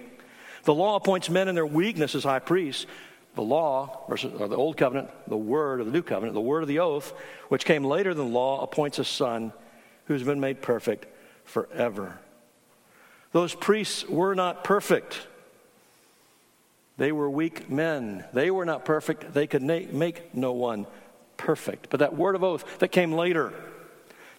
The 0.63 0.73
law 0.73 0.97
appoints 0.97 1.29
men 1.29 1.49
in 1.49 1.55
their 1.55 1.67
weakness 1.67 2.15
as 2.15 2.25
high 2.25 2.39
priests. 2.39 2.87
The 3.35 3.43
law, 3.43 4.07
versus 4.09 4.33
or 4.41 4.49
the 4.49 4.57
old 4.57 4.79
covenant, 4.79 5.11
the 5.29 5.37
word 5.37 5.81
of 5.81 5.87
the 5.87 5.93
new 5.93 6.03
covenant, 6.03 6.33
the 6.33 6.41
word 6.41 6.63
of 6.63 6.69
the 6.69 6.79
oath, 6.79 7.13
which 7.51 7.67
came 7.67 7.85
later 7.85 8.15
than 8.15 8.29
the 8.29 8.33
law, 8.33 8.63
appoints 8.63 8.99
a 8.99 9.05
son 9.05 9.53
who's 10.07 10.23
been 10.23 10.41
made 10.41 10.63
perfect 10.63 11.05
forever. 11.45 12.19
Those 13.33 13.55
priests 13.55 14.09
were 14.09 14.35
not 14.35 14.65
perfect. 14.65 15.27
They 16.97 17.13
were 17.13 17.29
weak 17.29 17.69
men. 17.69 18.25
They 18.33 18.51
were 18.51 18.65
not 18.65 18.85
perfect. 18.85 19.35
They 19.35 19.47
could 19.47 19.63
make 19.63 20.35
no 20.35 20.53
one 20.53 20.87
perfect. 21.37 21.91
But 21.91 22.01
that 22.01 22.17
word 22.17 22.37
of 22.37 22.45
oath 22.45 22.79
that 22.79 22.89
came 22.89 23.13
later, 23.13 23.53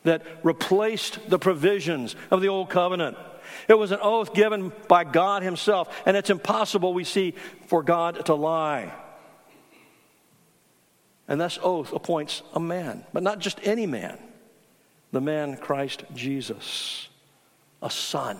that 0.03 0.23
replaced 0.43 1.29
the 1.29 1.39
provisions 1.39 2.15
of 2.31 2.41
the 2.41 2.47
old 2.47 2.69
covenant, 2.69 3.17
it 3.67 3.77
was 3.77 3.91
an 3.91 3.99
oath 4.01 4.33
given 4.33 4.71
by 4.87 5.03
God 5.03 5.43
Himself. 5.43 5.93
And 6.05 6.15
it's 6.15 6.29
impossible, 6.29 6.93
we 6.93 7.03
see, 7.03 7.33
for 7.67 7.83
God 7.83 8.25
to 8.27 8.35
lie. 8.35 8.93
And 11.27 11.41
this 11.41 11.59
oath 11.61 11.91
appoints 11.91 12.41
a 12.53 12.59
man, 12.59 13.03
but 13.11 13.23
not 13.23 13.39
just 13.39 13.59
any 13.63 13.85
man, 13.85 14.17
the 15.11 15.21
man 15.21 15.57
Christ 15.57 16.03
Jesus, 16.13 17.09
a 17.81 17.89
son. 17.89 18.39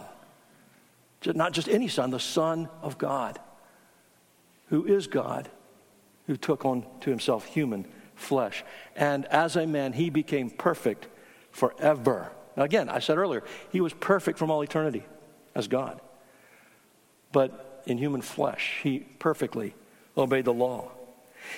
Not 1.26 1.54
just 1.54 1.68
any 1.68 1.88
son, 1.88 2.12
the 2.12 2.20
Son 2.20 2.70
of 2.84 3.00
God 3.00 3.40
who 4.68 4.86
is 4.86 5.08
God, 5.08 5.50
who 6.28 6.38
took 6.38 6.66
on 6.66 6.86
to 7.02 7.10
himself 7.10 7.46
human 7.46 7.86
flesh. 8.16 8.64
And 8.96 9.26
as 9.26 9.56
a 9.56 9.68
man, 9.68 9.94
he 9.94 10.10
became 10.10 10.50
perfect 10.50 11.08
forever. 11.52 12.32
Now, 12.58 12.64
again, 12.64 12.90
I 12.90 13.00
said 13.00 13.18
earlier, 13.18 13.44
he 13.72 13.82
was 13.82 13.94
perfect 13.94 14.40
from 14.40 14.50
all 14.50 14.62
eternity 14.62 15.04
as 15.54 15.68
God. 15.68 16.00
But 17.32 17.84
in 17.86 17.98
human 17.98 18.22
flesh, 18.22 18.80
he 18.82 19.00
perfectly 19.00 19.76
obeyed 20.18 20.46
the 20.46 20.54
law. 20.54 20.92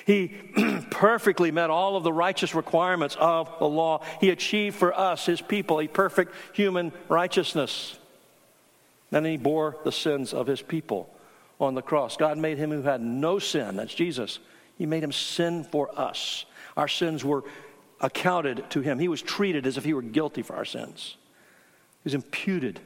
He 0.05 0.27
perfectly 0.91 1.51
met 1.51 1.69
all 1.69 1.95
of 1.95 2.03
the 2.03 2.11
righteous 2.11 2.53
requirements 2.53 3.15
of 3.19 3.49
the 3.59 3.67
law. 3.67 4.03
He 4.19 4.31
achieved 4.31 4.75
for 4.75 4.97
us, 4.97 5.25
his 5.25 5.39
people, 5.39 5.79
a 5.79 5.87
perfect 5.87 6.33
human 6.53 6.91
righteousness. 7.07 7.97
And 9.11 9.25
he 9.25 9.37
bore 9.37 9.77
the 9.85 9.91
sins 9.91 10.33
of 10.33 10.47
his 10.47 10.61
people 10.61 11.09
on 11.59 11.75
the 11.75 11.81
cross. 11.81 12.17
God 12.17 12.37
made 12.37 12.57
him 12.57 12.71
who 12.71 12.83
had 12.83 13.01
no 13.01 13.39
sin, 13.39 13.75
that's 13.75 13.93
Jesus. 13.93 14.39
He 14.77 14.85
made 14.85 15.03
him 15.03 15.11
sin 15.11 15.63
for 15.63 15.89
us. 15.99 16.45
Our 16.75 16.87
sins 16.87 17.25
were 17.25 17.43
accounted 17.99 18.69
to 18.71 18.81
him. 18.81 18.99
He 18.99 19.07
was 19.07 19.21
treated 19.21 19.65
as 19.65 19.77
if 19.77 19.83
he 19.83 19.93
were 19.93 20.03
guilty 20.03 20.43
for 20.43 20.55
our 20.55 20.65
sins. 20.65 21.17
He 22.03 22.07
was 22.07 22.13
imputed 22.13 22.79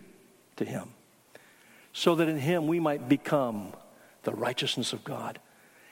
to 0.56 0.66
him 0.66 0.90
so 1.94 2.16
that 2.16 2.30
in 2.30 2.38
him 2.38 2.68
we 2.68 2.80
might 2.80 3.10
become 3.10 3.74
the 4.24 4.34
righteousness 4.34 4.94
of 4.94 5.04
God. 5.04 5.40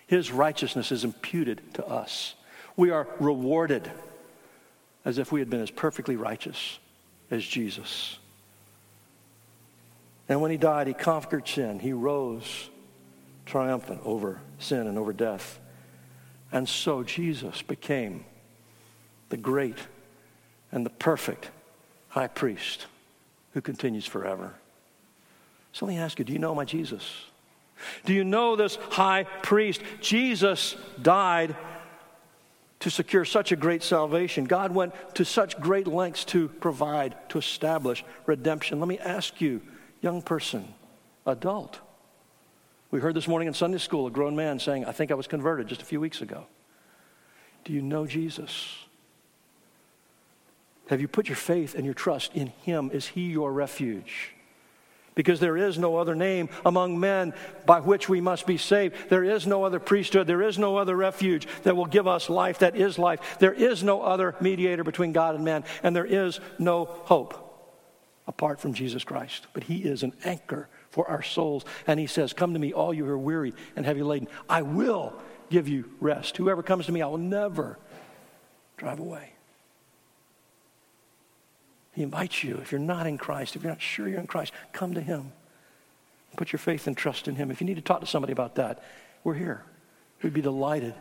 His 0.08 0.32
righteousness 0.32 0.92
is 0.92 1.04
imputed 1.04 1.62
to 1.76 1.86
us. 1.86 2.36
We 2.78 2.92
are 2.92 3.08
rewarded 3.20 3.92
as 5.04 5.18
if 5.18 5.32
we 5.32 5.40
had 5.40 5.50
been 5.50 5.62
as 5.62 5.72
perfectly 5.72 6.16
righteous 6.16 6.80
as 7.30 7.46
Jesus. 7.46 8.18
And 10.30 10.42
when 10.42 10.52
he 10.52 10.58
died, 10.58 10.88
he 10.88 10.94
conquered 10.94 11.48
sin. 11.48 11.80
He 11.80 11.92
rose 11.92 12.70
triumphant 13.46 14.02
over 14.06 14.40
sin 14.60 14.86
and 14.86 14.98
over 14.98 15.12
death. 15.12 15.60
And 16.52 16.70
so 16.70 17.04
Jesus 17.04 17.64
became 17.64 18.24
the 19.30 19.38
great 19.38 19.78
and 20.72 20.86
the 20.86 20.92
perfect 20.92 21.50
high 22.10 22.28
priest 22.28 22.86
who 23.54 23.62
continues 23.62 24.06
forever. 24.06 24.54
So 25.74 25.86
let 25.86 25.94
me 25.94 26.00
ask 26.00 26.20
you 26.20 26.26
do 26.26 26.34
you 26.34 26.40
know 26.40 26.54
my 26.54 26.66
Jesus? 26.66 27.26
Do 28.06 28.14
you 28.14 28.24
know 28.24 28.56
this 28.56 28.76
high 28.76 29.24
priest? 29.24 29.82
Jesus 30.02 30.76
died 31.02 31.56
to 32.82 32.90
secure 32.90 33.26
such 33.26 33.52
a 33.52 33.56
great 33.56 33.84
salvation. 33.84 34.46
God 34.46 34.74
went 34.74 34.94
to 35.16 35.26
such 35.26 35.60
great 35.60 35.88
lengths 35.88 36.26
to 36.26 36.50
provide, 36.50 37.16
to 37.30 37.38
establish 37.38 38.04
redemption. 38.26 38.80
Let 38.80 38.90
me 38.90 39.00
ask 39.00 39.42
you 39.42 39.62
young 40.02 40.22
person, 40.22 40.74
adult. 41.26 41.80
We 42.92 43.00
heard 43.00 43.16
this 43.16 43.28
morning 43.28 43.48
in 43.48 43.54
Sunday 43.54 43.78
school 43.78 44.08
a 44.08 44.12
grown 44.12 44.36
man 44.36 44.60
saying, 44.60 44.86
I 44.86 44.92
think 44.92 45.12
I 45.12 45.16
was 45.16 45.28
converted 45.28 45.68
just 45.68 45.82
a 45.82 45.86
few 45.86 46.00
weeks 46.00 46.22
ago. 46.22 46.46
Do 47.66 47.74
you 47.74 47.82
know 47.82 48.08
Jesus? 48.08 48.76
Have 50.90 51.02
you 51.02 51.08
put 51.08 51.28
your 51.28 51.36
faith 51.36 51.76
and 51.76 51.86
your 51.86 51.94
trust 51.94 52.34
in 52.34 52.48
Him? 52.48 52.90
Is 52.92 53.08
He 53.08 53.30
your 53.30 53.54
refuge? 53.54 54.34
Because 55.14 55.40
there 55.40 55.58
is 55.58 55.78
no 55.78 55.98
other 55.98 56.16
name 56.16 56.50
among 56.66 57.00
men 57.00 57.34
by 57.66 57.82
which 57.82 58.08
we 58.08 58.22
must 58.22 58.48
be 58.48 58.58
saved. 58.58 58.96
There 59.10 59.24
is 59.24 59.46
no 59.46 59.66
other 59.66 59.80
priesthood. 59.80 60.26
There 60.26 60.42
is 60.42 60.58
no 60.58 60.78
other 60.78 60.96
refuge 60.96 61.48
that 61.64 61.76
will 61.76 61.86
give 61.86 62.08
us 62.08 62.30
life 62.30 62.60
that 62.60 62.76
is 62.76 62.98
life. 62.98 63.38
There 63.38 63.54
is 63.54 63.84
no 63.84 64.02
other 64.02 64.36
mediator 64.40 64.84
between 64.84 65.12
God 65.12 65.36
and 65.36 65.44
man. 65.44 65.66
And 65.84 65.94
there 65.96 66.06
is 66.06 66.40
no 66.58 66.86
hope 66.86 67.49
apart 68.30 68.62
from 68.62 68.74
Jesus 68.74 69.04
Christ. 69.04 69.48
But 69.54 69.64
He 69.64 69.80
is 69.80 70.04
an 70.04 70.14
anchor 70.24 70.70
for 70.92 71.10
our 71.10 71.24
souls. 71.24 71.66
And 71.88 72.00
He 72.00 72.08
says, 72.08 72.32
Come 72.32 72.54
to 72.54 72.60
me, 72.60 72.72
all 72.72 72.94
you 72.94 73.04
who 73.04 73.12
are 73.12 73.18
weary 73.18 73.54
and 73.76 73.86
heavy 73.86 74.04
laden. 74.04 74.30
I 74.48 74.62
will 74.62 75.14
give 75.50 75.68
you 75.68 75.90
rest. 76.00 76.38
Whoever 76.38 76.64
comes 76.64 76.86
to 76.86 76.92
me, 76.92 77.02
I 77.02 77.08
will 77.08 77.18
never 77.18 77.80
drive 78.78 79.00
away. 79.00 79.34
He 81.94 82.04
invites 82.04 82.44
you. 82.44 82.60
If 82.62 82.72
you're 82.72 82.80
not 82.80 83.08
in 83.08 83.18
Christ, 83.18 83.56
if 83.56 83.64
you're 83.64 83.72
not 83.72 83.82
sure 83.82 84.08
you're 84.08 84.20
in 84.20 84.28
Christ, 84.28 84.54
come 84.72 84.94
to 84.94 85.02
Him. 85.02 85.34
Put 86.38 86.54
your 86.54 86.60
faith 86.60 86.86
and 86.86 86.96
trust 86.96 87.28
in 87.28 87.36
Him. 87.36 87.50
If 87.50 87.60
you 87.60 87.68
need 87.68 87.78
to 87.78 87.82
talk 87.82 88.00
to 88.00 88.06
somebody 88.06 88.32
about 88.32 88.56
that, 88.56 88.84
we're 89.24 89.34
here. 89.34 89.66
We'd 90.22 90.34
be 90.36 90.42
delighted. 90.42 90.94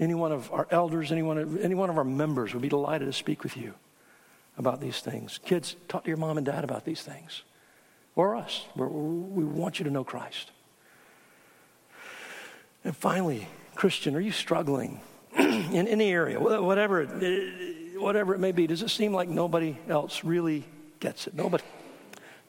Any 0.00 0.14
one 0.14 0.32
of 0.32 0.50
our 0.50 0.66
elders, 0.72 1.12
any 1.12 1.22
one 1.22 1.38
of, 1.38 1.60
any 1.60 1.76
one 1.76 1.88
of 1.88 1.96
our 1.96 2.04
members 2.04 2.52
would 2.52 2.62
be 2.62 2.68
delighted 2.68 3.06
to 3.06 3.12
speak 3.12 3.44
with 3.44 3.56
you 3.56 3.74
about 4.58 4.80
these 4.80 5.00
things. 5.00 5.38
Kids, 5.44 5.76
talk 5.88 6.04
to 6.04 6.08
your 6.08 6.16
mom 6.16 6.36
and 6.36 6.46
dad 6.46 6.64
about 6.64 6.84
these 6.84 7.02
things. 7.02 7.42
Or 8.16 8.36
us. 8.36 8.64
We're, 8.76 8.88
we 8.88 9.44
want 9.44 9.78
you 9.78 9.84
to 9.84 9.90
know 9.90 10.04
Christ. 10.04 10.50
And 12.84 12.96
finally, 12.96 13.46
Christian, 13.74 14.14
are 14.16 14.20
you 14.20 14.32
struggling 14.32 15.00
in 15.38 15.86
any 15.88 16.10
area, 16.10 16.40
whatever, 16.40 17.02
uh, 17.02 18.00
whatever 18.00 18.34
it 18.34 18.38
may 18.38 18.52
be? 18.52 18.66
Does 18.66 18.82
it 18.82 18.90
seem 18.90 19.12
like 19.12 19.28
nobody 19.28 19.76
else 19.88 20.24
really 20.24 20.64
gets 20.98 21.26
it? 21.26 21.34
Nobody, 21.34 21.64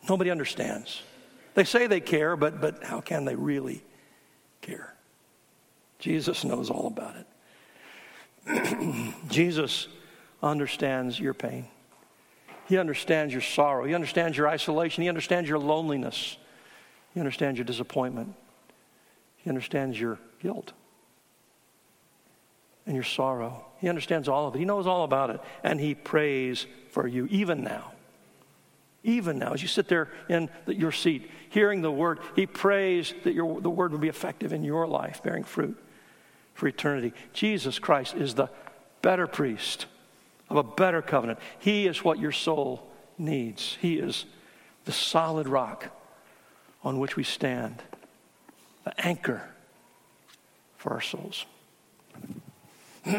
nobody 0.10 0.30
understands. 0.30 1.02
They 1.54 1.64
say 1.64 1.88
they 1.88 2.00
care, 2.00 2.36
but, 2.36 2.62
but 2.62 2.84
how 2.84 3.02
can 3.02 3.26
they 3.26 3.36
really 3.36 3.84
care? 4.62 4.94
Jesus 6.00 6.44
knows 6.44 6.70
all 6.70 6.88
about 6.88 7.16
it. 7.18 9.14
Jesus 9.30 9.88
understands 10.42 11.20
your 11.20 11.34
pain. 11.34 11.68
He 12.72 12.78
understands 12.78 13.34
your 13.34 13.42
sorrow. 13.42 13.84
He 13.84 13.94
understands 13.94 14.38
your 14.38 14.48
isolation. 14.48 15.04
He 15.04 15.10
understands 15.10 15.50
your 15.50 15.60
loneliness. 15.60 16.38
He 17.14 17.20
understands 17.20 17.60
your 17.60 17.66
disappointment. 17.66 18.34
He 19.36 19.50
understands 19.50 20.00
your 20.00 20.20
guilt 20.40 20.72
and 22.86 22.96
your 22.96 23.04
sorrow. 23.04 23.66
He 23.80 23.90
understands 23.90 24.30
all 24.30 24.48
of 24.48 24.56
it. 24.56 24.60
He 24.60 24.64
knows 24.64 24.88
all 24.88 25.04
about 25.04 25.32
it. 25.32 25.42
And 25.66 25.82
He 25.82 25.94
prays 25.96 26.66
for 26.92 27.06
you, 27.06 27.28
even 27.30 27.62
now. 27.62 27.92
Even 29.04 29.38
now, 29.38 29.52
as 29.52 29.62
you 29.62 29.68
sit 29.68 29.90
there 29.90 30.08
in 30.30 30.50
the, 30.66 30.74
your 30.74 30.94
seat, 30.94 31.30
hearing 31.50 31.82
the 31.82 31.92
word, 31.92 32.20
He 32.38 32.46
prays 32.46 33.14
that 33.26 33.34
your, 33.34 33.60
the 33.60 33.70
word 33.70 33.92
will 33.92 34.00
be 34.00 34.08
effective 34.08 34.54
in 34.54 34.64
your 34.64 34.88
life, 34.88 35.22
bearing 35.22 35.44
fruit 35.44 35.78
for 36.54 36.70
eternity. 36.70 37.12
Jesus 37.34 37.80
Christ 37.80 38.16
is 38.16 38.36
the 38.36 38.50
better 39.02 39.28
priest 39.28 39.88
of 40.52 40.58
a 40.58 40.64
better 40.64 41.02
covenant. 41.02 41.40
He 41.60 41.88
is 41.88 42.04
what 42.04 42.20
your 42.20 42.34
soul 42.34 42.88
needs. 43.18 43.78
He 43.82 43.98
is 43.98 44.26
the 44.86 44.92
solid 44.92 45.48
rock 45.48 45.90
on 46.84 47.00
which 47.00 47.16
we 47.16 47.24
stand, 47.24 47.82
the 48.84 49.06
anchor 49.06 49.50
for 50.78 50.92
our 50.94 51.02
souls. 51.02 51.46